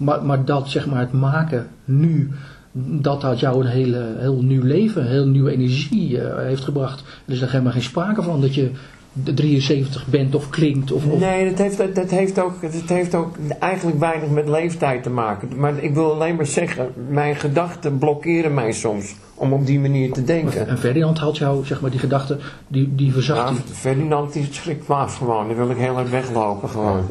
Maar, 0.00 0.24
maar 0.24 0.44
dat 0.44 0.68
zeg 0.68 0.86
maar 0.86 1.00
het 1.00 1.12
maken 1.12 1.68
nu, 1.84 2.30
dat 2.72 3.20
dat 3.20 3.40
jou 3.40 3.60
een 3.60 3.70
hele, 3.70 4.14
heel 4.18 4.42
nieuw 4.42 4.62
leven, 4.62 5.06
heel 5.06 5.26
nieuwe 5.26 5.50
energie 5.50 6.20
eh, 6.20 6.46
heeft 6.46 6.64
gebracht. 6.64 7.04
Er 7.26 7.32
is 7.32 7.40
er 7.40 7.50
helemaal 7.50 7.72
geen 7.72 7.82
sprake 7.82 8.22
van 8.22 8.40
dat 8.40 8.54
je 8.54 8.70
de 9.12 9.34
73 9.34 10.06
bent 10.06 10.34
of 10.34 10.50
klinkt. 10.50 10.92
Of, 10.92 11.06
of 11.06 11.20
Nee, 11.20 11.48
dat 11.48 11.58
heeft, 11.58 11.76
dat, 11.76 11.94
dat 11.94 12.10
heeft 12.10 12.38
ook, 12.38 12.60
dat 12.60 12.72
heeft 12.86 13.14
ook 13.14 13.36
eigenlijk 13.58 13.98
weinig 13.98 14.30
met 14.30 14.48
leeftijd 14.48 15.02
te 15.02 15.10
maken. 15.10 15.48
Maar 15.56 15.82
ik 15.82 15.94
wil 15.94 16.12
alleen 16.12 16.36
maar 16.36 16.46
zeggen, 16.46 16.88
mijn 17.08 17.36
gedachten 17.36 17.98
blokkeren 17.98 18.54
mij 18.54 18.72
soms 18.72 19.14
om 19.34 19.52
op 19.52 19.66
die 19.66 19.80
manier 19.80 20.12
te 20.12 20.24
denken. 20.24 20.68
En 20.68 20.78
Ferdinand 20.78 21.18
had 21.18 21.36
jou, 21.36 21.64
zeg 21.64 21.80
maar, 21.80 21.90
die 21.90 22.00
gedachte, 22.00 22.38
die, 22.68 22.94
die 22.94 23.12
verzacht 23.12 23.56
Ja. 23.56 23.74
Ferdinand 23.74 24.32
die 24.32 24.48
schrikt 24.50 24.88
me 24.88 24.94
af 24.94 25.16
gewoon. 25.16 25.46
Dan 25.46 25.56
wil 25.56 25.70
ik 25.70 25.76
heel 25.76 25.94
hard 25.94 26.10
weglopen 26.10 26.68
gewoon. 26.68 27.04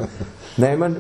Nee, 0.60 0.78
maar 0.78 0.92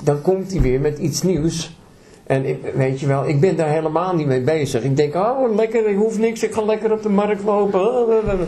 dan 0.00 0.22
komt 0.22 0.52
hij 0.52 0.60
weer 0.60 0.80
met 0.80 0.98
iets 0.98 1.22
nieuws. 1.22 1.78
En 2.26 2.42
weet 2.74 3.00
je 3.00 3.06
wel, 3.06 3.28
ik 3.28 3.40
ben 3.40 3.56
daar 3.56 3.68
helemaal 3.68 4.14
niet 4.14 4.26
mee 4.26 4.40
bezig. 4.40 4.82
Ik 4.82 4.96
denk, 4.96 5.14
oh 5.14 5.54
lekker, 5.54 5.88
ik 5.88 5.96
hoef 5.96 6.18
niks, 6.18 6.42
ik 6.42 6.52
ga 6.54 6.62
lekker 6.62 6.92
op 6.92 7.02
de 7.02 7.08
markt 7.08 7.42
lopen. 7.44 8.38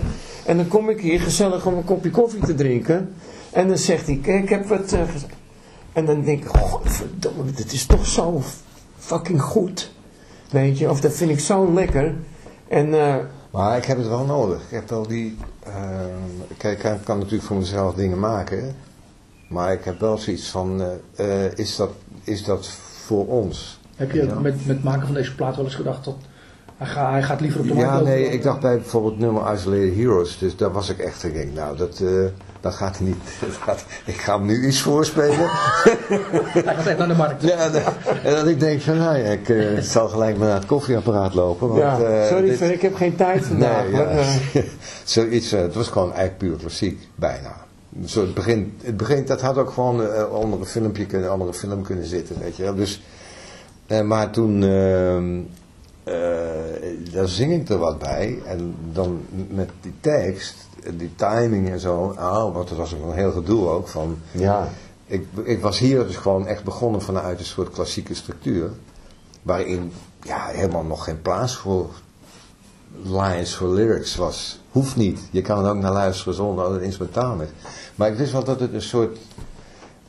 En 0.47 0.57
dan 0.57 0.69
kom 0.69 0.89
ik 0.89 1.01
hier 1.01 1.21
gezellig 1.21 1.67
om 1.67 1.75
een 1.75 1.85
kopje 1.85 2.11
koffie 2.11 2.41
te 2.41 2.55
drinken. 2.55 3.15
En 3.53 3.69
dan 3.69 3.79
zegt 3.79 4.07
hij, 4.07 4.21
ik 4.23 4.49
heb 4.49 4.67
wat... 4.67 4.93
gez-" 4.93 5.27
en 5.93 6.05
dan 6.05 6.23
denk 6.23 6.43
ik, 6.43 6.49
godverdomme, 6.49 7.53
dit 7.55 7.73
is 7.73 7.87
toch 7.87 8.07
zo 8.07 8.43
fucking 8.99 9.43
goed. 9.43 9.93
Weet 10.51 10.79
je, 10.79 10.91
of 10.91 11.01
dat 11.01 11.13
vind 11.13 11.31
ik 11.31 11.41
zo 11.41 11.73
lekker. 11.73 12.15
En 12.69 12.95
eh, 12.95 13.15
Maar 13.51 13.77
ik 13.77 13.85
heb 13.85 13.97
het 13.97 14.09
wel 14.09 14.25
nodig. 14.25 14.63
Ik 14.63 14.71
heb 14.71 14.89
wel 14.89 15.07
die... 15.07 15.37
ehm, 15.63 16.55
kijk, 16.57 16.83
ik 16.83 17.05
kan 17.05 17.19
natuurlijk 17.19 17.45
voor 17.45 17.57
mezelf 17.57 17.95
dingen 17.95 18.19
maken. 18.19 18.75
Maar 19.49 19.73
ik 19.73 19.85
heb 19.85 20.01
wel 20.01 20.19
zoiets 20.19 20.49
van... 20.49 20.83
eh, 21.17 21.45
eh, 21.47 21.53
is, 21.55 21.77
dat, 21.77 21.91
is 22.25 22.45
dat 22.45 22.67
voor 23.07 23.27
ons? 23.27 23.81
Heb 23.97 24.11
je 24.13 24.27
Ja. 24.27 24.35
met, 24.35 24.43
met 24.67 24.77
het 24.77 24.85
maken 24.85 25.07
van 25.07 25.15
deze 25.15 25.35
plaat 25.35 25.57
wel 25.57 25.65
eens 25.65 25.75
gedacht 25.75 26.05
dat 26.05 26.17
hij, 26.77 26.87
ga, 26.87 27.11
hij 27.11 27.23
gaat 27.23 27.41
liever 27.41 27.61
op 27.61 27.67
de 27.67 27.75
markt 27.75 27.91
Ja, 27.91 28.01
nee, 28.01 28.25
ik 28.31 28.43
dacht 28.43 28.61
bij 28.61 28.77
bijvoorbeeld 28.77 29.19
nummer 29.19 29.53
Isolated 29.55 29.95
Heroes. 29.95 30.39
Dus 30.39 30.57
daar 30.57 30.73
was 30.73 30.89
ik 30.89 30.99
echt... 30.99 31.25
Ik 31.25 31.33
denk, 31.35 31.55
nou, 31.55 31.77
dat, 31.77 31.99
eh, 32.01 32.09
dat 32.61 32.75
gaat 32.75 33.01
niet. 33.01 33.17
Dat 33.41 33.51
gaat, 33.63 33.85
ik 34.05 34.15
ga 34.17 34.37
hem 34.39 34.47
nu 34.47 34.67
iets 34.67 34.81
voorspelen. 34.81 35.37
Hij 35.49 36.75
gaat 36.75 36.87
echt 36.87 36.99
naar 36.99 37.09
de 37.09 37.15
markt. 37.15 37.43
Ja, 37.43 37.57
en, 37.57 37.83
en 38.25 38.35
dat 38.35 38.47
ik 38.47 38.61
denk 38.61 38.81
van, 38.81 38.97
nou 38.99 39.17
ja, 39.19 39.25
ik 39.31 39.53
zal 39.83 40.09
gelijk 40.09 40.37
maar 40.39 40.47
naar 40.49 40.57
het 40.57 40.67
koffieapparaat 40.67 41.35
lopen. 41.35 41.69
Want, 41.69 41.81
ja, 41.81 41.99
eh, 42.01 42.29
sorry, 42.29 42.49
dit- 42.49 42.61
ik 42.61 42.83
heb 42.83 42.95
geen 42.95 43.17
tijd 43.17 43.45
vandaag. 43.45 43.83
Nee, 43.83 43.93
maar, 43.93 44.15
ja. 44.15 44.21
eh, 44.55 44.63
Zoiets, 45.05 45.53
eh, 45.53 45.61
het 45.61 45.75
was 45.75 45.89
gewoon 45.89 46.09
eigenlijk 46.13 46.39
puur 46.39 46.57
klassiek, 46.57 47.09
bijna. 47.15 47.67
Zo 48.05 48.21
het, 48.21 48.35
begin, 48.35 48.77
het 48.83 48.97
begin, 48.97 49.27
dat 49.27 49.41
had 49.41 49.59
ook 49.59 49.71
gewoon 49.71 50.03
eh, 50.03 50.33
onder 50.33 50.61
een 50.61 50.67
filmpje 50.67 51.07
kunnen, 51.07 51.33
onder 51.33 51.49
een 51.49 51.55
film 51.55 51.83
kunnen 51.83 52.07
zitten, 52.07 52.39
weet 52.39 52.57
je 52.57 52.63
wel. 52.63 52.75
Dus, 52.75 53.03
eh, 53.87 54.01
maar 54.01 54.31
toen, 54.31 54.63
ehm 54.63 55.41
eh, 56.09 57.13
daar 57.13 57.29
zing 57.29 57.53
ik 57.53 57.69
er 57.69 57.79
wat 57.79 57.99
bij. 57.99 58.39
En 58.45 58.75
dan 58.93 59.21
met 59.51 59.71
die 59.81 59.95
tekst, 60.01 60.57
die 60.97 61.15
timing 61.15 61.71
en 61.71 61.81
zo. 61.81 62.15
Oh, 62.19 62.55
want 62.55 62.69
dat 62.69 62.79
was 62.79 62.95
ook 62.95 63.11
een 63.11 63.17
heel 63.17 63.33
gedoe 63.33 63.69
ook 63.69 63.89
van... 63.89 64.19
ja, 64.31 64.69
Ik, 65.07 65.27
ik 65.45 65.61
was 65.61 65.79
hier 65.79 66.07
dus 66.07 66.17
gewoon 66.17 66.47
echt 66.47 66.65
begonnen 66.65 67.03
vanuit 67.03 67.39
een 67.39 67.45
soort 67.45 67.71
klassieke 67.71 68.15
structuur. 68.15 68.71
Waarin 69.43 69.93
ja, 70.23 70.47
helemaal 70.47 70.85
nog 70.85 71.05
geen 71.05 71.23
plaats 71.23 71.57
voor 71.57 71.91
lines, 73.05 73.55
voor 73.55 73.69
lyrics 73.69 74.17
was. 74.17 74.61
Hoeft 74.71 74.97
niet. 74.97 75.21
Je 75.31 75.43
kan 75.43 75.65
er 75.65 75.71
ook 75.71 75.83
naar 75.83 75.93
luisteren 75.93 76.35
zonder 76.35 76.65
dat 76.65 76.73
het 76.73 76.83
instrumentaal 76.83 77.41
is. 77.41 77.49
Maar 77.95 78.09
ik 78.11 78.17
wist 78.17 78.33
wel 78.33 78.45
dat 78.45 78.61
het 78.61 78.73
een 78.73 78.83
soort 78.83 79.19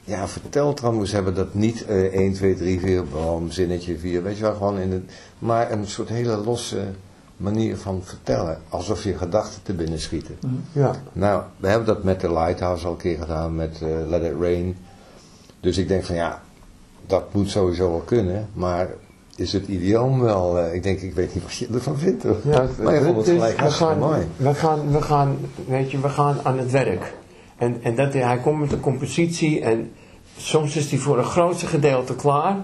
ja, 0.03 0.27
verteltram 0.27 0.95
moest 0.95 1.11
hebben. 1.11 1.35
Dat 1.35 1.53
niet 1.53 1.85
eh 1.85 2.13
1, 2.13 2.33
2, 2.33 2.55
3, 2.55 2.79
4, 2.79 3.03
bam, 3.03 3.51
zinnetje 3.51 3.97
4. 3.97 4.23
Weet 4.23 4.37
je 4.37 4.43
wel, 4.43 4.53
gewoon 4.53 4.79
in 4.79 4.91
het... 4.91 5.03
Maar 5.39 5.71
een 5.71 5.87
soort 5.87 6.09
hele 6.09 6.37
losse 6.37 6.81
manier 7.37 7.77
van 7.77 8.01
vertellen. 8.03 8.61
Alsof 8.69 9.03
je 9.03 9.17
gedachten 9.17 9.63
te 9.63 9.73
binnen 9.73 9.99
schieten. 9.99 10.37
ja. 10.71 10.95
Nou, 11.13 11.43
we 11.57 11.67
hebben 11.67 11.87
dat 11.87 12.03
met 12.03 12.21
de 12.21 12.33
Lighthouse 12.33 12.85
al 12.85 12.91
een 12.91 12.97
keer 12.97 13.17
gedaan, 13.17 13.55
met 13.55 13.81
eh, 13.81 13.89
Let 14.07 14.23
It 14.23 14.33
Rain. 14.39 14.77
Dus 15.59 15.77
ik 15.77 15.87
denk 15.87 16.03
van 16.03 16.15
ja, 16.15 16.41
dat 17.05 17.33
moet 17.33 17.49
sowieso 17.49 17.89
wel 17.89 18.03
kunnen, 18.05 18.49
maar 18.53 18.89
is 19.39 19.53
het 19.53 19.67
idioom 19.67 20.21
wel, 20.21 20.59
eh, 20.59 20.73
ik 20.73 20.83
denk, 20.83 20.99
ik 21.01 21.13
weet 21.13 21.33
niet 21.33 21.43
wat 21.43 21.55
je 21.55 21.67
ervan 21.73 21.97
vindt 21.97 22.23
hoor. 22.23 22.37
Ja, 22.43 22.67
maar 22.83 22.93
je 22.93 23.01
vond 23.01 23.15
het 23.15 23.25
dus 23.25 23.33
gelijk 23.33 23.59
we 23.59 23.71
gaan, 23.71 23.99
mooi. 23.99 24.21
we 24.37 24.53
gaan, 24.53 24.91
we 24.91 25.01
gaan, 25.01 25.37
weet 25.67 25.91
je, 25.91 25.99
we 25.99 26.09
gaan 26.09 26.37
aan 26.43 26.57
het 26.57 26.71
werk. 26.71 27.13
En, 27.57 27.77
en 27.83 27.95
dat, 27.95 28.13
hij 28.13 28.37
komt 28.37 28.59
met 28.59 28.71
een 28.71 28.79
compositie 28.79 29.61
en 29.61 29.91
soms 30.37 30.75
is 30.75 30.89
die 30.89 30.99
voor 30.99 31.17
een 31.17 31.23
grootste 31.23 31.65
gedeelte 31.65 32.15
klaar. 32.15 32.55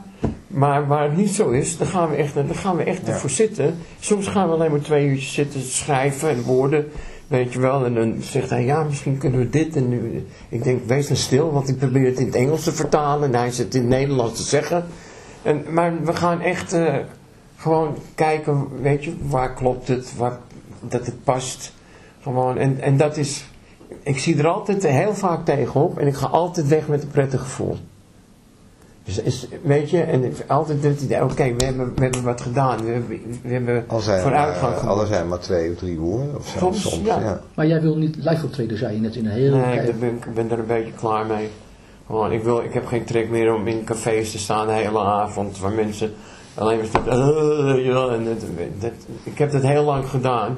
Maar 0.48 0.88
waar 0.88 1.04
het 1.04 1.18
niet 1.18 1.30
zo 1.36 1.50
is, 1.50 1.78
dan 1.78 1.88
gaan 1.88 2.10
we 2.10 2.16
echt, 2.16 2.34
dan 2.34 2.56
gaan 2.56 2.76
we 2.76 2.84
echt 2.84 3.02
Ja. 3.06 3.14
ervoor 3.14 3.30
zitten. 3.30 3.76
Soms 4.00 4.28
gaan 4.28 4.48
we 4.48 4.54
alleen 4.54 4.72
maar 4.72 4.82
twee 4.82 5.08
uurtjes 5.08 5.34
zitten 5.34 5.62
schrijven 5.62 6.30
en 6.30 6.42
woorden. 6.42 6.88
Weet 7.28 7.54
je 7.54 7.60
wel, 7.60 7.86
en 7.86 7.94
dan 7.94 8.16
zegt 8.20 8.50
hij, 8.50 8.66
ja, 8.66 8.84
misschien 8.84 9.18
kunnen 9.18 9.40
we 9.40 9.50
dit 9.50 9.76
en 9.76 9.90
nu. 9.90 10.26
Ik 10.50 10.64
denk, 10.64 10.82
wees 10.88 11.08
dan 11.08 11.18
stil, 11.18 11.52
want 11.52 11.70
ik 11.70 11.78
probeer 11.78 12.06
het 12.06 12.20
in 12.20 12.26
het 12.26 12.36
Engels 12.36 12.64
te 12.64 12.72
vertalen 12.72 13.34
en 13.34 13.40
hij 13.40 13.52
zit 13.52 13.76
in 13.76 13.82
het 13.82 13.90
Nederlands 13.90 14.36
te 14.36 14.44
zeggen. 14.44 14.86
En, 15.46 15.64
maar 15.70 16.04
we 16.04 16.16
gaan 16.16 16.42
echt 16.42 16.74
eh, 16.74 16.96
gewoon 17.58 17.96
kijken, 18.16 18.82
weet 18.82 19.04
je, 19.04 19.14
waar 19.22 19.54
klopt 19.54 19.88
het, 19.88 20.18
waar, 20.18 20.38
dat 20.80 21.06
het 21.06 21.24
past. 21.24 21.74
Gewoon, 22.22 22.58
en, 22.58 22.82
en 22.82 22.98
dat 22.98 23.18
is, 23.18 23.46
ik 24.04 24.20
zie 24.20 24.38
er 24.38 24.48
altijd 24.48 24.88
heel 24.88 25.14
vaak 25.14 25.46
tegenop 25.46 26.00
en 26.00 26.08
ik 26.08 26.16
ga 26.16 26.28
altijd 26.28 26.68
weg 26.68 26.88
met 26.88 27.04
een 27.04 27.10
prettig 27.10 27.42
gevoel. 27.42 27.78
Dus 29.04 29.20
is, 29.20 29.48
weet 29.64 29.90
je, 29.90 30.02
en 30.02 30.34
altijd 30.48 30.84
het 30.84 31.02
idee, 31.02 31.24
oké, 31.24 31.54
we, 31.56 31.66
hebben, 31.66 31.94
we 31.96 32.02
hebben 32.02 32.24
wat 32.24 32.42
gedaan, 32.42 32.86
we 32.86 32.92
hebben, 32.92 33.22
we 33.42 33.54
hebben 33.54 33.84
Al 33.88 34.00
zijn, 34.00 34.22
vooruitgang 34.22 34.78
al 34.78 35.06
zijn 35.06 35.28
maar 35.28 35.40
twee 35.40 35.72
of 35.72 35.78
drie 35.78 35.98
woorden 35.98 36.36
of 36.36 36.48
zo. 36.48 36.58
Soms, 36.58 36.82
Soms, 36.82 37.06
ja. 37.06 37.20
ja. 37.20 37.42
Maar 37.56 37.68
jij 37.68 37.82
wil 37.82 37.98
niet 37.98 38.16
live 38.16 38.46
optreden, 38.46 38.78
zei 38.78 38.94
je 38.94 39.02
net 39.02 39.16
in 39.16 39.26
een 39.26 39.32
heel... 39.32 39.56
Nee, 39.56 39.80
ik 39.80 40.00
ben, 40.00 40.16
ik 40.16 40.34
ben 40.34 40.52
er 40.52 40.60
een 40.60 40.66
beetje 40.66 40.92
klaar 40.92 41.26
mee. 41.26 41.50
Ik, 42.30 42.44
wil, 42.44 42.62
ik 42.64 42.74
heb 42.74 42.86
geen 42.86 43.06
trek 43.06 43.30
meer 43.30 43.54
om 43.54 43.68
in 43.68 43.84
cafés 43.84 44.32
te 44.32 44.38
staan 44.38 44.68
de 44.68 44.74
hele 44.74 45.00
avond, 45.00 45.60
waar 45.60 45.72
mensen 45.72 46.14
alleen 46.54 46.78
maar 46.78 46.86
staan. 46.88 47.08
"Eh," 47.10 47.86
ja, 47.86 48.08
en 48.08 48.24
dat, 48.24 48.40
dat, 48.80 48.92
ik 49.24 49.38
heb 49.38 49.52
dat 49.52 49.62
heel 49.62 49.84
lang 49.84 50.10
gedaan. 50.10 50.58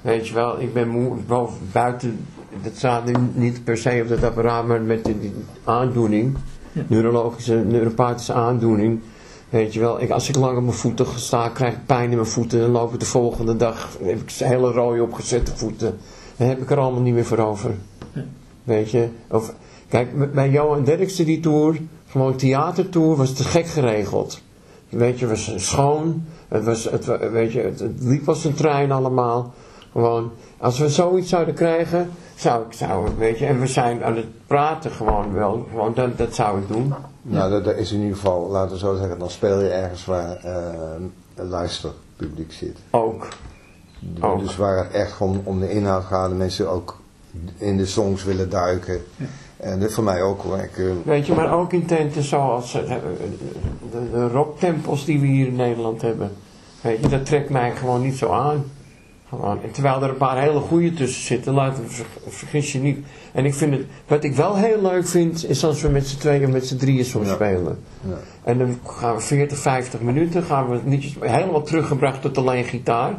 Weet 0.00 0.28
je 0.28 0.34
wel, 0.34 0.60
ik 0.60 0.72
ben 0.72 0.88
moe, 0.88 1.16
boven, 1.26 1.58
buiten, 1.72 2.26
dat 2.62 2.72
staat 2.76 3.04
nu 3.04 3.12
niet 3.32 3.64
per 3.64 3.76
se 3.76 4.00
op 4.02 4.08
dat 4.08 4.24
apparaat, 4.24 4.66
maar 4.66 4.80
met 4.80 5.04
die, 5.04 5.18
die 5.20 5.32
aandoening, 5.64 6.36
Ja. 6.72 6.82
neurologische, 6.86 7.54
neuropathische 7.54 8.32
aandoening. 8.32 9.00
Weet 9.48 9.74
je 9.74 9.80
wel, 9.80 10.00
ik, 10.00 10.10
als 10.10 10.28
ik 10.28 10.36
lang 10.36 10.56
op 10.56 10.62
mijn 10.62 10.76
voeten 10.76 11.06
sta, 11.16 11.48
krijg 11.48 11.72
ik 11.74 11.86
pijn 11.86 12.10
in 12.10 12.16
mijn 12.16 12.28
voeten. 12.28 12.60
Dan 12.60 12.70
loop 12.70 12.92
ik 12.92 13.00
de 13.00 13.06
volgende 13.06 13.56
dag, 13.56 13.88
heb 14.02 14.20
ik 14.20 14.30
hele 14.30 14.70
rode 14.72 15.02
opgezette 15.02 15.56
voeten. 15.56 15.96
Dan 16.36 16.48
heb 16.48 16.60
ik 16.60 16.70
er 16.70 16.78
allemaal 16.78 17.00
niet 17.02 17.14
meer 17.14 17.24
voor 17.24 17.38
over. 17.38 17.74
Ja. 18.12 18.24
Weet 18.64 18.90
je, 18.90 19.08
of, 19.28 19.54
kijk, 19.90 20.14
met- 20.14 20.32
bij 20.32 20.50
Johan 20.50 20.84
Derksen 20.84 21.24
die 21.26 21.40
tour, 21.40 21.80
gewoon 22.08 22.36
theatertour, 22.36 23.16
was 23.16 23.32
te 23.32 23.44
gek 23.44 23.66
geregeld. 23.66 24.40
Weet 24.88 25.18
je, 25.18 25.26
het 25.26 25.46
was 25.46 25.64
schoon, 25.68 26.24
het, 26.48 26.64
was, 26.64 26.84
het, 26.84 27.06
weet 27.32 27.52
je, 27.52 27.60
het, 27.60 27.80
het 27.80 27.92
liep 28.02 28.28
als 28.28 28.44
een 28.44 28.54
trein 28.54 28.92
allemaal. 28.92 29.52
Gewoon, 29.92 30.30
als 30.58 30.78
we 30.78 30.88
zoiets 30.88 31.28
zouden 31.28 31.54
krijgen, 31.54 32.10
zou 32.34 32.64
ik, 32.66 32.72
zou, 32.72 33.06
ik, 33.10 33.16
weet 33.18 33.38
je, 33.38 33.46
en 33.46 33.60
we 33.60 33.66
zijn 33.66 34.04
aan 34.04 34.16
het 34.16 34.46
praten 34.46 34.90
gewoon 34.90 35.32
wel, 35.32 35.66
gewoon 35.70 35.94
dat, 35.94 36.18
dat 36.18 36.34
zou 36.34 36.60
ik 36.60 36.68
doen. 36.68 36.94
Nou, 37.22 37.50
dat, 37.50 37.64
dat 37.64 37.76
is 37.76 37.92
in 37.92 38.00
ieder 38.00 38.16
geval, 38.16 38.48
laten 38.50 38.72
we 38.72 38.78
zo 38.78 38.96
zeggen, 38.96 39.18
dan 39.18 39.30
speel 39.30 39.60
je 39.60 39.68
ergens 39.68 40.04
waar 40.04 40.36
eh, 40.36 40.54
een 41.34 41.48
luisterpubliek 41.48 42.52
zit. 42.52 42.76
Ook. 42.90 43.28
Ook. 44.20 44.40
Dus 44.40 44.56
waar 44.56 44.76
het 44.84 44.92
echt 44.92 45.20
om, 45.20 45.40
om 45.44 45.60
de 45.60 45.70
inhoud 45.70 46.04
gaat, 46.04 46.28
de 46.28 46.34
mensen 46.34 46.70
ook 46.70 46.98
in 47.56 47.76
de 47.76 47.86
songs 47.86 48.24
willen 48.24 48.50
duiken. 48.50 49.00
En 49.60 49.80
dat 49.80 49.92
voor 49.92 50.04
mij 50.04 50.22
ook 50.22 50.42
hoor. 50.42 50.58
Ik, 50.58 50.78
eh, 50.78 50.84
Weet 51.04 51.26
je, 51.26 51.32
maar 51.34 51.52
ook 51.58 51.72
in 51.72 51.86
tenten 51.86 52.22
zoals 52.22 52.74
eh, 52.74 52.88
de, 53.92 54.10
de 54.12 54.28
rocktempels 54.28 55.04
die 55.04 55.20
we 55.20 55.26
hier 55.26 55.46
in 55.46 55.56
Nederland 55.56 56.02
hebben. 56.02 56.30
Weet 56.80 57.00
je, 57.00 57.08
dat 57.08 57.26
trekt 57.26 57.50
mij 57.50 57.70
gewoon 57.76 58.02
niet 58.02 58.16
zo 58.16 58.30
aan. 58.32 58.64
Gewoon. 59.28 59.62
En 59.62 59.70
terwijl 59.70 60.02
er 60.02 60.08
een 60.08 60.16
paar 60.16 60.40
hele 60.40 60.60
goede 60.60 60.92
tussen 60.94 61.22
zitten, 61.24 61.52
laat 61.54 61.78
ver- 61.86 62.06
vergis 62.28 62.72
je 62.72 62.78
niet. 62.78 62.98
En 63.32 63.44
ik 63.44 63.54
vind 63.54 63.72
het, 63.72 63.84
wat 64.06 64.24
ik 64.24 64.34
wel 64.34 64.56
heel 64.56 64.82
leuk 64.82 65.06
vind, 65.08 65.48
is 65.48 65.64
als 65.64 65.82
we 65.82 65.88
met 65.88 66.06
z'n 66.06 66.18
tweeën 66.18 66.44
of 66.44 66.50
met 66.50 66.66
z'n 66.66 66.76
drieën 66.76 67.04
soms 67.04 67.26
Ja. 67.28 67.34
spelen. 67.34 67.78
ja. 68.08 68.14
En 68.44 68.58
dan 68.58 68.78
gaan 68.86 69.14
we 69.14 69.20
40, 69.20 69.58
50 69.58 70.00
minuten, 70.00 70.42
gaan 70.42 70.68
we 70.70 70.78
liedjes 70.86 71.16
helemaal 71.20 71.62
teruggebracht 71.62 72.22
tot 72.22 72.38
alleen 72.38 72.64
gitaar. 72.64 73.14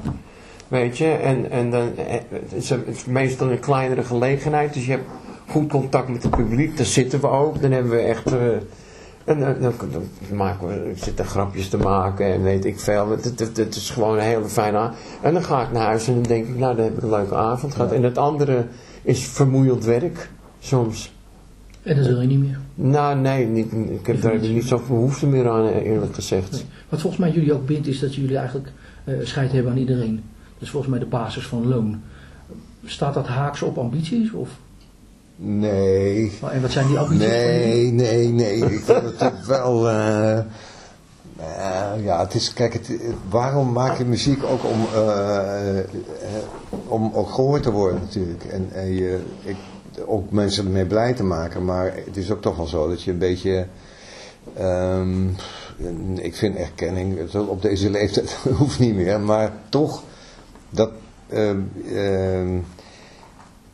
Weet 0.68 0.98
je, 0.98 1.12
en, 1.12 1.52
en 1.52 1.72
dan, 1.72 1.98
eh, 1.98 2.14
het 2.32 2.54
is 2.88 3.06
meestal 3.06 3.52
een 3.52 3.60
kleinere 3.60 4.04
gelegenheid, 4.04 4.74
dus 4.74 4.86
je 4.86 4.92
hebt 4.92 5.10
goed 5.52 5.70
contact 5.70 6.10
met 6.10 6.24
het 6.24 6.36
publiek, 6.36 6.78
daar 6.78 6.86
zitten 6.86 7.20
we 7.20 7.28
ook, 7.28 7.62
dan 7.62 7.72
hebben 7.72 7.92
we 7.92 7.98
echt, 7.98 8.34
eh, 8.34 8.56
en 9.26 9.40
dan, 9.40 9.74
dan 9.92 10.04
maken 10.34 10.68
we, 10.68 10.90
ik 10.90 11.04
zit 11.04 11.20
er 11.20 11.26
grapjes 11.26 11.70
te 11.70 11.78
maken 11.78 12.26
en 12.26 12.44
weet 12.44 12.66
ik 12.66 12.80
veel, 12.80 13.10
het, 13.10 13.24
het, 13.24 13.40
het, 13.40 13.58
het 13.58 13.76
is 13.76 13.90
gewoon 13.90 14.16
een 14.16 14.24
hele 14.24 14.50
fijne 14.50 14.78
avond. 14.78 14.98
En 15.22 15.34
dan 15.34 15.44
ga 15.44 15.62
ik 15.62 15.72
naar 15.72 15.86
huis 15.86 16.08
en 16.08 16.14
dan 16.14 16.24
denk 16.24 16.48
ik, 16.48 16.58
nou 16.58 16.76
dan 16.76 16.86
heb 16.86 16.98
ik 16.98 17.04
een 17.04 17.10
leuke 17.10 17.36
avond 17.36 17.74
gehad. 17.74 17.92
En 17.92 18.04
het 18.04 18.18
andere 18.18 18.66
is 19.04 19.24
vermoeiend 19.24 19.86
werk, 19.86 20.30
soms. 20.60 21.14
En 21.84 21.96
dat 21.96 22.06
wil 22.06 22.22
je 22.22 22.28
niet 22.28 22.40
meer. 22.40 22.60
Nou, 22.76 23.18
nee, 23.18 23.46
niet, 23.46 23.72
ik 23.72 24.06
heb 24.06 24.22
daar 24.22 24.40
niet 24.40 24.64
zoveel 24.64 24.96
behoefte 24.96 25.28
meer 25.28 25.50
aan, 25.50 25.68
eh, 25.68 25.86
eerlijk 25.86 26.16
gezegd. 26.16 26.52
Nee. 26.52 26.62
Wat 26.90 27.02
volgens 27.02 27.22
mij 27.22 27.32
jullie 27.32 27.54
ook 27.54 27.66
bindt, 27.66 27.88
is 27.88 28.00
dat 28.00 28.16
jullie 28.16 28.38
eigenlijk 28.38 28.72
eh 29.04 29.16
scheid 29.24 29.52
hebben 29.52 29.72
aan 29.72 29.78
iedereen. 29.78 30.16
Dat 30.54 30.62
is 30.62 30.70
volgens 30.70 30.92
mij 30.92 31.02
de 31.02 31.06
basis 31.06 31.48
van 31.48 31.68
loon. 31.68 32.02
Staat 32.86 33.14
dat 33.14 33.28
haaks 33.28 33.62
op 33.62 33.78
ambities? 33.78 34.32
Of, 34.32 34.50
Nee. 35.44 36.32
en 36.52 36.62
wat 36.62 36.72
zijn 36.72 36.88
die 36.88 36.96
jullie? 37.00 37.18
Nee, 37.18 37.92
nee, 37.92 38.28
nee. 38.28 38.56
Ik 38.56 38.80
vind 38.84 39.20
het 39.20 39.46
wel. 39.58 39.90
eh, 39.90 40.38
eh, 40.38 40.44
ja, 42.04 42.20
het 42.20 42.34
is. 42.34 42.54
Kijk, 42.54 42.74
het, 42.74 42.90
waarom 43.30 43.72
maak 43.72 43.98
je 43.98 44.06
muziek 44.06 44.44
ook 44.44 44.64
om. 44.64 44.86
eh, 44.94 45.80
om 46.88 47.12
ook 47.14 47.30
gehoord 47.30 47.64
te 47.64 47.72
worden, 47.72 48.00
natuurlijk. 48.02 48.44
En, 48.46 48.70
en 48.74 48.94
je, 48.94 49.20
ik, 49.44 49.56
ook 50.06 50.32
mensen 50.32 50.66
ermee 50.66 50.86
blij 50.86 51.14
te 51.14 51.24
maken. 51.24 51.66
Maar 51.66 51.94
het 52.06 52.18
is 52.18 52.32
ook 52.32 52.42
toch 52.42 52.56
wel 52.58 52.68
zo 52.68 52.90
dat 52.90 53.04
je 53.04 53.12
een 53.12 53.18
beetje. 53.18 53.66
ehm, 54.58 55.28
ik 56.16 56.36
vind 56.36 56.56
erkenning. 56.56 57.34
Op 57.36 57.62
deze 57.62 57.90
leeftijd 57.90 58.32
hoeft 58.58 58.80
niet 58.80 58.96
meer. 58.96 59.20
Maar 59.20 59.52
toch. 59.70 60.04
Dat. 60.70 60.92
ehm, 61.30 62.58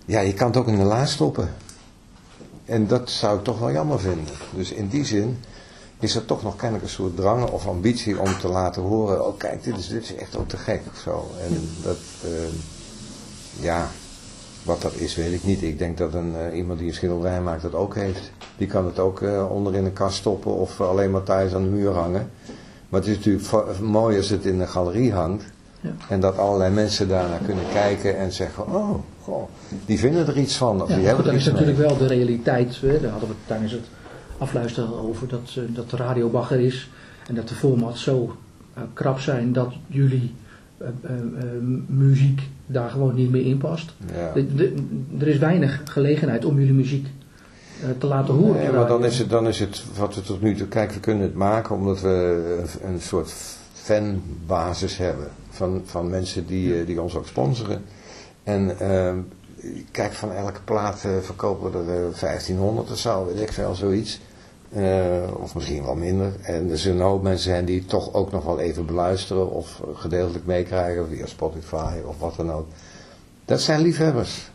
ja, 0.07 0.19
je 0.19 0.33
kan 0.33 0.47
het 0.47 0.57
ook 0.57 0.67
in 0.67 0.77
de 0.77 0.83
la 0.83 1.05
stoppen. 1.05 1.49
En 2.65 2.87
dat 2.87 3.09
zou 3.09 3.37
ik 3.37 3.43
toch 3.43 3.59
wel 3.59 3.71
jammer 3.71 3.99
vinden. 3.99 4.33
Dus 4.55 4.71
in 4.71 4.87
die 4.87 5.05
zin 5.05 5.37
is 5.99 6.15
er 6.15 6.25
toch 6.25 6.43
nog 6.43 6.55
kennelijk 6.55 6.83
een 6.83 6.89
soort 6.89 7.15
drang 7.15 7.49
of 7.49 7.67
ambitie 7.67 8.19
om 8.19 8.37
te 8.39 8.47
laten 8.47 8.81
horen, 8.81 9.25
oh 9.27 9.37
kijk, 9.37 9.63
dit 9.63 9.77
is, 9.77 9.87
dit 9.87 10.03
is 10.03 10.15
echt 10.15 10.37
ook 10.37 10.47
te 10.47 10.57
gek 10.57 10.81
of 10.91 10.97
zo. 10.97 11.31
En 11.41 11.69
dat, 11.83 11.97
uh, 12.25 12.31
ja, 13.59 13.89
wat 14.63 14.81
dat 14.81 14.93
is 14.93 15.15
weet 15.15 15.33
ik 15.33 15.43
niet. 15.43 15.61
Ik 15.61 15.77
denk 15.77 15.97
dat 15.97 16.13
een, 16.13 16.33
uh, 16.35 16.57
iemand 16.57 16.79
die 16.79 16.87
een 16.87 16.93
schilderij 16.93 17.41
maakt 17.41 17.61
dat 17.61 17.75
ook 17.75 17.95
heeft. 17.95 18.31
Die 18.57 18.67
kan 18.67 18.85
het 18.85 18.99
ook 18.99 19.19
uh, 19.19 19.51
onder 19.51 19.75
in 19.75 19.85
een 19.85 19.93
kast 19.93 20.17
stoppen 20.17 20.53
of 20.53 20.81
alleen 20.81 21.11
maar 21.11 21.23
thuis 21.23 21.53
aan 21.53 21.63
de 21.63 21.69
muur 21.69 21.93
hangen. 21.93 22.31
Maar 22.89 22.99
het 22.99 23.09
is 23.09 23.15
natuurlijk 23.15 23.79
mooi 23.79 24.17
als 24.17 24.29
het 24.29 24.45
in 24.45 24.59
een 24.59 24.67
galerie 24.67 25.13
hangt. 25.13 25.43
Ja. 25.81 25.89
En 26.09 26.19
dat 26.19 26.37
allerlei 26.37 26.73
mensen 26.73 27.07
daarnaar 27.07 27.39
kunnen 27.45 27.63
kijken 27.73 28.17
en 28.17 28.31
zeggen, 28.31 28.67
oh, 28.73 28.99
goh, 29.21 29.49
die 29.85 29.99
vinden 29.99 30.27
er 30.27 30.37
iets 30.37 30.55
van. 30.55 30.81
Of 30.81 30.89
ja, 30.89 30.95
die 30.95 31.05
hebben 31.05 31.23
dat 31.23 31.33
er 31.33 31.39
is 31.39 31.45
natuurlijk 31.45 31.77
wel 31.77 31.97
de 31.97 32.07
realiteit. 32.07 32.77
Hè. 32.81 32.99
Daar 32.99 33.11
hadden 33.11 33.29
we 33.29 33.35
het 33.35 33.47
tijdens 33.47 33.71
het 33.71 33.85
afluisteren 34.37 34.99
over 34.99 35.27
dat, 35.27 35.55
uh, 35.57 35.63
dat 35.67 35.89
de 35.89 35.97
radio 35.97 36.29
bagger 36.29 36.59
is. 36.59 36.89
En 37.27 37.35
dat 37.35 37.47
de 37.47 37.55
formats 37.55 38.03
zo 38.03 38.35
uh, 38.77 38.83
krap 38.93 39.19
zijn 39.19 39.53
dat 39.53 39.73
jullie 39.87 40.33
uh, 40.81 40.87
muziek 41.87 42.41
daar 42.65 42.89
gewoon 42.89 43.15
niet 43.15 43.31
meer 43.31 43.45
in 43.45 43.57
past. 43.57 43.93
Ja. 44.13 44.31
De, 44.33 44.55
de, 44.55 44.73
er 45.19 45.27
is 45.27 45.37
weinig 45.37 45.81
gelegenheid 45.85 46.45
om 46.45 46.59
jullie 46.59 46.73
muziek 46.73 47.07
te 47.97 48.07
laten 48.07 48.33
horen. 48.33 48.61
Nee, 48.61 48.71
maar 48.71 48.87
dan 48.87 49.05
is, 49.05 49.19
het, 49.19 49.29
dan 49.29 49.47
is 49.47 49.59
het 49.59 49.83
wat 49.97 50.15
we 50.15 50.21
tot 50.21 50.41
nu 50.41 50.55
toe... 50.55 50.67
Kijk, 50.67 50.91
we 50.91 50.99
kunnen 50.99 51.23
het 51.23 51.35
maken 51.35 51.75
omdat 51.75 52.01
we 52.01 52.67
een, 52.81 52.89
een 52.89 53.01
soort 53.01 53.33
fanbasis 53.73 54.97
hebben. 54.97 55.27
Van, 55.57 55.81
van 55.85 56.09
mensen 56.09 56.45
die, 56.45 56.85
die 56.85 57.01
ons 57.01 57.15
ook 57.15 57.27
sponsoren. 57.27 57.83
En 58.43 58.77
kijk, 59.91 60.13
van 60.13 60.31
elke 60.31 60.61
plaat 60.61 60.99
verkopen 61.21 61.71
we 61.71 61.91
er 61.91 62.19
1500 62.19 62.91
of 62.91 62.97
zo, 62.97 63.25
weet 63.25 63.41
ik 63.41 63.53
veel, 63.53 63.75
zoiets. 63.75 64.19
Uh, 64.75 65.41
of 65.41 65.55
misschien 65.55 65.83
wel 65.83 65.95
minder. 65.95 66.33
En 66.41 66.71
er 66.71 66.77
zullen 66.77 66.99
een 66.99 67.05
hoop 67.05 67.23
mensen 67.23 67.49
zijn 67.49 67.65
die 67.65 67.79
het 67.79 67.89
toch 67.89 68.13
ook 68.13 68.31
nog 68.31 68.45
wel 68.45 68.59
even 68.59 68.85
beluisteren 68.85 69.51
of 69.51 69.81
gedeeltelijk 69.93 70.45
meekrijgen 70.45 71.07
via 71.09 71.25
Spotify 71.25 71.93
of 72.05 72.19
wat 72.19 72.35
dan 72.35 72.51
ook. 72.51 72.67
Dat 73.45 73.61
zijn 73.61 73.81
liefhebbers. 73.81 74.49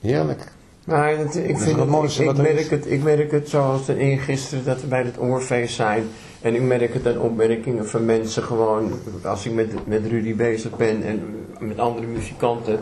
Heerlijk. 0.00 0.52
Nou, 0.84 1.16
het, 1.16 1.36
ik, 1.36 1.58
vind 1.58 1.78
het, 1.78 1.88
mooiste, 1.88 2.24
ik, 2.24 2.30
ik, 2.30 2.36
merk 2.36 2.70
het, 2.70 2.90
ik 2.90 3.02
merk 3.02 3.30
het 3.30 3.48
zoals 3.48 3.88
in 3.88 4.18
gisteren 4.18 4.64
dat 4.64 4.80
we 4.80 4.86
bij 4.86 5.02
het 5.02 5.18
oorfeest 5.18 5.74
zijn. 5.74 6.08
En 6.42 6.54
ik 6.54 6.62
merk 6.62 6.94
het 6.94 7.06
aan 7.06 7.20
opmerkingen 7.20 7.88
van 7.88 8.04
mensen 8.04 8.42
gewoon, 8.42 8.92
als 9.24 9.46
ik 9.46 9.52
met, 9.52 9.86
met 9.86 10.06
Rudy 10.06 10.34
bezig 10.34 10.76
ben 10.76 11.02
en 11.02 11.46
met 11.58 11.78
andere 11.78 12.06
muzikanten. 12.06 12.80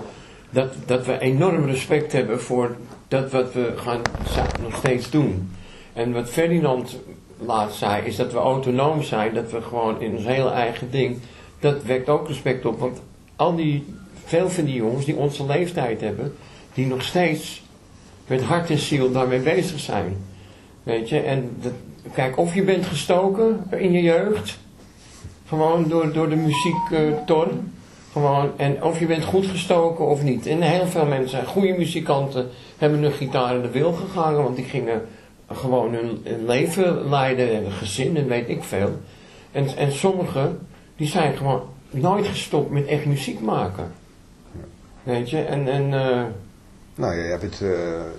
Dat, 0.50 0.74
dat 0.86 1.06
we 1.06 1.18
enorm 1.18 1.66
respect 1.66 2.12
hebben 2.12 2.40
voor 2.40 2.76
dat 3.08 3.30
wat 3.30 3.52
we 3.52 3.72
gaan 3.76 4.00
nog 4.62 4.76
steeds 4.76 5.10
doen. 5.10 5.50
En 5.92 6.12
wat 6.12 6.30
Ferdinand 6.30 6.98
laatst 7.38 7.78
zei, 7.78 8.06
is 8.06 8.16
dat 8.16 8.32
we 8.32 8.38
autonoom 8.38 9.02
zijn, 9.02 9.34
dat 9.34 9.50
we 9.50 9.62
gewoon 9.62 10.00
in 10.00 10.16
ons 10.16 10.24
hele 10.24 10.50
eigen 10.50 10.90
ding, 10.90 11.18
dat 11.58 11.84
wekt 11.84 12.08
ook 12.08 12.28
respect 12.28 12.64
op. 12.64 12.78
Want 12.78 13.00
al 13.36 13.56
die, 13.56 13.84
veel 14.24 14.50
van 14.50 14.64
die 14.64 14.74
jongens 14.74 15.04
die 15.04 15.16
onze 15.16 15.46
leeftijd 15.46 16.00
hebben, 16.00 16.34
die 16.74 16.86
nog 16.86 17.02
steeds 17.02 17.62
met 18.26 18.42
hart 18.42 18.70
en 18.70 18.78
ziel 18.78 19.12
daarmee 19.12 19.40
bezig 19.40 19.80
zijn. 19.80 20.16
Weet 20.82 21.08
je, 21.08 21.20
en 21.20 21.56
dat, 21.60 21.72
kijk, 22.12 22.38
of 22.38 22.54
je 22.54 22.62
bent 22.62 22.86
gestoken 22.86 23.64
in 23.70 23.92
je 23.92 24.02
jeugd, 24.02 24.58
gewoon 25.46 25.88
door, 25.88 26.12
door 26.12 26.28
de 26.28 26.36
muziektor, 26.36 27.46
uh, 27.46 27.52
gewoon, 28.12 28.50
en 28.56 28.82
of 28.82 28.98
je 28.98 29.06
bent 29.06 29.24
goed 29.24 29.46
gestoken 29.46 30.06
of 30.06 30.22
niet. 30.22 30.46
En 30.46 30.60
heel 30.60 30.86
veel 30.86 31.06
mensen, 31.06 31.46
goede 31.46 31.74
muzikanten, 31.78 32.48
hebben 32.78 33.02
hun 33.02 33.12
gitaar 33.12 33.54
in 33.54 33.62
de 33.62 33.70
wil 33.70 33.92
gegangen, 33.92 34.42
want 34.42 34.56
die 34.56 34.64
gingen 34.64 35.02
gewoon 35.52 35.94
hun, 35.94 36.22
leven 36.46 37.08
leiden 37.08 37.54
en 37.54 37.64
een 37.64 37.72
gezin 37.72 38.16
en 38.16 38.28
weet 38.28 38.48
ik 38.48 38.62
veel. 38.62 38.90
En, 39.52 39.76
en 39.76 39.92
sommigen, 39.92 40.58
die 40.96 41.08
zijn 41.08 41.36
gewoon 41.36 41.62
nooit 41.90 42.26
gestopt 42.26 42.70
met 42.70 42.86
echt 42.86 43.04
muziek 43.04 43.40
maken. 43.40 43.92
Weet 45.02 45.30
je, 45.30 45.40
en... 45.40 45.68
en 45.68 45.84
uh, 45.84 46.22
nou 46.94 47.14
ja, 47.14 47.22
je 47.22 47.30
hebt 47.30 47.42
het, 47.42 47.60
uh, 47.60 47.70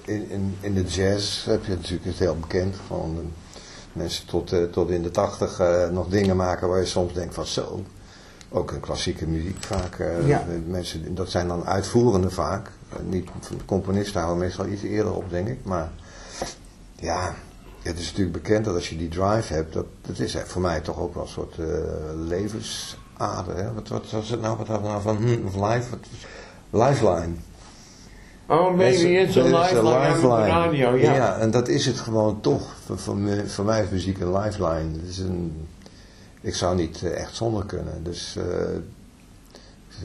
in, 0.05 0.29
in, 0.29 0.55
in 0.61 0.73
de 0.73 0.83
jazz 0.83 1.45
heb 1.45 1.65
je 1.65 1.71
natuurlijk 1.71 2.05
het 2.05 2.19
heel 2.19 2.37
bekend. 2.39 2.75
Uh, 2.91 2.97
mensen 3.93 4.27
tot, 4.27 4.53
tot 4.71 4.89
in 4.89 5.01
de 5.01 5.11
tachtig 5.11 5.61
nog 5.91 6.07
dingen 6.07 6.35
maken 6.35 6.69
waar 6.69 6.79
je 6.79 6.85
soms 6.85 7.13
denkt 7.13 7.33
van 7.33 7.45
zo. 7.45 7.83
Ook 8.49 8.71
een 8.71 8.79
klassieke 8.79 9.27
muziek 9.27 9.63
vaak. 9.63 9.97
ja. 10.25 10.45
mensen, 10.67 11.15
dat 11.15 11.29
zijn 11.29 11.47
dan 11.47 11.65
uitvoerende 11.65 12.29
vaak. 12.29 12.71
niet, 13.03 13.29
componisten 13.65 14.21
houden 14.21 14.43
meestal 14.43 14.67
iets 14.67 14.83
eerder 14.83 15.13
op 15.13 15.29
denk 15.29 15.47
ik. 15.47 15.59
Maar 15.63 15.91
ja, 16.95 17.35
het 17.81 17.99
is 17.99 18.05
natuurlijk 18.05 18.43
bekend 18.43 18.65
dat 18.65 18.75
als 18.75 18.89
je 18.89 18.97
die 18.97 19.09
drive 19.09 19.53
hebt, 19.53 19.73
dat, 19.73 19.85
dat 20.01 20.19
is 20.19 20.37
voor 20.45 20.61
mij 20.61 20.79
toch 20.79 20.99
ook 20.99 21.13
wel 21.13 21.23
een 21.23 21.29
soort 21.29 21.57
uh, 21.57 21.67
levensader. 22.15 23.55
Hè? 23.55 23.73
Wat, 23.73 23.87
wat 23.87 24.11
was 24.11 24.29
het 24.29 24.41
nou, 24.41 24.57
wat 24.57 24.67
hadden 24.67 24.85
we 24.85 24.91
nou 24.91 25.01
van, 25.01 25.17
hm, 25.17 25.45
of 25.45 25.55
life, 25.55 25.89
wat, 25.89 26.07
lifeline. 26.69 27.33
Oh, 28.51 28.77
baby, 28.77 29.15
it's 29.15 29.37
a 29.37 29.43
lifeline, 29.43 29.83
lifeline. 29.83 30.47
radio, 30.47 30.95
ja. 30.95 31.13
Ja, 31.13 31.37
en 31.37 31.51
dat 31.51 31.67
is 31.67 31.85
het 31.85 31.97
gewoon 31.97 32.41
toch. 32.41 32.75
Voor, 32.85 32.99
voor, 32.99 33.17
voor 33.45 33.65
mij 33.65 33.83
is 33.83 33.89
muziek 33.89 34.19
een 34.19 34.37
lifeline. 34.37 34.91
Het 34.99 35.09
is 35.09 35.17
een, 35.17 35.67
ik 36.41 36.55
zou 36.55 36.75
niet 36.75 37.01
uh, 37.03 37.19
echt 37.19 37.35
zonder 37.35 37.65
kunnen, 37.65 38.03
dus... 38.03 38.35
Uh, 38.37 38.43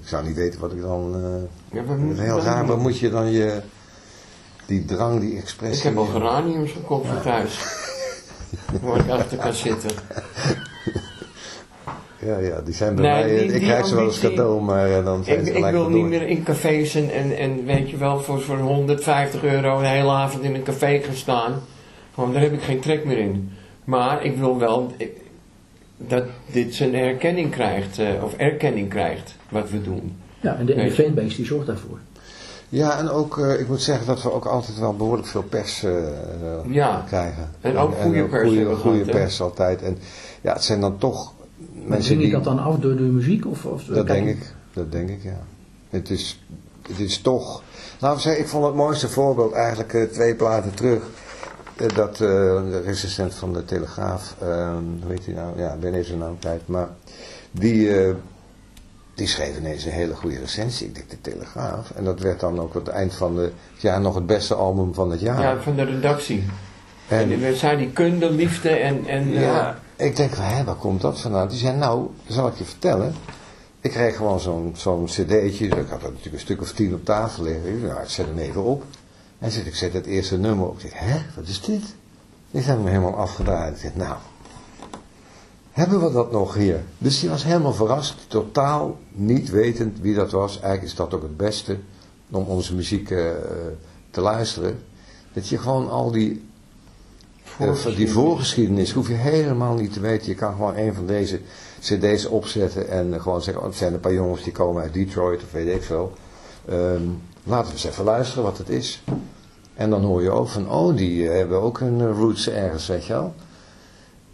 ik 0.00 0.08
zou 0.08 0.26
niet 0.26 0.36
weten 0.36 0.60
wat 0.60 0.72
ik 0.72 0.80
dan... 0.80 1.16
Uh, 1.72 1.82
ja, 1.84 2.22
heel 2.22 2.40
raar, 2.40 2.66
waar 2.66 2.78
moet 2.78 2.98
je 2.98 3.10
dan 3.10 3.30
je 3.30 3.62
die 4.66 4.84
drang, 4.84 5.20
die 5.20 5.36
expressie. 5.36 5.76
Ik 5.76 5.82
heb 5.82 5.96
al 5.96 6.04
geraniums 6.04 6.72
gekocht 6.72 7.08
voor 7.08 7.20
thuis. 7.20 7.58
Waar 8.82 8.98
ik 8.98 9.10
achter 9.10 9.38
kan 9.38 9.54
zitten. 9.54 9.90
Ja, 12.26 12.38
ja, 12.38 12.60
die 12.60 12.74
zijn 12.74 12.94
bij 12.94 13.04
nee, 13.04 13.24
mij, 13.24 13.46
die, 13.46 13.52
ik 13.52 13.62
krijg 13.62 13.86
ze 13.86 13.94
wel 13.94 14.04
eens 14.04 14.20
cadeau, 14.20 14.62
maar 14.62 14.88
ja, 14.88 15.02
dan 15.02 15.24
zijn 15.24 15.38
ik, 15.38 15.46
ze 15.46 15.52
Ik 15.52 15.64
wil 15.64 15.88
niet 15.88 16.04
meer 16.04 16.28
in 16.28 16.42
cafés 16.42 16.94
en, 16.94 17.10
en, 17.10 17.36
en 17.36 17.64
weet 17.64 17.90
je 17.90 17.96
wel, 17.96 18.20
voor, 18.20 18.40
voor 18.40 18.58
150 18.58 19.44
euro 19.44 19.78
een 19.78 19.84
hele 19.84 20.10
avond 20.10 20.42
in 20.42 20.54
een 20.54 20.62
café 20.62 20.98
gaan 20.98 21.14
staan. 21.14 21.52
Want 22.14 22.32
daar 22.32 22.42
heb 22.42 22.52
ik 22.52 22.62
geen 22.62 22.80
trek 22.80 23.04
meer 23.04 23.18
in. 23.18 23.50
Maar 23.84 24.24
ik 24.24 24.36
wil 24.36 24.58
wel 24.58 24.92
ik, 24.96 25.10
dat 25.96 26.24
dit 26.52 26.74
zijn 26.74 26.94
erkenning 26.94 27.50
krijgt, 27.50 27.98
uh, 27.98 28.08
of 28.22 28.34
erkenning 28.34 28.88
krijgt, 28.88 29.36
wat 29.48 29.70
we 29.70 29.82
doen. 29.82 30.16
Ja, 30.40 30.56
en 30.56 30.66
de, 30.66 30.74
en 30.74 30.84
de 30.84 30.94
fanbase 30.94 31.36
die 31.36 31.46
zorgt 31.46 31.66
daarvoor. 31.66 31.98
Ja, 32.68 32.98
en 32.98 33.08
ook, 33.08 33.36
uh, 33.36 33.60
ik 33.60 33.68
moet 33.68 33.82
zeggen 33.82 34.06
dat 34.06 34.22
we 34.22 34.32
ook 34.32 34.44
altijd 34.44 34.78
wel 34.78 34.96
behoorlijk 34.96 35.28
veel 35.28 35.42
pers 35.42 35.84
uh, 35.84 35.92
ja. 36.68 37.04
krijgen. 37.06 37.50
En 37.60 37.76
ook 37.76 37.94
goede 37.94 38.24
pers. 38.24 38.48
Goede, 38.48 38.74
goede 38.74 39.04
pers 39.04 39.40
altijd. 39.40 39.82
En 39.82 39.98
ja, 40.40 40.52
het 40.52 40.64
zijn 40.64 40.80
dan 40.80 40.98
toch 40.98 41.32
mensen 41.88 42.04
Zing 42.04 42.18
die... 42.18 42.28
je 42.28 42.34
dat 42.34 42.44
dan 42.44 42.58
af 42.58 42.76
door 42.76 42.96
de 42.96 43.02
muziek? 43.02 43.46
Of, 43.46 43.64
of 43.64 43.84
dat 43.84 44.06
denk 44.06 44.28
ik, 44.28 44.54
dat 44.72 44.92
denk 44.92 45.08
ik, 45.08 45.22
ja. 45.22 45.40
Het 45.90 46.10
is, 46.10 46.44
het 46.88 46.98
is 46.98 47.18
toch... 47.18 47.62
Nou, 48.00 48.18
zeggen, 48.18 48.42
ik 48.42 48.48
vond 48.48 48.64
het 48.64 48.74
mooiste 48.74 49.08
voorbeeld 49.08 49.52
eigenlijk 49.52 49.92
uh, 49.92 50.02
twee 50.02 50.34
platen 50.34 50.74
terug. 50.74 51.02
dat 51.94 52.16
de 52.16 52.80
resistent 52.84 53.34
van 53.34 53.52
de 53.52 53.64
Telegraaf, 53.64 54.34
hoe 54.38 55.12
heet 55.12 55.26
hij 55.26 55.34
nou? 55.34 55.58
Ja, 55.58 55.72
ik 55.72 55.80
ben 55.80 55.94
even 55.94 56.06
zijn 56.06 56.18
naam 56.18 56.38
kwijt. 56.38 56.68
Maar 56.68 56.88
die 57.50 58.14
die 59.16 59.26
schreef 59.26 59.58
ineens 59.58 59.84
een 59.84 59.92
hele 59.92 60.14
goede 60.14 60.38
recensie. 60.38 60.86
Ik 60.86 60.94
denk 60.94 61.10
de 61.10 61.20
Telegraaf. 61.20 61.90
En 61.90 62.04
dat 62.04 62.20
werd 62.20 62.40
dan 62.40 62.60
ook 62.60 62.74
aan 62.74 62.80
het 62.80 62.88
eind 62.88 63.14
van 63.14 63.36
het 63.36 63.52
jaar 63.76 64.00
nog 64.00 64.14
het 64.14 64.26
beste 64.26 64.54
album 64.54 64.94
van 64.94 65.10
het 65.10 65.20
jaar. 65.20 65.40
Ja, 65.40 65.60
van 65.60 65.76
de 65.76 65.82
redactie. 65.82 66.44
En, 67.08 67.18
en 67.18 67.38
die 67.38 67.54
zei 67.54 67.76
die 67.76 67.90
kunde, 67.90 68.30
liefde 68.30 68.68
en... 68.68 69.06
en 69.06 69.28
ja, 69.28 69.70
uh... 69.70 69.74
ik 69.96 70.16
denk, 70.16 70.32
hè, 70.34 70.64
waar 70.64 70.74
komt 70.74 71.00
dat 71.00 71.20
vandaan? 71.20 71.48
Die 71.48 71.58
zei, 71.58 71.76
nou, 71.76 72.08
zal 72.28 72.46
ik 72.46 72.56
je 72.56 72.64
vertellen. 72.64 73.14
Ik 73.80 73.90
kreeg 73.90 74.16
gewoon 74.16 74.40
zo'n 74.40 74.72
zo'n 74.76 75.04
cd'tje. 75.04 75.66
Ik 75.66 75.88
had 75.88 76.02
er 76.02 76.08
natuurlijk 76.08 76.32
een 76.32 76.40
stuk 76.40 76.60
of 76.60 76.72
tien 76.72 76.94
op 76.94 77.04
tafel 77.04 77.42
liggen. 77.42 77.72
Ik 77.72 77.78
zei, 77.78 77.92
nou, 77.92 78.02
ik 78.02 78.08
zet 78.08 78.26
hem 78.26 78.38
even 78.38 78.62
op. 78.62 78.84
En 79.38 79.50
zit, 79.50 79.66
ik 79.66 79.74
zet 79.74 79.92
het 79.92 80.06
eerste 80.06 80.38
nummer 80.38 80.66
op. 80.66 80.74
Ik 80.74 80.80
zeg, 80.80 80.98
hè, 80.98 81.22
wat 81.36 81.48
is 81.48 81.60
dit? 81.60 81.94
Ik 82.50 82.64
heb 82.64 82.76
hem 82.76 82.86
helemaal 82.86 83.16
afgedraaid. 83.16 83.74
Ik 83.74 83.80
zeg, 83.80 83.94
nou, 83.94 84.16
hebben 85.76 86.02
we 86.02 86.12
dat 86.12 86.32
nog 86.32 86.54
hier? 86.54 86.84
Dus 86.98 87.20
die 87.20 87.28
was 87.28 87.44
helemaal 87.44 87.72
verrast, 87.72 88.14
totaal 88.28 88.98
niet 89.12 89.50
wetend 89.50 90.00
wie 90.00 90.14
dat 90.14 90.30
was. 90.30 90.52
Eigenlijk 90.52 90.82
is 90.82 90.94
dat 90.94 91.14
ook 91.14 91.22
het 91.22 91.36
beste 91.36 91.78
om 92.30 92.44
onze 92.44 92.74
muziek 92.74 93.10
uh, 93.10 93.30
te 94.10 94.20
luisteren. 94.20 94.78
Dat 95.32 95.48
je 95.48 95.58
gewoon 95.58 95.90
al 95.90 96.10
die, 96.10 96.45
uh, 97.60 97.96
die 97.96 98.10
voorgeschiedenis 98.10 98.92
hoef 98.92 99.08
je 99.08 99.14
helemaal 99.14 99.74
niet 99.74 99.92
te 99.92 100.00
weten. 100.00 100.28
Je 100.28 100.34
kan 100.34 100.52
gewoon 100.52 100.76
een 100.76 100.94
van 100.94 101.06
deze 101.06 101.40
cd's 101.80 102.26
opzetten 102.26 102.88
en 102.88 103.20
gewoon 103.20 103.42
zeggen, 103.42 103.62
oh, 103.62 103.68
het 103.68 103.78
zijn 103.78 103.92
een 103.92 104.00
paar 104.00 104.12
jongens 104.12 104.42
die 104.42 104.52
komen 104.52 104.82
uit 104.82 104.94
Detroit 104.94 105.42
of 105.42 105.52
weet 105.52 105.74
ik 105.74 105.82
veel. 105.82 106.12
Um, 106.70 107.22
laten 107.44 107.66
we 107.66 107.72
eens 107.72 107.84
even 107.84 108.04
luisteren 108.04 108.42
wat 108.42 108.58
het 108.58 108.68
is. 108.68 109.02
En 109.74 109.90
dan 109.90 110.04
hoor 110.04 110.22
je 110.22 110.30
ook 110.30 110.48
van, 110.48 110.70
oh 110.70 110.96
die 110.96 111.28
hebben 111.28 111.62
ook 111.62 111.78
hun 111.78 112.12
roots 112.12 112.48
ergens, 112.48 112.86
weet 112.86 113.06
je 113.06 113.12
wel. 113.12 113.34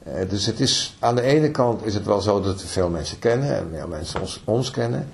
Uh, 0.07 0.29
dus 0.29 0.47
het 0.47 0.61
is, 0.61 0.97
aan 0.99 1.15
de 1.15 1.23
ene 1.23 1.51
kant 1.51 1.87
is 1.87 1.95
het 1.95 2.05
wel 2.05 2.21
zo 2.21 2.41
dat 2.41 2.61
we 2.63 2.67
veel 2.67 2.89
mensen 2.89 3.19
kennen 3.19 3.57
en 3.57 3.71
meer 3.71 3.89
mensen 3.89 4.21
ons, 4.21 4.43
ons 4.45 4.71
kennen. 4.71 5.09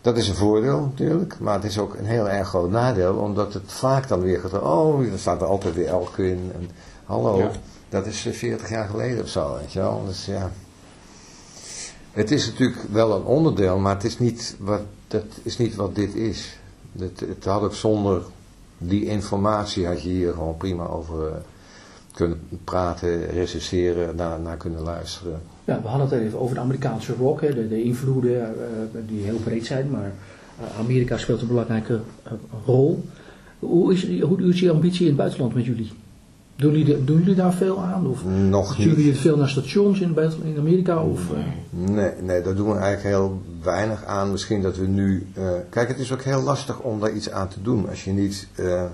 Dat 0.00 0.16
is 0.16 0.28
een 0.28 0.34
voordeel 0.34 0.80
natuurlijk, 0.80 1.38
maar 1.38 1.54
het 1.54 1.64
is 1.64 1.78
ook 1.78 1.94
een 1.94 2.06
heel 2.06 2.28
erg 2.28 2.48
groot 2.48 2.70
nadeel, 2.70 3.14
omdat 3.14 3.54
het 3.54 3.72
vaak 3.72 4.08
dan 4.08 4.20
weer 4.20 4.40
gaat, 4.40 4.62
oh, 4.62 5.12
er 5.12 5.18
staat 5.18 5.40
er 5.40 5.46
altijd 5.46 5.74
weer 5.74 5.86
elke 5.86 6.28
in. 6.28 6.50
En, 6.54 6.70
hallo, 7.04 7.38
Ja. 7.38 7.50
Dat 7.88 8.06
is 8.06 8.28
40 8.30 8.68
jaar 8.68 8.88
geleden 8.88 9.22
of 9.22 9.28
zo, 9.28 9.56
weet 9.56 9.72
je 9.72 9.78
wel. 9.78 10.04
Dus 10.06 10.26
ja. 10.26 10.50
Het 12.10 12.30
is 12.30 12.46
natuurlijk 12.46 12.78
wel 12.90 13.16
een 13.16 13.24
onderdeel, 13.24 13.78
maar 13.78 13.94
het 13.94 14.04
is 14.04 14.18
niet 14.18 14.56
wat, 14.58 14.80
dat 15.08 15.24
is 15.42 15.58
niet 15.58 15.74
wat 15.74 15.94
dit 15.94 16.14
is. 16.14 16.58
Het, 16.98 17.20
het 17.20 17.44
had 17.44 17.62
ook 17.62 17.74
zonder 17.74 18.22
die 18.78 19.04
informatie 19.04 19.86
had 19.86 20.02
je 20.02 20.08
hier 20.08 20.32
gewoon 20.32 20.56
prima 20.56 20.86
over 20.86 21.28
uh, 21.28 21.34
kunnen 22.12 22.40
praten, 22.64 23.26
recenseren, 23.26 24.16
naar, 24.16 24.40
naar 24.40 24.56
kunnen 24.56 24.80
luisteren. 24.80 25.40
Ja, 25.64 25.82
we 25.82 25.88
hadden 25.88 26.08
het 26.08 26.18
even 26.20 26.38
over 26.40 26.54
de 26.54 26.60
Amerikaanse 26.60 27.14
rock, 27.14 27.40
hè, 27.40 27.54
de, 27.54 27.68
de 27.68 27.82
invloeden 27.82 28.32
uh, 28.32 29.00
die 29.06 29.22
heel 29.22 29.38
breed 29.38 29.66
zijn, 29.66 29.90
maar 29.90 30.12
uh, 30.60 30.78
Amerika 30.78 31.18
speelt 31.18 31.40
een 31.40 31.46
belangrijke 31.46 32.00
rol. 32.64 33.04
Hoe 33.58 33.92
is, 33.92 34.20
hoe 34.20 34.42
is 34.42 34.60
die 34.60 34.70
ambitie 34.70 35.00
in 35.00 35.06
het 35.06 35.16
buitenland 35.16 35.54
met 35.54 35.64
jullie? 35.64 35.90
Doen 36.56 36.78
jullie, 36.78 37.04
doen 37.04 37.18
jullie 37.18 37.34
daar 37.34 37.52
veel 37.52 37.80
aan? 37.80 38.06
Of 38.06 38.24
Nog 38.48 38.78
niet. 38.78 38.86
jullie 38.86 39.16
veel 39.16 39.36
naar 39.36 39.48
stations 39.48 40.00
in, 40.00 40.16
in 40.42 40.58
Amerika? 40.58 41.02
Of, 41.02 41.20
nee, 41.70 42.12
nee, 42.20 42.42
daar 42.42 42.54
doen 42.54 42.72
we 42.72 42.78
eigenlijk 42.78 43.16
heel 43.16 43.42
weinig 43.62 44.04
aan. 44.04 44.30
Misschien 44.30 44.62
dat 44.62 44.76
we 44.76 44.86
nu... 44.86 45.26
Uh, 45.38 45.50
kijk, 45.70 45.88
het 45.88 45.98
is 45.98 46.12
ook 46.12 46.22
heel 46.22 46.42
lastig 46.42 46.80
om 46.80 47.00
daar 47.00 47.12
iets 47.12 47.30
aan 47.30 47.48
te 47.48 47.62
doen. 47.62 47.88
Als 47.88 48.04
je 48.04 48.10
niet... 48.10 48.48
Uh, 48.56 48.84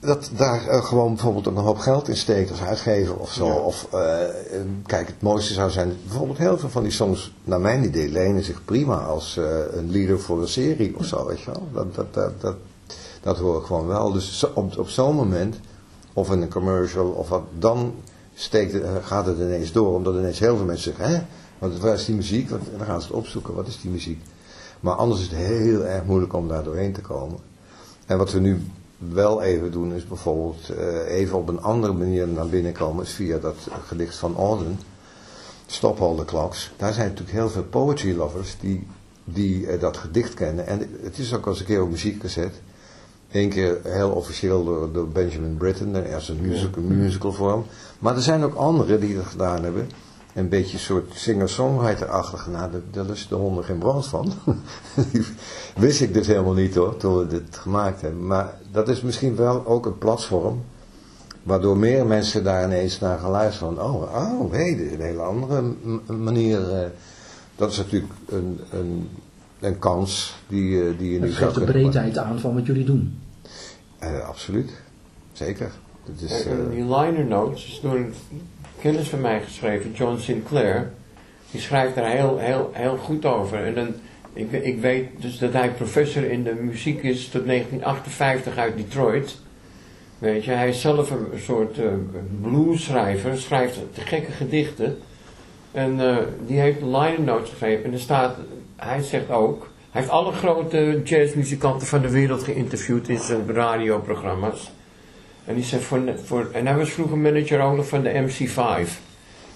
dat 0.00 0.30
daar 0.36 0.66
uh, 0.68 0.84
gewoon 0.84 1.14
bijvoorbeeld 1.14 1.46
een 1.46 1.56
hoop 1.56 1.78
geld 1.78 2.08
in 2.08 2.16
steekt 2.16 2.50
als 2.50 2.62
uitgever 2.62 3.16
of 3.16 3.32
zo. 3.32 3.46
Ja. 3.46 3.54
Of, 3.54 3.88
kijk, 4.86 5.06
het 5.06 5.22
mooiste 5.22 5.54
zou 5.54 5.70
zijn... 5.70 5.92
Bijvoorbeeld 6.06 6.38
heel 6.38 6.58
veel 6.58 6.68
van 6.68 6.82
die 6.82 6.92
songs, 6.92 7.32
naar 7.44 7.60
mijn 7.60 7.84
idee, 7.84 8.08
lenen 8.08 8.44
zich 8.44 8.64
prima 8.64 8.96
als 8.96 9.38
een 9.72 9.90
leader 9.90 10.20
voor 10.20 10.40
een 10.40 10.48
serie 10.48 10.96
of 10.98 11.04
zo, 11.04 11.26
weet 11.26 11.40
je 11.40 11.50
wel. 11.50 11.68
Dat, 11.72 11.94
dat, 11.94 12.14
dat, 12.14 12.40
dat, 12.40 12.56
dat 13.20 13.38
hoor 13.38 13.60
ik 13.60 13.66
gewoon 13.66 13.86
wel. 13.86 14.12
Dus 14.12 14.44
op, 14.54 14.78
op 14.78 14.88
zo'n 14.88 15.14
moment 15.14 15.56
of 16.16 16.30
in 16.30 16.42
een 16.42 16.50
commercial, 16.50 17.08
of 17.08 17.28
wat, 17.28 17.42
dan 17.58 17.94
steekt 18.34 18.72
het, 18.72 18.84
gaat 19.02 19.26
het 19.26 19.38
ineens 19.38 19.72
door, 19.72 19.94
omdat 19.94 20.14
ineens 20.14 20.38
heel 20.38 20.56
veel 20.56 20.64
mensen 20.64 20.94
zeggen, 20.94 21.16
hè, 21.16 21.22
wat, 21.58 21.78
waar 21.78 21.94
is 21.94 22.04
die 22.04 22.14
muziek? 22.14 22.50
Want, 22.50 22.62
dan 22.76 22.86
gaan 22.86 23.00
ze 23.00 23.06
het 23.06 23.16
opzoeken, 23.16 23.54
wat 23.54 23.66
is 23.66 23.80
die 23.80 23.90
muziek? 23.90 24.22
Maar 24.80 24.94
anders 24.94 25.20
is 25.20 25.26
het 25.26 25.36
heel 25.36 25.84
erg 25.84 26.04
moeilijk 26.04 26.32
om 26.32 26.48
daar 26.48 26.64
doorheen 26.64 26.92
te 26.92 27.00
komen. 27.00 27.38
En 28.06 28.18
wat 28.18 28.32
we 28.32 28.40
nu 28.40 28.62
wel 28.98 29.42
even 29.42 29.72
doen, 29.72 29.94
is 29.94 30.06
bijvoorbeeld 30.06 30.70
uh, 30.70 31.16
even 31.16 31.38
op 31.38 31.48
een 31.48 31.62
andere 31.62 31.92
manier 31.92 32.28
naar 32.28 32.46
binnen 32.46 32.72
komen, 32.72 33.04
is 33.04 33.12
via 33.12 33.38
dat 33.38 33.56
gedicht 33.86 34.16
van 34.16 34.36
Auden, 34.36 34.78
Stop 35.66 36.00
All 36.00 36.16
the 36.16 36.24
Clocks. 36.24 36.72
Daar 36.76 36.92
zijn 36.92 37.08
natuurlijk 37.08 37.36
heel 37.36 37.50
veel 37.50 37.64
poetry 37.64 38.16
lovers 38.16 38.56
die, 38.60 38.86
die 39.24 39.60
uh, 39.60 39.80
dat 39.80 39.96
gedicht 39.96 40.34
kennen. 40.34 40.66
En 40.66 40.90
het 41.02 41.18
is 41.18 41.34
ook 41.34 41.46
als 41.46 41.60
een 41.60 41.66
keer 41.66 41.82
op 41.82 41.90
muziek 41.90 42.20
gezet. 42.20 42.52
Eén 43.36 43.48
keer 43.48 43.78
heel 43.82 44.10
officieel 44.10 44.64
door, 44.64 44.92
door 44.92 45.08
Benjamin 45.08 45.56
Britten, 45.56 46.14
als 46.14 46.28
een 46.28 46.40
musical, 46.40 46.82
musical 46.82 47.32
vorm. 47.32 47.64
Maar 47.98 48.16
er 48.16 48.22
zijn 48.22 48.42
ook 48.42 48.54
anderen 48.54 49.00
die 49.00 49.16
dat 49.16 49.24
gedaan 49.24 49.62
hebben. 49.62 49.88
Een 50.34 50.48
beetje 50.48 50.72
een 50.72 50.78
soort 50.78 51.10
singer-songwriter-achtig. 51.14 52.46
Nou, 52.46 52.70
daar 52.90 53.10
is 53.10 53.28
de 53.28 53.34
honden 53.34 53.64
geen 53.64 53.78
brand 53.78 54.06
van. 54.06 54.32
Wist 55.76 56.00
ik 56.00 56.14
dus 56.14 56.26
helemaal 56.26 56.52
niet 56.52 56.74
hoor, 56.74 56.96
toen 56.96 57.18
we 57.18 57.26
dit 57.26 57.56
gemaakt 57.56 58.00
hebben. 58.00 58.26
Maar 58.26 58.54
dat 58.72 58.88
is 58.88 59.02
misschien 59.02 59.36
wel 59.36 59.66
ook 59.66 59.86
een 59.86 59.98
platform. 59.98 60.62
Waardoor 61.42 61.76
meer 61.76 62.06
mensen 62.06 62.44
daar 62.44 62.64
ineens 62.64 62.98
naar 62.98 63.18
gaan 63.18 63.30
luisteren. 63.30 63.74
Van, 63.74 63.84
oh, 63.84 64.02
oh, 64.02 64.52
hé, 64.52 64.74
hey, 64.74 64.92
een 64.92 65.00
hele 65.00 65.22
andere 65.22 65.62
manier. 66.06 66.60
Uh, 66.60 66.78
dat 67.56 67.70
is 67.70 67.76
natuurlijk 67.76 68.12
een, 68.28 68.60
een, 68.70 69.08
een 69.60 69.78
kans 69.78 70.34
die, 70.48 70.70
uh, 70.70 70.98
die 70.98 71.12
je 71.12 71.18
nu 71.18 71.26
Het 71.26 71.36
geeft 71.36 71.54
de 71.54 71.64
breedheid 71.64 72.18
aan 72.18 72.40
van 72.40 72.54
wat 72.54 72.66
jullie 72.66 72.84
doen. 72.84 73.18
Uh, 74.02 74.28
absoluut, 74.28 74.70
zeker. 75.32 75.70
Het 76.04 76.30
is, 76.30 76.46
uh... 76.46 76.52
Die 76.70 76.94
liner 76.94 77.24
notes 77.24 77.66
is 77.66 77.80
door 77.80 77.96
een 77.96 78.14
kennis 78.80 79.08
van 79.08 79.20
mij 79.20 79.40
geschreven, 79.42 79.92
John 79.92 80.18
Sinclair. 80.18 80.92
Die 81.50 81.60
schrijft 81.60 81.94
daar 81.94 82.10
heel, 82.10 82.38
heel, 82.38 82.70
heel 82.72 82.96
goed 82.96 83.24
over. 83.24 83.64
En 83.64 83.74
dan, 83.74 83.94
ik, 84.32 84.52
ik 84.52 84.80
weet 84.80 85.08
dus 85.18 85.38
dat 85.38 85.52
hij 85.52 85.70
professor 85.70 86.24
in 86.24 86.42
de 86.42 86.54
muziek 86.54 87.02
is 87.02 87.28
tot 87.28 87.46
1958 87.46 88.56
uit 88.56 88.76
Detroit. 88.76 89.38
Weet 90.18 90.44
je, 90.44 90.50
hij 90.50 90.68
is 90.68 90.80
zelf 90.80 91.10
een 91.10 91.40
soort 91.40 91.78
uh, 91.78 91.86
bluesschrijver, 92.40 93.38
schrijft 93.38 93.78
te 93.92 94.00
gekke 94.00 94.32
gedichten. 94.32 94.98
En 95.72 95.98
uh, 95.98 96.16
die 96.46 96.60
heeft 96.60 96.80
liner 96.80 97.20
notes 97.20 97.50
geschreven. 97.50 97.84
En 97.84 97.92
er 97.92 98.00
staat, 98.00 98.36
hij 98.76 99.02
zegt 99.02 99.30
ook, 99.30 99.68
hij 99.96 100.04
heeft 100.04 100.14
alle 100.14 100.32
grote 100.32 101.00
jazzmuzikanten 101.04 101.86
van 101.86 102.02
de 102.02 102.10
wereld 102.10 102.42
geïnterviewd 102.42 103.08
in 103.08 103.18
zijn 103.18 103.52
radioprogramma's. 103.52 104.70
En 105.44 105.54
die 105.54 105.64
zegt 105.64 105.82
voor, 105.82 106.00
voor, 106.24 106.48
en 106.52 106.66
hij 106.66 106.76
was 106.76 106.90
vroeger 106.90 107.18
manager 107.18 107.84
van 107.84 108.02
de 108.02 108.26
MC5. 108.26 108.88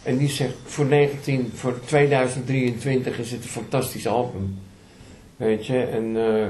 En 0.03 0.17
die 0.17 0.29
zegt 0.29 0.55
voor, 0.65 0.85
19, 0.85 1.51
voor 1.55 1.81
2023 1.85 3.19
is 3.19 3.31
het 3.31 3.43
een 3.43 3.49
fantastisch 3.49 4.07
album. 4.07 4.59
Weet 5.37 5.67
je, 5.67 5.83
en 5.83 6.05
uh, 6.05 6.47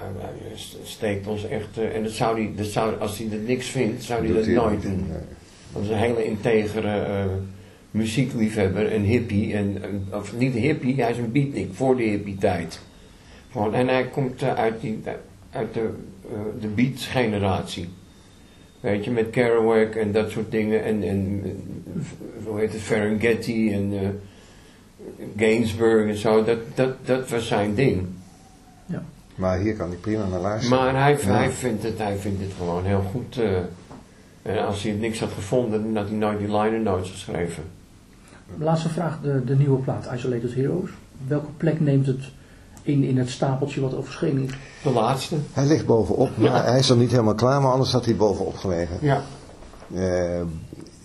hij 0.00 0.56
steekt 0.82 1.26
ons 1.26 1.48
echt. 1.48 1.78
Uh, 1.78 1.94
en 1.96 2.02
dat 2.02 2.12
zou 2.12 2.36
die, 2.36 2.54
dat 2.54 2.66
zou, 2.66 3.00
als 3.00 3.18
hij 3.18 3.28
er 3.30 3.38
niks 3.38 3.66
vindt, 3.66 4.04
zou 4.04 4.26
hij 4.26 4.34
dat 4.34 4.46
nooit 4.46 4.82
doen. 4.82 5.06
Dat 5.72 5.82
is 5.82 5.88
een 5.88 5.96
hele 5.96 6.24
integere 6.24 7.06
uh, 7.08 7.24
muziekliefhebber, 7.90 8.94
een 8.94 9.04
hippie. 9.04 9.54
En, 9.54 9.82
of 10.12 10.36
niet 10.36 10.54
hippie, 10.54 11.02
hij 11.02 11.10
is 11.10 11.18
een 11.18 11.32
beatnik 11.32 11.68
voor 11.72 11.96
de 11.96 12.02
hippie 12.02 12.36
tijd. 12.36 12.80
Gewoon, 13.56 13.74
en 13.74 13.88
hij 13.88 14.06
komt 14.08 14.42
uit, 14.42 14.80
die, 14.80 15.02
uit 15.50 15.74
de, 15.74 15.90
de 16.60 16.68
beat-generatie. 16.68 17.88
Weet 18.80 19.04
je, 19.04 19.10
met 19.10 19.30
Kerouac 19.30 19.94
en 19.94 20.12
dat 20.12 20.30
soort 20.30 20.50
dingen. 20.50 20.84
En, 20.84 21.02
en 21.02 21.42
hoe 22.44 22.58
heet 22.58 22.72
het, 22.72 22.80
Ferengeti 22.80 23.72
en 23.72 23.92
uh, 23.92 24.08
Gainsbourg 25.36 26.08
en 26.08 26.16
zo. 26.16 26.44
Dat, 26.44 26.58
dat, 26.74 26.94
dat 27.04 27.28
was 27.28 27.46
zijn 27.46 27.74
ding. 27.74 28.06
Ja. 28.86 29.02
Maar 29.34 29.58
hier 29.58 29.74
kan 29.74 29.88
hij 29.88 29.98
prima 29.98 30.26
naar 30.26 30.40
luisteren. 30.40 30.78
Maar 30.78 31.02
hij, 31.02 31.18
ja. 31.20 31.36
hij, 31.36 31.50
vindt, 31.50 31.82
het, 31.82 31.98
hij 31.98 32.16
vindt 32.16 32.40
het 32.42 32.52
gewoon 32.56 32.84
heel 32.84 33.04
goed. 33.12 33.38
Uh, 33.38 33.58
en 34.42 34.66
als 34.66 34.82
hij 34.82 34.92
niks 34.92 35.20
had 35.20 35.32
gevonden, 35.32 35.82
dan 35.82 35.96
had 35.96 36.08
hij 36.08 36.18
nooit 36.18 36.38
die 36.38 36.56
liner 36.56 36.80
notes 36.80 37.10
geschreven. 37.10 37.62
Laatste 38.58 38.88
vraag, 38.88 39.20
de, 39.20 39.44
de 39.44 39.56
nieuwe 39.56 39.78
plaat 39.78 40.08
Isolated 40.14 40.54
Heroes. 40.54 40.90
Welke 41.26 41.50
plek 41.56 41.80
neemt 41.80 42.06
het 42.06 42.22
in, 42.86 43.02
in 43.02 43.18
het 43.18 43.30
stapeltje 43.30 43.80
wat 43.80 43.94
overschenen 43.94 44.44
is? 44.44 44.50
De 44.82 44.90
laatste. 44.90 45.36
Hij 45.52 45.66
ligt 45.66 45.86
bovenop, 45.86 46.36
maar 46.36 46.50
ja. 46.50 46.64
hij 46.64 46.78
is 46.78 46.88
nog 46.88 46.98
niet 46.98 47.10
helemaal 47.10 47.34
klaar, 47.34 47.60
maar 47.60 47.72
anders 47.72 47.92
had 47.92 48.04
hij 48.04 48.16
bovenop 48.16 48.56
gelegen. 48.56 48.98
Ja. 49.00 49.22
Uh, 49.92 50.42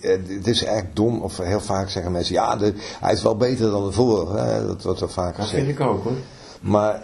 het 0.00 0.46
is 0.46 0.64
eigenlijk 0.64 0.96
dom, 0.96 1.20
of 1.20 1.38
heel 1.38 1.60
vaak 1.60 1.88
zeggen 1.88 2.12
mensen, 2.12 2.34
ja, 2.34 2.56
de, 2.56 2.74
hij 3.00 3.12
is 3.12 3.22
wel 3.22 3.36
beter 3.36 3.70
dan 3.70 3.84
de 3.84 3.92
vorige. 3.92 4.36
Hè? 4.36 4.66
Dat 4.66 4.82
wordt 4.82 5.00
wel 5.00 5.08
vaker 5.08 5.36
Dat 5.36 5.46
gezegd. 5.46 5.64
vind 5.64 5.78
ik 5.78 5.86
ook 5.86 6.04
hoor. 6.04 6.12
Maar, 6.60 7.02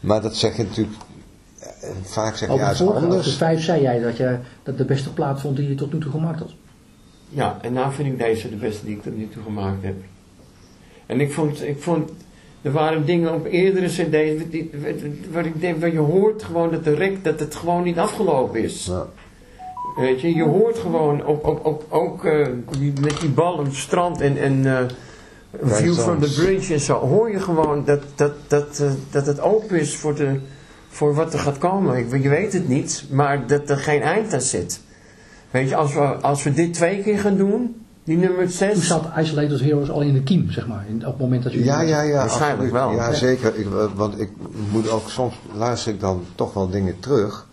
maar 0.00 0.22
dat 0.22 0.36
zeg 0.36 0.56
je 0.56 0.62
natuurlijk, 0.62 0.96
vaak 2.02 2.36
zeg 2.36 2.48
je 2.48 2.58
vorige, 2.58 2.84
anders. 2.84 3.18
over 3.18 3.32
vijf 3.32 3.62
zei 3.62 3.82
jij 3.82 4.00
dat 4.00 4.16
je 4.16 4.38
dat 4.62 4.78
de 4.78 4.84
beste 4.84 5.12
plaat 5.12 5.40
vond 5.40 5.56
die 5.56 5.68
je 5.68 5.74
tot 5.74 5.92
nu 5.92 6.00
toe 6.00 6.10
gemaakt 6.10 6.38
had. 6.38 6.50
Ja, 7.28 7.58
en 7.60 7.72
nou 7.72 7.92
vind 7.92 8.08
ik 8.08 8.18
deze 8.18 8.50
de 8.50 8.56
beste 8.56 8.84
die 8.84 8.96
ik 8.96 9.02
tot 9.02 9.16
nu 9.16 9.28
toe 9.28 9.42
gemaakt 9.42 9.82
heb. 9.82 9.96
En 11.06 11.20
ik 11.20 11.32
vond, 11.32 11.62
ik 11.62 11.82
vond 11.82 12.10
er 12.62 12.72
waren 12.72 13.06
dingen 13.06 13.34
op 13.34 13.46
eerdere 13.46 13.86
cd's 13.86 14.50
die, 14.50 14.70
waar 15.32 15.46
ik 15.46 15.60
denk, 15.60 15.80
waar 15.80 15.92
je 15.92 15.98
hoort 15.98 16.42
gewoon 16.42 16.70
dat 16.70 16.84
de 16.84 16.94
rek, 16.94 17.24
dat 17.24 17.40
het 17.40 17.54
gewoon 17.54 17.82
niet 17.82 17.98
afgelopen 17.98 18.62
is. 18.62 18.86
Ja. 18.86 19.06
Weet 19.96 20.20
je, 20.20 20.34
je 20.34 20.42
hoort 20.42 20.78
gewoon 20.78 21.22
ook, 21.22 21.46
ook, 21.46 21.66
ook, 21.66 21.82
ook 21.88 22.24
uh, 22.24 22.46
die, 22.78 22.92
met 23.00 23.20
die 23.20 23.28
bal 23.28 23.52
op 23.52 23.64
het 23.64 23.74
strand 23.74 24.20
en, 24.20 24.36
en 24.36 24.64
uh, 24.64 24.78
view 25.62 25.94
from 25.94 26.20
the 26.20 26.32
bridge 26.32 26.72
en 26.72 26.80
zo, 26.80 26.98
hoor 26.98 27.30
je 27.30 27.40
gewoon 27.40 27.84
dat, 27.84 28.02
dat, 28.14 28.32
dat, 28.46 28.78
uh, 28.82 28.90
dat 29.10 29.26
het 29.26 29.40
open 29.40 29.80
is 29.80 29.96
voor, 29.96 30.14
de, 30.14 30.40
voor 30.88 31.14
wat 31.14 31.32
er 31.32 31.38
gaat 31.38 31.58
komen. 31.58 31.96
Ik, 31.96 32.22
je 32.22 32.28
weet 32.28 32.52
het 32.52 32.68
niet, 32.68 33.04
maar 33.10 33.46
dat 33.46 33.70
er 33.70 33.76
geen 33.76 34.02
eind 34.02 34.32
aan 34.32 34.40
zit. 34.40 34.80
Weet 35.50 35.68
je, 35.68 35.76
als 35.76 35.94
we, 35.94 36.00
als 36.00 36.42
we 36.42 36.52
dit 36.52 36.74
twee 36.74 37.02
keer 37.02 37.18
gaan 37.18 37.36
doen, 37.36 37.81
die 38.04 38.16
nummer 38.16 38.50
6. 38.50 38.72
Toen 38.72 38.82
zat 38.82 39.04
Isolated 39.18 39.60
Heroes 39.60 39.90
al 39.90 40.00
in 40.00 40.14
de 40.14 40.22
kiem, 40.22 40.50
zeg 40.50 40.66
maar, 40.66 40.84
in, 40.88 40.96
op 41.06 41.12
het 41.12 41.18
moment 41.18 41.42
dat 41.42 41.52
jullie... 41.52 41.66
Ja, 41.66 41.80
ja, 41.80 42.02
ja. 42.02 42.16
Waarschijnlijk 42.16 42.72
wel. 42.72 42.90
Ja, 42.92 43.12
zeker. 43.12 43.56
Ik, 43.56 43.66
want 43.94 44.20
ik 44.20 44.30
moet 44.70 44.90
ook 44.90 45.08
soms 45.10 45.34
luister 45.54 45.92
ik 45.92 46.00
dan 46.00 46.24
toch 46.34 46.52
wel 46.54 46.70
dingen 46.70 46.98
terug. 47.00 47.46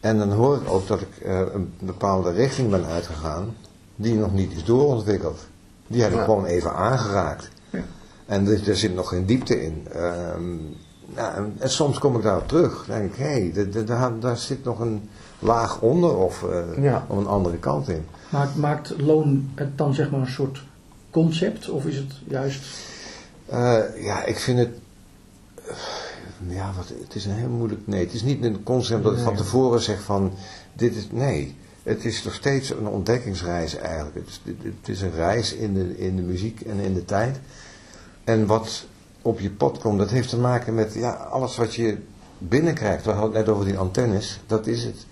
En 0.00 0.18
dan 0.18 0.30
hoor 0.32 0.56
ik 0.56 0.68
ook 0.70 0.86
dat 0.86 1.00
ik 1.00 1.26
uh, 1.26 1.40
een 1.52 1.72
bepaalde 1.78 2.32
richting 2.32 2.70
ben 2.70 2.84
uitgegaan 2.84 3.56
die 3.96 4.14
nog 4.14 4.32
niet 4.32 4.52
is 4.52 4.64
doorontwikkeld. 4.64 5.38
Die 5.86 6.02
heb 6.02 6.10
ik 6.10 6.16
Ja. 6.16 6.24
gewoon 6.24 6.44
even 6.44 6.74
aangeraakt. 6.74 7.48
Ja. 7.70 7.82
En 8.26 8.46
er, 8.46 8.68
er 8.68 8.76
zit 8.76 8.94
nog 8.94 9.08
geen 9.08 9.26
diepte 9.26 9.62
in. 9.64 9.86
Ehm, 9.92 10.56
nou, 11.14 11.34
en, 11.34 11.54
en 11.58 11.70
soms 11.70 11.98
kom 11.98 12.16
ik 12.16 12.22
daarop 12.22 12.48
terug. 12.48 12.84
Dan 12.86 12.98
denk 12.98 13.10
ik, 13.12 13.18
hé, 13.18 13.50
hey, 13.54 13.84
daar, 13.84 14.20
daar 14.20 14.36
zit 14.36 14.64
nog 14.64 14.80
een 14.80 15.08
laag 15.44 15.80
onder 15.80 16.16
of, 16.16 16.42
uh, 16.42 16.84
Ja. 16.84 17.04
of 17.08 17.16
een 17.16 17.26
andere 17.26 17.56
kant 17.56 17.88
in. 17.88 18.06
Maakt, 18.28 18.56
maakt 18.56 18.94
loon 19.00 19.50
het 19.54 19.78
dan 19.78 19.94
zeg 19.94 20.10
maar 20.10 20.20
een 20.20 20.26
soort 20.26 20.62
concept, 21.10 21.68
of 21.68 21.84
is 21.84 21.96
het 21.96 22.12
juist... 22.28 22.64
Uh, 23.52 23.78
ja, 24.04 24.24
ik 24.24 24.38
vind 24.38 24.58
het. 24.58 24.70
Ja, 26.46 26.72
wat, 26.76 26.88
het 26.88 27.14
is 27.14 27.24
een 27.24 27.32
heel 27.32 27.48
moeilijk. 27.48 27.80
Nee, 27.84 28.04
het 28.04 28.12
is 28.14 28.22
niet 28.22 28.44
een 28.44 28.62
concept 28.62 29.02
dat 29.02 29.12
ik 29.12 29.18
van 29.18 29.36
tevoren 29.36 29.80
zeg 29.80 30.02
van. 30.02 30.32
Dit 30.72 30.96
is. 30.96 31.08
Nee. 31.10 31.56
het 31.82 32.04
is 32.04 32.24
nog 32.24 32.34
steeds 32.34 32.70
een 32.70 32.86
ontdekkingsreis 32.86 33.76
eigenlijk. 33.76 34.14
Het 34.14 34.28
is, 34.28 34.40
het 34.62 34.88
is 34.88 35.00
een 35.00 35.12
reis 35.12 35.52
in 35.54 35.74
de, 35.74 35.98
in 35.98 36.16
de 36.16 36.22
muziek 36.22 36.60
en 36.60 36.78
in 36.78 36.94
de 36.94 37.04
tijd. 37.04 37.40
En 38.24 38.46
wat 38.46 38.86
op 39.22 39.40
je 39.40 39.50
pad 39.50 39.78
komt, 39.78 39.98
dat 39.98 40.10
heeft 40.10 40.28
te 40.28 40.38
maken 40.38 40.74
met 40.74 40.94
ja, 40.94 41.10
alles 41.10 41.56
wat 41.56 41.74
je 41.74 41.96
binnenkrijgt. 42.38 43.04
We 43.04 43.10
hadden 43.10 43.36
het 43.36 43.46
net 43.46 43.54
over 43.54 43.66
die 43.66 43.78
antennes, 43.78 44.40
dat 44.46 44.66
is 44.66 44.84
het. 44.84 45.06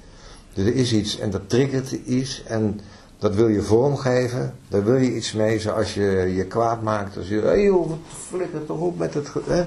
Dus 0.55 0.65
er 0.65 0.75
is 0.75 0.93
iets 0.93 1.19
en 1.19 1.31
dat 1.31 1.49
triggert 1.49 1.93
iets 1.93 2.43
en 2.45 2.81
dat 3.19 3.35
wil 3.35 3.49
je 3.49 3.63
vormgeven. 3.63 4.55
Daar 4.69 4.85
wil 4.85 4.97
je 4.97 5.15
iets 5.15 5.33
mee, 5.33 5.61
zoals 5.61 5.95
je 5.95 6.33
je 6.37 6.45
kwaad 6.45 6.83
maakt. 6.83 7.17
Als 7.17 7.29
je, 7.29 7.35
hé 7.35 7.49
hey 7.49 7.71
wat 7.71 7.99
flikker 8.29 8.67
toch 8.67 8.79
op 8.79 8.99
met 8.99 9.15
het... 9.15 9.29
Hè? 9.47 9.65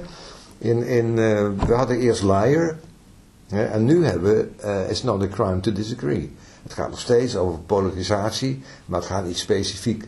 In, 0.57 0.83
in, 0.83 1.05
uh, 1.05 1.49
we 1.67 1.73
hadden 1.73 1.99
eerst 1.99 2.23
liar. 2.23 2.77
Hè? 3.47 3.65
En 3.65 3.85
nu 3.85 4.05
hebben 4.05 4.35
we 4.35 4.47
uh, 4.65 4.89
It's 4.89 5.03
not 5.03 5.21
a 5.21 5.27
crime 5.27 5.59
to 5.59 5.71
disagree. 5.71 6.31
Het 6.63 6.73
gaat 6.73 6.89
nog 6.89 6.99
steeds 6.99 7.37
over 7.37 7.59
polarisatie, 7.59 8.61
maar 8.85 8.99
het 8.99 9.09
gaat 9.09 9.25
niet 9.25 9.37
specifiek 9.37 10.07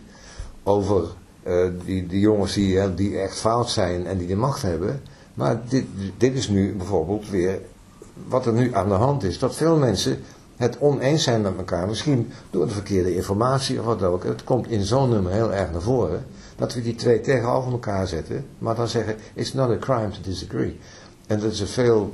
over 0.64 1.04
uh, 1.48 1.68
die, 1.86 2.08
die 2.08 2.20
jongens 2.20 2.54
die, 2.54 2.94
die 2.94 3.20
echt 3.20 3.40
fout 3.40 3.70
zijn 3.70 4.06
en 4.06 4.18
die 4.18 4.28
de 4.28 4.36
macht 4.36 4.62
hebben. 4.62 5.02
Maar 5.34 5.62
dit, 5.70 5.86
dit 6.18 6.36
is 6.36 6.48
nu 6.48 6.76
bijvoorbeeld 6.76 7.30
weer 7.30 7.60
wat 8.28 8.46
er 8.46 8.54
nu 8.54 8.74
aan 8.74 8.90
de 8.90 8.96
hand 8.96 9.24
is. 9.24 9.40
Dat 9.40 9.56
veel 9.56 9.78
mensen 9.78 10.20
het 10.58 10.80
oneens 10.80 11.24
zijn 11.24 11.42
met 11.42 11.58
elkaar. 11.58 11.88
Misschien 11.88 12.32
door 12.50 12.68
de 12.68 12.74
verkeerde 12.74 13.16
informatie 13.16 13.80
of 13.80 13.86
wat 13.86 14.04
ook. 14.04 14.24
Het 14.24 14.44
komt 14.44 14.68
in 14.68 14.84
zo'n 14.84 15.10
nummer 15.10 15.32
heel 15.32 15.54
erg 15.54 15.72
naar 15.72 15.82
voren. 15.82 16.26
Dat 16.56 16.74
we 16.74 16.82
die 16.82 16.96
twee 16.96 17.22
tegenover 17.22 17.72
elkaar 17.72 18.08
zetten. 18.08 18.46
Maar 18.58 18.76
dan 18.76 18.88
zeggen, 18.88 19.16
it's 19.34 19.54
not 19.54 19.70
a 19.70 19.78
crime 19.78 20.10
to 20.10 20.20
disagree. 20.22 20.80
En 21.28 21.40
dat 21.40 21.52
is 21.52 21.60
een 21.60 21.68
veel 21.68 22.14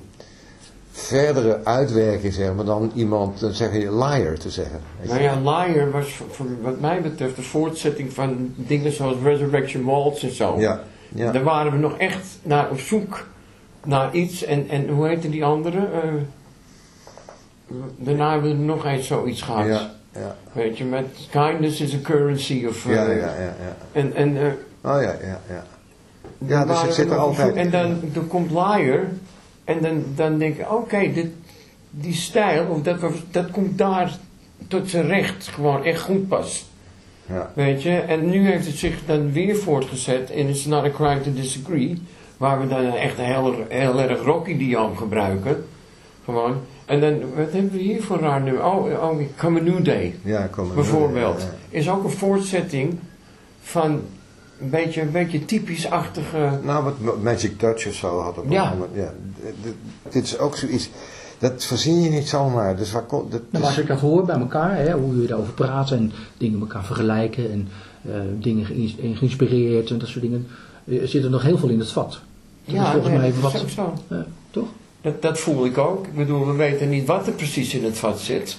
verdere 0.92 1.60
uitwerking, 1.64 2.34
zeg 2.34 2.54
maar, 2.54 2.66
dan 2.66 2.92
iemand, 2.96 3.40
dan 3.40 3.54
zeg 3.54 3.74
je 3.74 3.96
liar 3.96 4.38
te 4.38 4.50
zeggen. 4.50 4.80
Nou 5.02 5.22
ja, 5.22 5.40
liar 5.40 5.92
was 5.92 6.22
voor, 6.30 6.46
wat 6.62 6.80
mij 6.80 7.02
betreft 7.02 7.36
de 7.36 7.42
voortzetting 7.42 8.14
van 8.14 8.54
dingen 8.56 8.92
zoals 8.92 9.16
Resurrection 9.24 9.84
Waltz 9.84 10.24
en 10.24 10.36
zo. 10.36 10.60
Ja, 10.60 10.84
ja. 11.10 11.32
Daar 11.32 11.44
waren 11.44 11.72
we 11.72 11.78
nog 11.78 11.98
echt 11.98 12.28
naar 12.42 12.70
op 12.70 12.80
zoek 12.80 13.28
naar 13.84 14.16
iets. 14.16 14.44
En, 14.44 14.70
en 14.70 14.90
hoe 14.90 15.08
heette 15.08 15.30
die 15.30 15.46
andere? 15.46 15.78
Uh, 15.78 16.14
daarna 17.98 18.32
hebben 18.32 18.58
we 18.58 18.64
nog 18.64 18.86
eens 18.86 19.08
zoiets 19.08 19.42
gehad. 19.42 19.68
Ja, 19.68 19.92
ja. 20.12 20.36
Weet 20.52 20.78
je, 20.78 20.84
met 20.84 21.06
kindness 21.32 21.82
is 21.82 21.94
a 21.94 22.00
currency 22.04 22.66
of... 22.68 22.86
Uh, 22.86 22.96
ja, 22.96 23.04
ja, 23.04 23.16
ja, 23.16 23.36
ja. 23.40 23.76
En, 23.92 24.16
en, 24.16 24.36
uh, 24.36 24.46
oh 24.82 25.02
ja, 25.02 25.16
ja, 25.22 25.40
ja. 25.50 25.64
Ja, 26.38 26.66
dus 26.66 26.82
het 26.82 26.94
zit 26.94 27.10
er 27.10 27.18
altijd... 27.18 27.56
En 27.56 27.70
dan, 27.70 28.00
dan 28.14 28.28
komt 28.28 28.52
liar... 28.52 29.08
En 29.64 29.82
dan, 29.82 30.04
dan 30.16 30.38
denk 30.38 30.58
ik, 30.58 30.72
oké, 30.72 31.12
dit 31.14 31.28
die 31.90 32.14
stijl, 32.14 32.66
of 32.66 32.82
dat, 32.82 33.00
dat 33.32 33.52
komt 33.52 33.78
daar 33.78 34.18
tot 34.68 34.90
zijn 34.90 35.08
recht 35.08 35.48
gewoon 35.48 35.84
echt 35.84 36.02
goed 36.02 36.28
pas. 36.28 36.66
Ja. 37.26 37.52
Weet 37.56 37.84
je, 37.84 37.96
en 37.98 38.30
nu 38.30 38.52
heeft 38.52 38.66
het 38.66 38.78
zich 38.78 39.06
dan 39.06 39.32
weer 39.32 39.56
voortgezet 39.56 40.30
in 40.30 40.48
It's 40.48 40.66
Not 40.66 40.84
a 40.84 40.90
Crime 40.90 41.22
to 41.22 41.34
Disagree, 41.34 42.02
waar 42.38 42.60
we 42.60 42.68
dan 42.68 42.94
echt 42.94 43.18
een 43.18 43.26
heel, 43.26 43.56
heel 43.70 44.00
erg 44.00 44.24
rocky 44.24 44.58
diam 44.58 44.98
gebruiken. 44.98 45.66
Gewoon. 46.24 46.58
En 46.86 47.02
dan, 47.02 47.20
wat 47.20 47.52
hebben 47.52 47.72
we 47.72 47.78
hier 47.78 48.04
voor 48.04 48.20
raar 48.20 48.42
nu? 48.42 48.58
Oh, 48.58 48.86
oh 48.86 49.22
Come 49.38 49.60
a 49.60 49.64
New 49.64 49.86
Day. 49.86 50.16
Ja, 50.24 50.48
Come 50.52 50.74
Bijvoorbeeld. 50.74 51.38
New 51.38 51.48
Day, 51.48 51.58
ja, 51.70 51.78
Is 51.78 51.90
ook 51.90 52.04
een 52.04 52.10
voortzetting 52.10 53.00
van 53.62 54.02
een 54.60 54.70
beetje, 54.70 55.02
een 55.02 55.12
beetje 55.12 55.46
typisch-achtige... 55.46 56.60
Nou, 56.64 56.84
wat 56.84 57.22
Magic 57.22 57.60
Touch 57.60 57.88
of 57.88 57.94
zo 57.94 58.20
had 58.20 58.38
ook 58.38 58.52
ja. 58.52 58.74
ja. 58.94 59.14
Dit 60.10 60.24
is 60.24 60.38
ook 60.38 60.58
zoiets... 60.58 60.90
Dat 61.40 61.66
verzin 61.66 62.02
je 62.02 62.10
niet 62.10 62.28
zomaar. 62.28 62.78
Dus 62.78 62.92
waar 62.92 63.04
komt... 63.04 63.32
Dat, 63.32 63.42
nou, 63.50 63.64
als 63.66 63.78
ik 63.78 63.88
dat 63.88 64.00
hoor 64.00 64.26
bij 64.26 64.40
elkaar, 64.40 64.76
hè, 64.76 64.92
hoe 64.92 65.14
jullie 65.14 65.30
erover 65.30 65.54
praten 65.54 65.98
en 65.98 66.12
dingen 66.38 66.60
elkaar 66.60 66.84
vergelijken 66.84 67.52
en 67.52 67.68
uh, 68.08 68.14
dingen 68.40 68.66
geïnspireerd 69.16 69.90
en 69.90 69.98
dat 69.98 70.08
soort 70.08 70.22
dingen, 70.22 70.48
uh, 70.84 71.04
zit 71.08 71.24
er 71.24 71.30
nog 71.30 71.42
heel 71.42 71.58
veel 71.58 71.70
in 71.70 71.80
het 71.80 71.92
vat. 71.92 72.20
Dat 72.66 72.76
ja, 72.76 72.84
is 72.84 72.92
volgens 72.92 73.10
nee, 73.10 73.18
mij 73.18 73.32
dat 73.32 73.42
wat, 73.42 73.54
is 73.54 73.62
ook 73.62 73.70
zo. 73.70 73.94
Uh, 74.12 74.20
toch? 74.52 74.68
Dat, 75.04 75.22
dat 75.22 75.40
voel 75.40 75.66
ik 75.66 75.78
ook. 75.78 76.06
Ik 76.06 76.16
bedoel, 76.16 76.48
we 76.48 76.54
weten 76.54 76.90
niet 76.90 77.08
wat 77.08 77.28
er 77.28 77.34
precies 77.34 77.74
in 77.74 77.84
het 77.84 77.98
vat 77.98 78.20
zit. 78.20 78.58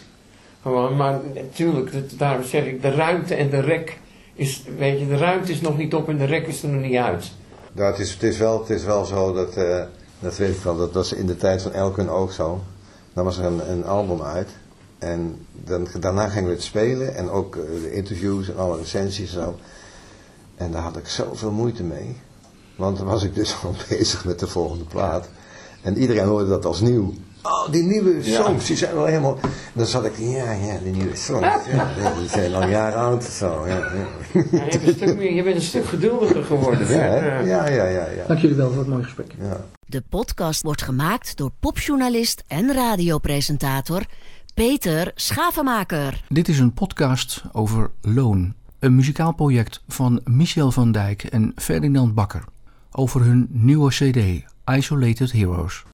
Gewoon, 0.63 0.97
maar 0.97 1.21
natuurlijk, 1.35 1.93
dat, 1.93 2.19
daarom 2.19 2.45
zeg 2.45 2.65
ik, 2.65 2.83
de 2.83 2.91
ruimte 2.91 3.35
en 3.35 3.51
de 3.51 3.61
rek 3.61 3.99
is, 4.35 4.65
weet 4.79 4.99
je, 4.99 5.07
de 5.07 5.17
ruimte 5.17 5.53
is 5.53 5.61
nog 5.61 5.77
niet 5.77 5.95
op 5.95 6.09
en 6.09 6.19
de 6.19 6.25
rek 6.25 6.47
is 6.47 6.63
er 6.63 6.69
nog 6.69 6.83
niet 6.83 6.97
uit. 6.97 7.33
Nou, 7.73 7.91
het 7.91 8.01
is, 8.01 8.13
het 8.13 8.23
is, 8.23 8.39
wel, 8.39 8.61
het 8.61 8.71
is 8.71 8.85
wel 8.85 9.05
zo 9.05 9.33
dat, 9.33 9.57
uh, 9.57 9.83
dat 10.19 10.37
weet 10.37 10.55
ik 10.55 10.61
wel, 10.63 10.77
dat 10.77 10.93
was 10.93 11.13
in 11.13 11.27
de 11.27 11.37
tijd 11.37 11.63
van 11.63 11.73
Elken 11.73 12.09
ook 12.09 12.33
zo. 12.33 12.63
Dan 13.13 13.25
was 13.25 13.39
er 13.39 13.45
een, 13.45 13.71
een 13.71 13.85
album 13.85 14.23
uit 14.23 14.49
en 14.99 15.47
dan, 15.53 15.87
daarna 16.01 16.29
gingen 16.29 16.49
we 16.49 16.55
het 16.55 16.65
spelen 16.65 17.15
en 17.15 17.31
ook 17.31 17.57
uh, 17.57 17.63
de 17.83 17.93
interviews 17.93 18.49
en 18.49 18.57
alle 18.57 18.77
recensies 18.77 19.35
en 19.35 19.43
zo. 19.43 19.59
En 20.57 20.71
daar 20.71 20.83
had 20.83 20.97
ik 20.97 21.09
zoveel 21.09 21.51
moeite 21.51 21.83
mee, 21.83 22.21
want 22.77 22.97
dan 22.97 23.07
was 23.07 23.23
ik 23.23 23.35
dus 23.35 23.57
al 23.63 23.75
bezig 23.89 24.25
met 24.25 24.39
de 24.39 24.47
volgende 24.47 24.85
plaat. 24.85 25.29
En 25.85 25.99
iedereen 25.99 26.25
hoorde 26.25 26.49
dat 26.49 26.65
als 26.65 26.81
nieuw. 26.81 27.15
Oh, 27.43 27.71
die 27.71 27.83
nieuwe 27.83 28.23
songs, 28.23 28.63
ja. 28.63 28.67
die 28.67 28.77
zijn 28.77 28.95
wel 28.95 29.05
helemaal... 29.05 29.39
Dan 29.73 29.87
zat 29.87 30.05
ik, 30.05 30.19
ja, 30.19 30.53
ja, 30.53 30.79
die 30.83 30.93
nieuwe 30.93 31.17
songs. 31.17 31.47
Ja, 31.73 32.15
die 32.19 32.29
zijn 32.29 32.55
al 32.55 32.69
jaren 32.69 32.99
oud 32.99 33.27
of 33.27 33.33
zo. 33.33 33.67
Ja, 33.67 33.77
ja. 33.77 34.07
je, 34.33 34.49
bent 34.51 34.87
een 34.87 34.95
stuk 34.95 35.17
meer, 35.17 35.35
je 35.35 35.43
bent 35.43 35.57
een 35.57 35.63
stuk 35.63 35.87
geduldiger 35.87 36.45
geworden. 36.45 36.89
Ja, 36.89 37.15
ja, 37.41 37.69
ja, 37.69 37.85
ja, 37.85 38.09
ja. 38.09 38.27
Dank 38.27 38.41
jullie 38.41 38.57
wel 38.57 38.69
voor 38.69 38.79
het 38.79 38.89
mooie 38.89 39.03
gesprek. 39.03 39.35
Ja. 39.41 39.65
De 39.87 40.03
podcast 40.09 40.63
wordt 40.63 40.83
gemaakt 40.83 41.37
door 41.37 41.51
popjournalist 41.61 42.43
en 42.47 42.73
radiopresentator 42.73 44.03
Peter 44.55 45.13
Schavenmaker. 45.15 46.25
Dit 46.29 46.49
is 46.49 46.59
een 46.59 46.73
podcast 46.73 47.43
over 47.53 47.91
Loon. 48.01 48.55
Een 48.79 48.95
muzikaal 48.95 49.33
project 49.33 49.83
van 49.89 50.21
Michel 50.25 50.71
van 50.71 50.93
Dijk 50.93 51.25
en 51.25 51.53
Ferdinand 51.57 52.15
Bakker. 52.15 52.45
Over 52.91 53.25
hun 53.25 53.49
nieuwe 53.51 53.91
cd, 53.91 54.54
Isolated 54.67 55.33
Heroes. 55.33 55.83